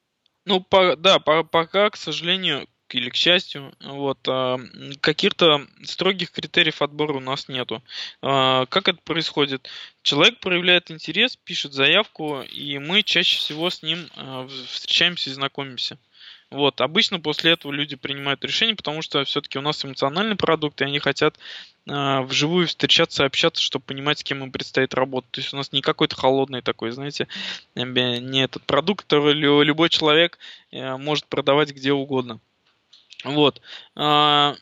Ну, 0.46 0.60
по, 0.60 0.96
да, 0.96 1.20
по, 1.20 1.44
пока, 1.44 1.90
к 1.92 1.96
сожалению, 1.96 2.68
или 2.94 3.10
к 3.10 3.16
счастью, 3.16 3.74
вот, 3.82 4.20
а, 4.28 4.60
каких-то 5.02 5.66
строгих 5.84 6.32
критериев 6.32 6.82
отбора 6.82 7.14
у 7.14 7.20
нас 7.20 7.48
нету. 7.48 7.82
А, 8.22 8.66
как 8.68 8.88
это 8.88 9.00
происходит? 9.04 9.70
Человек 10.04 10.40
проявляет 10.40 10.92
интерес, 10.92 11.36
пишет 11.36 11.74
заявку, 11.74 12.42
и 12.42 12.78
мы 12.78 13.02
чаще 13.02 13.38
всего 13.38 13.70
с 13.70 13.82
ним 13.82 14.08
а, 14.16 14.48
встречаемся 14.68 15.30
и 15.30 15.34
знакомимся. 15.34 15.98
Вот, 16.52 16.80
обычно 16.80 17.20
после 17.20 17.54
этого 17.54 17.72
люди 17.72 17.96
принимают 17.96 18.46
решение, 18.46 18.76
потому 18.76 19.02
что 19.02 19.24
все-таки 19.26 19.58
у 19.58 19.62
нас 19.62 19.84
эмоциональный 19.84 20.36
продукт, 20.36 20.80
и 20.80 20.86
они 20.86 21.00
хотят 21.00 21.38
вживую 21.88 22.68
встречаться, 22.68 23.26
общаться, 23.26 23.62
чтобы 23.62 23.86
понимать, 23.86 24.18
с 24.18 24.24
кем 24.24 24.44
им 24.44 24.52
предстоит 24.52 24.96
работать. 24.96 25.30
То 25.32 25.42
есть 25.42 25.54
у 25.54 25.58
нас 25.58 25.72
не 25.72 25.82
какой-то 25.82 26.16
холодный 26.16 26.64
такой, 26.64 26.90
знаете, 26.90 27.28
не 27.76 28.44
этот 28.44 28.64
продукт, 28.64 29.06
который 29.06 29.34
любой 29.36 29.90
человек 29.90 30.40
э, 30.72 30.98
может 30.98 31.28
продавать 31.28 31.72
где 31.76 31.94
угодно. 31.94 32.40
Вот. 33.26 33.62
А, 33.96 34.56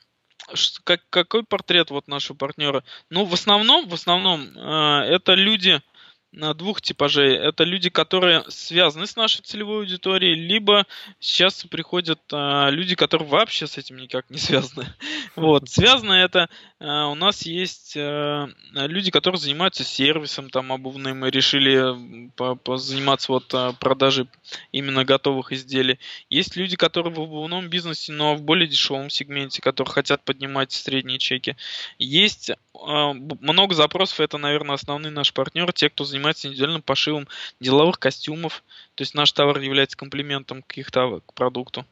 как, 0.83 1.01
какой 1.09 1.43
портрет 1.43 1.89
вот 1.91 2.07
нашего 2.07 2.35
партнера? 2.35 2.83
Ну, 3.09 3.25
в 3.25 3.33
основном, 3.33 3.87
в 3.87 3.93
основном, 3.93 4.49
а, 4.57 5.03
это 5.03 5.33
люди, 5.33 5.81
двух 6.55 6.81
типажей. 6.81 7.35
Это 7.37 7.63
люди, 7.63 7.89
которые 7.89 8.43
связаны 8.47 9.05
с 9.05 9.15
нашей 9.15 9.41
целевой 9.41 9.79
аудиторией, 9.79 10.33
либо 10.33 10.85
сейчас 11.19 11.63
приходят 11.65 12.19
а, 12.31 12.69
люди, 12.69 12.95
которые 12.95 13.27
вообще 13.27 13.67
с 13.67 13.77
этим 13.77 13.97
никак 13.97 14.29
не 14.29 14.37
связаны. 14.37 14.87
Вот. 15.35 15.69
Связано 15.69 16.13
это, 16.13 16.41
а, 16.43 16.49
у 16.85 17.15
нас 17.15 17.43
есть 17.43 17.95
а, 17.95 18.49
люди, 18.73 19.09
которые 19.09 19.39
занимаются 19.39 19.85
сервисом 19.85 20.49
там 20.49 20.73
обувным, 20.73 21.19
мы 21.19 21.29
решили 21.29 21.79
заниматься 22.77 23.31
вот 23.31 23.53
а, 23.53 23.71
продажей 23.71 24.27
именно 24.73 25.05
готовых 25.05 25.53
изделий. 25.53 25.97
Есть 26.29 26.57
люди, 26.57 26.75
которые 26.75 27.13
в 27.13 27.21
обувном 27.21 27.69
бизнесе, 27.69 28.11
но 28.11 28.35
в 28.35 28.41
более 28.41 28.67
дешевом 28.67 29.09
сегменте, 29.09 29.61
которые 29.61 29.93
хотят 29.93 30.25
поднимать 30.25 30.73
средние 30.73 31.19
чеки. 31.19 31.55
Есть 31.99 32.51
много 32.73 33.75
запросов, 33.75 34.19
это, 34.19 34.37
наверное, 34.37 34.75
основные 34.75 35.11
наши 35.11 35.33
партнеры, 35.33 35.71
те, 35.71 35.89
кто 35.89 36.03
занимается 36.03 36.49
индивидуальным 36.49 36.81
пошивом 36.81 37.29
деловых 37.61 37.97
костюмов. 37.97 38.61
То 38.95 39.03
есть 39.03 39.13
наш 39.13 39.31
товар 39.31 39.59
является 39.59 39.95
комплиментом 39.95 40.61
к 40.63 40.77
их 40.77 40.91
товару, 40.91 41.21
к 41.25 41.33
продукту. 41.33 41.85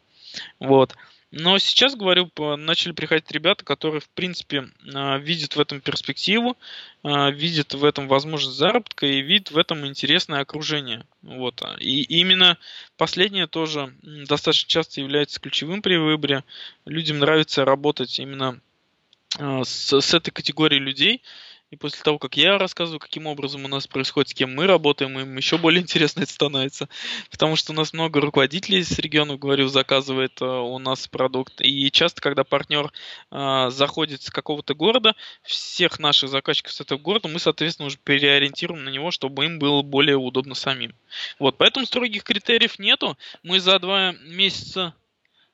Вот. 0.59 0.97
Но 1.31 1.57
сейчас, 1.59 1.95
говорю, 1.95 2.29
начали 2.57 2.91
приходить 2.91 3.31
ребята, 3.31 3.63
которые, 3.63 4.01
в 4.01 4.09
принципе, 4.09 4.67
а, 4.93 5.17
видят 5.17 5.55
в 5.55 5.61
этом 5.61 5.79
перспективу, 5.79 6.57
а, 7.03 7.31
видят 7.31 7.73
в 7.73 7.85
этом 7.85 8.09
возможность 8.09 8.57
заработка 8.57 9.05
и 9.05 9.21
видят 9.21 9.51
в 9.51 9.57
этом 9.57 9.85
интересное 9.87 10.41
окружение. 10.41 11.05
Вот. 11.21 11.63
И 11.79 12.03
именно 12.03 12.57
последнее 12.97 13.47
тоже 13.47 13.93
достаточно 14.01 14.67
часто 14.67 14.99
является 14.99 15.39
ключевым 15.39 15.81
при 15.81 15.95
выборе. 15.95 16.43
Людям 16.85 17.19
нравится 17.19 17.63
работать 17.63 18.19
именно 18.19 18.59
а, 19.39 19.63
с, 19.63 19.93
с 20.01 20.13
этой 20.13 20.31
категорией 20.31 20.81
людей. 20.81 21.21
И 21.71 21.77
после 21.77 22.03
того, 22.03 22.19
как 22.19 22.35
я 22.35 22.57
рассказываю, 22.57 22.99
каким 22.99 23.27
образом 23.27 23.63
у 23.63 23.69
нас 23.69 23.87
происходит, 23.87 24.29
с 24.29 24.33
кем 24.33 24.53
мы 24.53 24.67
работаем, 24.67 25.17
им 25.17 25.37
еще 25.37 25.57
более 25.57 25.81
интересно 25.81 26.21
это 26.21 26.33
становится. 26.33 26.89
Потому 27.31 27.55
что 27.55 27.71
у 27.71 27.75
нас 27.75 27.93
много 27.93 28.19
руководителей 28.19 28.83
с 28.83 28.99
регионов, 28.99 29.39
говорю, 29.39 29.67
заказывает 29.69 30.41
э, 30.41 30.45
у 30.45 30.77
нас 30.79 31.07
продукт. 31.07 31.61
И 31.61 31.89
часто, 31.89 32.21
когда 32.21 32.43
партнер 32.43 32.91
э, 33.31 33.69
заходит 33.69 34.21
с 34.21 34.29
какого-то 34.29 34.75
города, 34.75 35.15
всех 35.43 35.97
наших 35.99 36.29
заказчиков 36.29 36.73
с 36.73 36.81
этого 36.81 36.99
города, 36.99 37.29
мы, 37.29 37.39
соответственно, 37.39 37.87
уже 37.87 37.97
переориентируем 37.97 38.83
на 38.83 38.89
него, 38.89 39.09
чтобы 39.11 39.45
им 39.45 39.57
было 39.57 39.81
более 39.81 40.17
удобно 40.17 40.55
самим. 40.55 40.93
Вот, 41.39 41.57
поэтому 41.57 41.85
строгих 41.85 42.23
критериев 42.25 42.79
нету. 42.79 43.17
Мы 43.43 43.61
за 43.61 43.79
два 43.79 44.11
месяца 44.25 44.93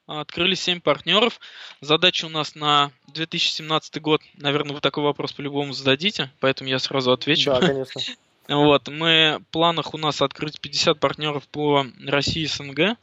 Открыли 0.07 0.55
7 0.55 0.79
партнеров. 0.79 1.39
Задача 1.81 2.25
у 2.25 2.29
нас 2.29 2.55
на 2.55 2.91
2017 3.13 4.01
год, 4.01 4.21
наверное, 4.35 4.73
вы 4.73 4.79
такой 4.79 5.03
вопрос 5.03 5.33
по-любому 5.33 5.73
зададите, 5.73 6.31
поэтому 6.39 6.69
я 6.69 6.79
сразу 6.79 7.11
отвечу. 7.11 7.51
Да, 7.51 7.59
конечно. 7.59 8.01
Вот, 8.47 8.87
мы 8.87 9.39
в 9.41 9.51
планах 9.51 9.93
у 9.93 9.97
нас 9.97 10.21
открыть 10.21 10.61
50 10.61 11.01
партнеров 11.01 11.45
по 11.49 11.85
России 12.05 12.43
и 12.43 12.45
СНГ. 12.45 12.97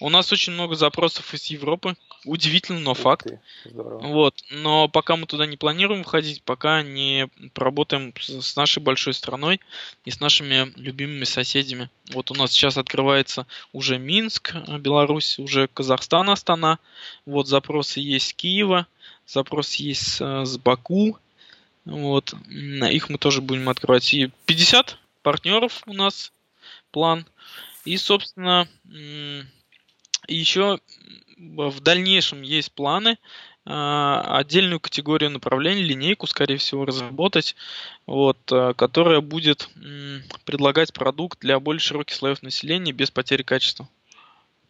У 0.00 0.10
нас 0.10 0.32
очень 0.32 0.54
много 0.54 0.74
запросов 0.74 1.32
из 1.34 1.44
Европы. 1.46 1.94
Удивительно, 2.24 2.80
но 2.80 2.94
факт. 2.94 3.26
Вот. 3.64 4.42
Но 4.50 4.88
пока 4.88 5.16
мы 5.16 5.26
туда 5.26 5.46
не 5.46 5.56
планируем 5.56 6.02
входить, 6.02 6.42
пока 6.42 6.82
не 6.82 7.28
работаем 7.54 8.12
с 8.18 8.56
нашей 8.56 8.82
большой 8.82 9.14
страной 9.14 9.60
и 10.04 10.10
с 10.10 10.20
нашими 10.20 10.72
любимыми 10.76 11.24
соседями. 11.24 11.90
Вот 12.10 12.30
у 12.30 12.34
нас 12.34 12.50
сейчас 12.50 12.76
открывается 12.76 13.46
уже 13.72 13.98
Минск, 13.98 14.54
Беларусь, 14.80 15.38
уже 15.38 15.68
Казахстан, 15.68 16.28
Астана. 16.30 16.78
Вот 17.24 17.46
запросы 17.46 18.00
есть 18.00 18.28
с 18.30 18.34
Киева, 18.34 18.86
запрос 19.26 19.74
есть 19.74 20.18
с 20.18 20.58
Баку. 20.58 21.18
Вот. 21.84 22.34
Их 22.50 23.08
мы 23.08 23.18
тоже 23.18 23.40
будем 23.40 23.68
открывать. 23.68 24.12
И 24.12 24.30
50 24.46 24.98
партнеров 25.22 25.82
у 25.86 25.92
нас 25.92 26.32
план. 26.90 27.26
И, 27.84 27.96
собственно, 27.96 28.68
еще 30.28 30.78
в 31.36 31.80
дальнейшем 31.80 32.42
есть 32.42 32.72
планы 32.72 33.18
отдельную 33.64 34.80
категорию 34.80 35.30
направлений, 35.30 35.82
линейку, 35.82 36.26
скорее 36.26 36.56
всего, 36.56 36.86
разработать, 36.86 37.54
вот, 38.06 38.38
которая 38.76 39.20
будет 39.20 39.68
предлагать 40.46 40.94
продукт 40.94 41.40
для 41.40 41.60
более 41.60 41.80
широких 41.80 42.16
слоев 42.16 42.42
населения 42.42 42.92
без 42.92 43.10
потери 43.10 43.42
качества. 43.42 43.86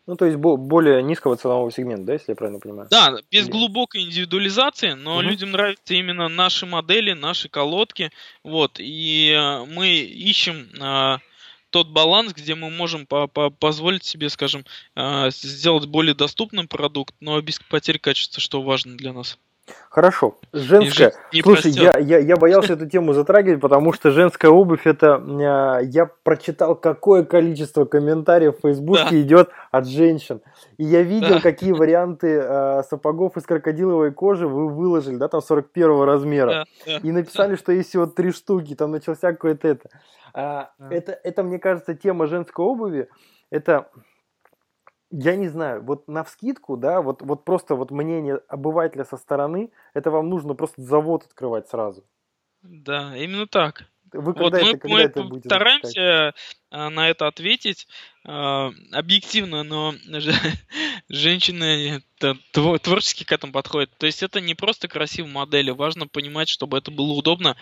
Ну, 0.09 0.16
то 0.16 0.24
есть 0.24 0.38
более 0.38 1.02
низкого 1.02 1.36
ценового 1.36 1.70
сегмента, 1.70 2.04
да, 2.06 2.12
если 2.14 2.32
я 2.32 2.34
правильно 2.34 2.61
понимаю? 2.61 2.88
Да, 2.90 3.18
без 3.30 3.44
Или... 3.44 3.50
глубокой 3.50 4.00
индивидуализации, 4.00 4.92
но 4.92 5.16
угу. 5.16 5.20
людям 5.20 5.50
нравятся 5.50 5.92
именно 5.92 6.28
наши 6.28 6.64
модели, 6.64 7.12
наши 7.12 7.50
колодки. 7.50 8.11
Вот, 8.42 8.78
и 8.78 9.36
э, 9.36 9.66
мы 9.66 9.98
ищем 9.98 10.66
э, 10.80 11.18
тот 11.70 11.88
баланс, 11.88 12.32
где 12.32 12.54
мы 12.54 12.70
можем 12.70 13.06
по 13.06 13.24
-по 13.24 13.50
позволить 13.50 14.04
себе, 14.04 14.28
скажем, 14.30 14.64
э, 14.96 15.30
сделать 15.30 15.86
более 15.86 16.14
доступным 16.14 16.68
продукт, 16.68 17.14
но 17.20 17.40
без 17.40 17.58
потери 17.60 17.98
качества, 17.98 18.40
что 18.40 18.62
важно 18.62 18.96
для 18.96 19.12
нас. 19.12 19.38
Хорошо. 19.90 20.36
Женская. 20.52 21.12
Не 21.32 21.42
Слушай, 21.42 21.72
я, 21.72 21.98
я, 21.98 22.18
я 22.18 22.36
боялся 22.36 22.74
эту 22.74 22.86
тему 22.86 23.14
затрагивать, 23.14 23.60
потому 23.60 23.92
что 23.92 24.10
женская 24.10 24.48
обувь 24.48 24.86
это. 24.86 25.80
Э, 25.80 25.84
я 25.84 26.10
прочитал, 26.22 26.76
какое 26.76 27.24
количество 27.24 27.84
комментариев 27.84 28.58
в 28.58 28.60
Фейсбуке 28.60 29.10
да. 29.10 29.20
идет 29.20 29.50
от 29.70 29.86
женщин. 29.86 30.40
И 30.76 30.84
я 30.84 31.02
видел, 31.02 31.36
да. 31.36 31.40
какие 31.40 31.72
варианты 31.72 32.40
э, 32.42 32.82
сапогов 32.88 33.36
из 33.36 33.44
крокодиловой 33.44 34.12
кожи 34.12 34.46
вы 34.46 34.68
выложили, 34.68 35.16
да, 35.16 35.28
там 35.28 35.42
41 35.42 36.02
размера. 36.02 36.50
Да, 36.50 36.64
да, 36.86 36.96
и 36.98 37.10
написали, 37.10 37.52
да. 37.52 37.56
что 37.56 37.72
есть 37.72 37.88
всего 37.88 38.06
три 38.06 38.30
штуки, 38.30 38.74
там 38.74 38.92
начался 38.92 39.32
какое-то 39.32 39.68
это. 39.68 39.88
А, 40.34 40.70
да. 40.78 40.94
это. 40.94 41.18
Это, 41.24 41.42
мне 41.42 41.58
кажется, 41.58 41.94
тема 41.94 42.26
женской 42.26 42.64
обуви. 42.64 43.08
Это 43.50 43.88
я 45.11 45.36
не 45.36 45.48
знаю, 45.48 45.82
вот 45.82 46.09
на 46.09 46.24
вскидку, 46.24 46.76
да, 46.76 47.00
вот, 47.00 47.22
вот 47.22 47.44
просто 47.44 47.74
вот 47.74 47.90
мнение 47.90 48.40
обывателя 48.48 49.04
со 49.04 49.16
стороны, 49.16 49.70
это 49.94 50.11
вам 50.11 50.28
нужно 50.28 50.54
просто 50.54 50.82
завод 50.82 51.24
открывать 51.24 51.68
сразу. 51.68 52.04
Да, 52.62 53.16
именно 53.16 53.46
так. 53.46 53.84
Вы 54.12 54.32
вот 54.32 54.54
это, 54.54 54.64
мы, 54.64 54.78
когда 54.78 54.88
мы 54.88 55.00
это 55.00 55.22
будете 55.22 55.48
стараемся 55.48 56.34
запускать? 56.70 56.92
на 56.94 57.09
это 57.09 57.26
ответить 57.26 57.86
э, 58.24 58.30
объективно, 58.92 59.62
но 59.62 59.94
женщины 61.09 62.02
творчески 62.52 63.24
к 63.24 63.32
этому 63.32 63.52
подходят. 63.52 63.90
То 63.98 64.06
есть 64.06 64.22
это 64.22 64.40
не 64.40 64.54
просто 64.54 64.88
красивые 64.88 65.32
модели, 65.32 65.70
важно 65.70 66.06
понимать, 66.06 66.48
чтобы 66.48 66.78
это 66.78 66.90
было 66.90 67.12
удобно, 67.12 67.56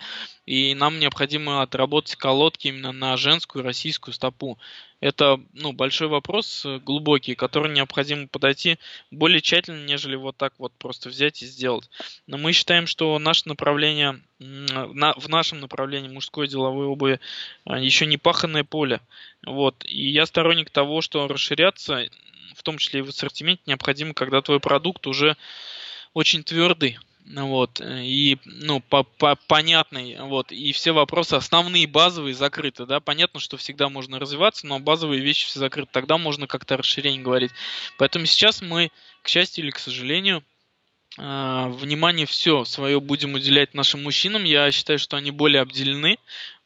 и 0.45 0.73
нам 0.73 0.99
необходимо 0.99 1.61
отработать 1.61 2.15
колодки 2.15 2.67
именно 2.67 2.91
на 2.91 3.17
женскую 3.17 3.63
российскую 3.63 4.13
стопу. 4.13 4.57
Это 4.99 5.39
ну, 5.53 5.73
большой 5.73 6.07
вопрос, 6.07 6.65
э, 6.65 6.79
глубокий, 6.79 7.35
который 7.35 7.71
необходимо 7.71 8.27
подойти 8.27 8.79
более 9.11 9.41
тщательно, 9.41 9.85
нежели 9.85 10.15
вот 10.15 10.37
так 10.37 10.53
вот 10.57 10.73
просто 10.73 11.09
взять 11.09 11.43
и 11.43 11.45
сделать. 11.45 11.89
Но 12.25 12.37
мы 12.37 12.51
считаем, 12.51 12.87
что 12.87 13.17
наше 13.19 13.47
направление, 13.47 14.19
на, 14.39 15.13
в 15.13 15.29
нашем 15.29 15.59
направлении 15.59 16.09
мужской 16.09 16.47
деловой 16.47 16.87
обуви 16.87 17.19
а, 17.63 17.79
еще 17.79 18.07
не 18.07 18.17
паханное 18.17 18.63
поле. 18.63 19.01
Вот. 19.45 19.85
И 19.85 20.09
я 20.09 20.25
сторонник 20.25 20.71
того, 20.71 21.01
что 21.01 21.27
расширяться, 21.27 22.09
в 22.55 22.63
том 22.63 22.79
числе 22.79 23.01
и 23.01 23.03
в 23.03 23.09
ассортименте, 23.09 23.61
необходимо, 23.67 24.15
когда 24.15 24.41
твой 24.41 24.59
продукт 24.59 25.05
уже 25.05 25.37
очень 26.13 26.43
твердый, 26.43 26.97
вот, 27.35 27.81
и, 27.81 28.37
ну, 28.45 28.79
по, 28.79 29.03
по, 29.03 29.35
понятный, 29.47 30.17
вот, 30.19 30.51
и 30.51 30.71
все 30.71 30.93
вопросы 30.93 31.33
основные, 31.33 31.85
базовые 31.85 32.33
закрыты, 32.33 32.85
да, 32.85 32.99
понятно, 32.99 33.39
что 33.39 33.57
всегда 33.57 33.89
можно 33.89 34.19
развиваться, 34.19 34.65
но 34.65 34.79
базовые 34.79 35.21
вещи 35.21 35.45
все 35.47 35.59
закрыты, 35.59 35.89
тогда 35.91 36.17
можно 36.17 36.47
как-то 36.47 36.75
о 36.75 36.77
расширении 36.77 37.21
говорить. 37.21 37.51
Поэтому 37.97 38.25
сейчас 38.25 38.61
мы, 38.61 38.91
к 39.23 39.27
счастью 39.27 39.65
или 39.65 39.71
к 39.71 39.79
сожалению, 39.79 40.41
э, 41.17 41.67
внимание 41.69 42.25
все 42.25 42.63
свое 42.63 43.01
будем 43.01 43.33
уделять 43.33 43.73
нашим 43.73 44.03
мужчинам. 44.03 44.45
Я 44.45 44.71
считаю, 44.71 44.97
что 44.99 45.17
они 45.17 45.31
более 45.31 45.61
обделены. 45.61 46.19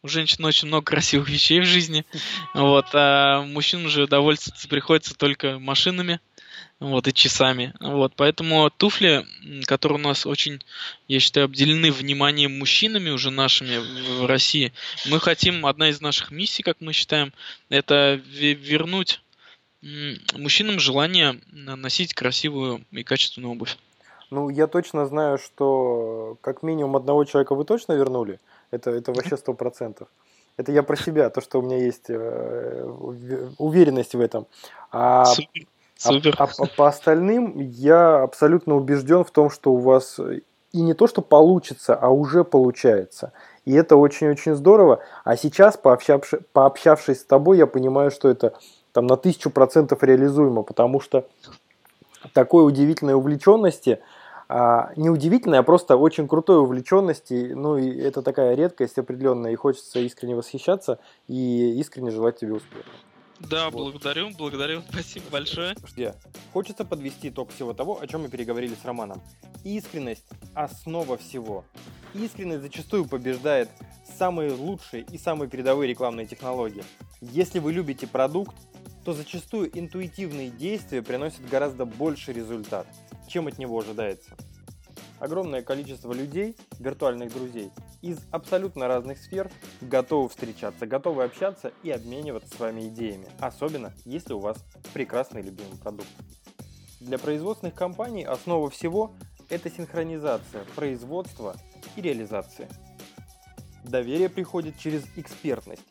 У 0.04 0.08
женщин 0.08 0.46
очень 0.46 0.68
много 0.68 0.86
красивых 0.86 1.30
вещей 1.30 1.60
в 1.60 1.66
жизни. 1.66 2.06
Вот, 2.54 2.88
а 2.94 3.42
мужчинам 3.42 3.88
же 3.88 4.08
довольствоваться 4.08 4.68
приходится 4.68 5.16
только 5.16 5.60
машинами 5.60 6.20
вот, 6.82 7.08
и 7.08 7.14
часами. 7.14 7.74
Вот, 7.80 8.14
поэтому 8.16 8.70
туфли, 8.72 9.24
которые 9.66 10.00
у 10.00 10.02
нас 10.02 10.26
очень, 10.26 10.62
я 11.08 11.20
считаю, 11.20 11.46
обделены 11.46 11.92
вниманием 11.92 12.58
мужчинами 12.58 13.12
уже 13.12 13.30
нашими 13.30 13.78
в 14.20 14.26
России, 14.26 14.74
мы 15.06 15.20
хотим, 15.20 15.66
одна 15.66 15.90
из 15.90 16.02
наших 16.02 16.32
миссий, 16.32 16.64
как 16.64 16.78
мы 16.82 16.92
считаем, 16.92 17.32
это 17.70 18.20
вернуть 18.26 19.22
мужчинам 20.38 20.80
желание 20.80 21.40
носить 21.52 22.14
красивую 22.14 22.84
и 22.92 23.04
качественную 23.04 23.54
обувь. 23.54 23.78
Ну, 24.32 24.50
я 24.50 24.68
точно 24.68 25.06
знаю, 25.06 25.38
что 25.38 26.38
как 26.42 26.64
минимум 26.64 26.96
одного 26.96 27.26
человека 27.26 27.54
вы 27.54 27.64
точно 27.64 27.94
вернули. 27.94 28.40
Это, 28.72 28.90
это 28.90 29.14
вообще 29.14 29.38
сто 29.38 29.54
процентов. 29.54 30.08
Это 30.58 30.72
я 30.72 30.84
про 30.84 30.96
себя, 30.96 31.30
то, 31.30 31.42
что 31.42 31.60
у 31.60 31.62
меня 31.62 31.78
есть 31.78 32.10
э, 32.10 32.84
уверенность 33.58 34.16
в 34.16 34.20
этом. 34.20 34.48
А 34.92 35.26
Супер. 35.26 35.66
Супер. 36.02 36.36
А, 36.38 36.48
а 36.58 36.66
по 36.76 36.88
остальным 36.88 37.60
я 37.60 38.24
абсолютно 38.24 38.76
убежден 38.76 39.24
в 39.24 39.32
том, 39.32 39.50
что 39.50 39.72
у 39.74 39.78
вас 39.78 40.20
и 40.72 40.82
не 40.82 40.94
то, 40.94 41.08
что 41.08 41.22
получится, 41.22 41.96
а 41.96 42.10
уже 42.10 42.44
получается. 42.44 43.34
И 43.66 43.74
это 43.74 43.98
очень-очень 43.98 44.56
здорово. 44.56 45.02
А 45.24 45.36
сейчас, 45.36 45.78
пообщавшись, 45.78 46.40
пообщавшись 46.54 47.22
с 47.22 47.26
тобой, 47.26 47.58
я 47.58 47.68
понимаю, 47.68 48.10
что 48.10 48.30
это 48.30 48.54
там 48.94 49.06
на 49.08 49.18
тысячу 49.18 49.50
процентов 49.50 50.04
реализуемо, 50.04 50.64
потому 50.64 51.00
что 51.00 51.28
такой 52.34 52.66
удивительной 52.66 53.14
увлеченности, 53.14 54.00
а, 54.48 54.92
не 54.96 55.10
удивительной, 55.10 55.60
а 55.60 55.64
просто 55.64 55.98
очень 55.98 56.28
крутой 56.28 56.60
увлеченности, 56.60 57.54
ну 57.56 57.78
и 57.78 58.00
это 58.00 58.22
такая 58.22 58.56
редкость 58.56 58.98
определенная, 58.98 59.52
и 59.52 59.56
хочется 59.56 60.00
искренне 60.00 60.36
восхищаться 60.36 61.00
и 61.28 61.80
искренне 61.80 62.12
желать 62.12 62.40
тебе 62.40 62.54
успеха. 62.54 62.90
Да, 63.50 63.70
вот. 63.70 63.92
благодарю, 63.92 64.32
благодарю, 64.32 64.84
спасибо 64.90 65.26
большое. 65.32 65.76
Где? 65.94 66.16
Хочется 66.54 66.86
подвести 66.86 67.30
итог 67.30 67.52
всего 67.52 67.74
того, 67.74 68.00
о 68.00 68.08
чем 68.08 68.24
мы 68.24 68.30
переговорили 68.30 68.76
с 68.76 68.86
Романом. 68.86 69.22
Искренность– 69.64 70.26
основа 70.54 71.18
всего. 71.18 71.66
Искренность 72.14 72.62
зачастую 72.62 73.06
побеждает 73.06 73.70
самые 74.18 74.52
лучшие 74.52 75.04
и 75.04 75.18
самые 75.18 75.50
передовые 75.50 75.90
рекламные 75.90 76.28
технологии. 76.28 76.84
Если 77.22 77.60
вы 77.60 77.74
любите 77.74 78.08
продукт, 78.08 78.56
то 79.06 79.14
зачастую 79.14 79.78
интуитивные 79.78 80.50
действия 80.50 81.02
приносят 81.02 81.48
гораздо 81.50 81.86
больше 81.86 82.34
результат, 82.34 82.88
чем 83.28 83.48
от 83.48 83.58
него 83.58 83.80
ожидается 83.80 84.36
огромное 85.22 85.62
количество 85.62 86.12
людей, 86.12 86.58
виртуальных 86.80 87.32
друзей, 87.32 87.72
из 88.02 88.20
абсолютно 88.32 88.88
разных 88.88 89.20
сфер 89.20 89.50
готовы 89.80 90.28
встречаться, 90.28 90.88
готовы 90.88 91.24
общаться 91.24 91.72
и 91.84 91.92
обмениваться 91.92 92.50
с 92.54 92.60
вами 92.60 92.88
идеями, 92.88 93.28
особенно 93.40 93.94
если 94.04 94.34
у 94.34 94.40
вас 94.40 94.58
прекрасный 94.94 95.44
любимый 95.44 95.78
продукт. 95.78 96.10
Для 97.00 97.20
производственных 97.20 97.76
компаний 97.76 98.24
основа 98.24 98.70
всего– 98.72 99.14
это 99.50 99.70
синхронизация 99.70 100.66
производства 100.76 101.56
и 101.96 102.02
реализации. 102.02 102.68
Доверие 103.84 104.30
приходит 104.30 104.78
через 104.80 105.04
экспертность. 105.16 105.84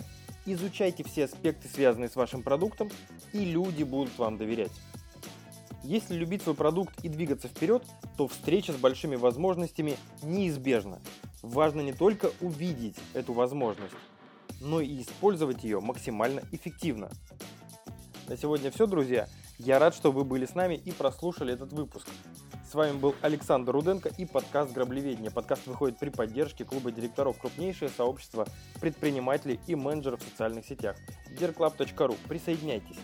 Изучайте 0.45 1.05
все 1.05 1.27
аспекты, 1.27 1.69
связанные 1.69 2.09
с 2.09 2.17
вашим 2.17 2.43
продуктом, 2.43 2.91
и 3.33 3.45
люди 3.45 3.85
будут 3.85 4.19
вам 4.19 4.39
доверять. 4.39 4.73
Если 5.83 6.15
любить 6.15 6.43
свой 6.43 6.55
продукт 6.55 7.03
и 7.03 7.09
двигаться 7.09 7.49
вперед, 7.49 7.85
то 8.17 8.29
встреча 8.29 8.73
с 8.73 8.77
большими 8.77 9.17
возможностями 9.17 9.97
неизбежна. 10.23 11.01
Важно 11.43 11.81
не 11.81 11.95
только 11.95 12.31
увидеть 12.41 12.97
эту 13.15 13.33
возможность, 13.33 13.95
но 14.61 14.81
и 14.81 15.01
использовать 15.01 15.65
ее 15.65 15.81
максимально 15.81 16.43
эффективно. 16.53 17.11
На 18.29 18.37
сегодня 18.37 18.71
все, 18.71 18.87
друзья. 18.87 19.27
Я 19.59 19.79
рад, 19.79 19.95
что 19.95 20.13
вы 20.13 20.25
были 20.25 20.47
с 20.47 20.55
нами 20.55 20.75
и 20.75 20.93
прослушали 20.93 21.55
этот 21.55 21.73
выпуск. 21.73 22.09
С 22.71 22.75
вами 22.75 22.97
был 22.97 23.15
Александр 23.23 23.73
Руденко 23.73 24.11
и 24.17 24.27
подкаст 24.27 24.73
«Граблеведение». 24.73 25.31
Подкаст 25.31 25.67
выходит 25.67 25.99
при 25.99 26.11
поддержке 26.11 26.65
клуба 26.65 26.93
директоров 26.93 27.39
крупнейшее 27.39 27.89
сообщество 27.89 28.47
предпринимателей 28.81 29.59
и 29.67 29.75
менеджеров 29.75 30.21
в 30.21 30.29
социальных 30.29 30.65
сетях. 30.67 30.97
dearclub.ru. 31.37 32.17
Присоединяйтесь. 32.29 32.99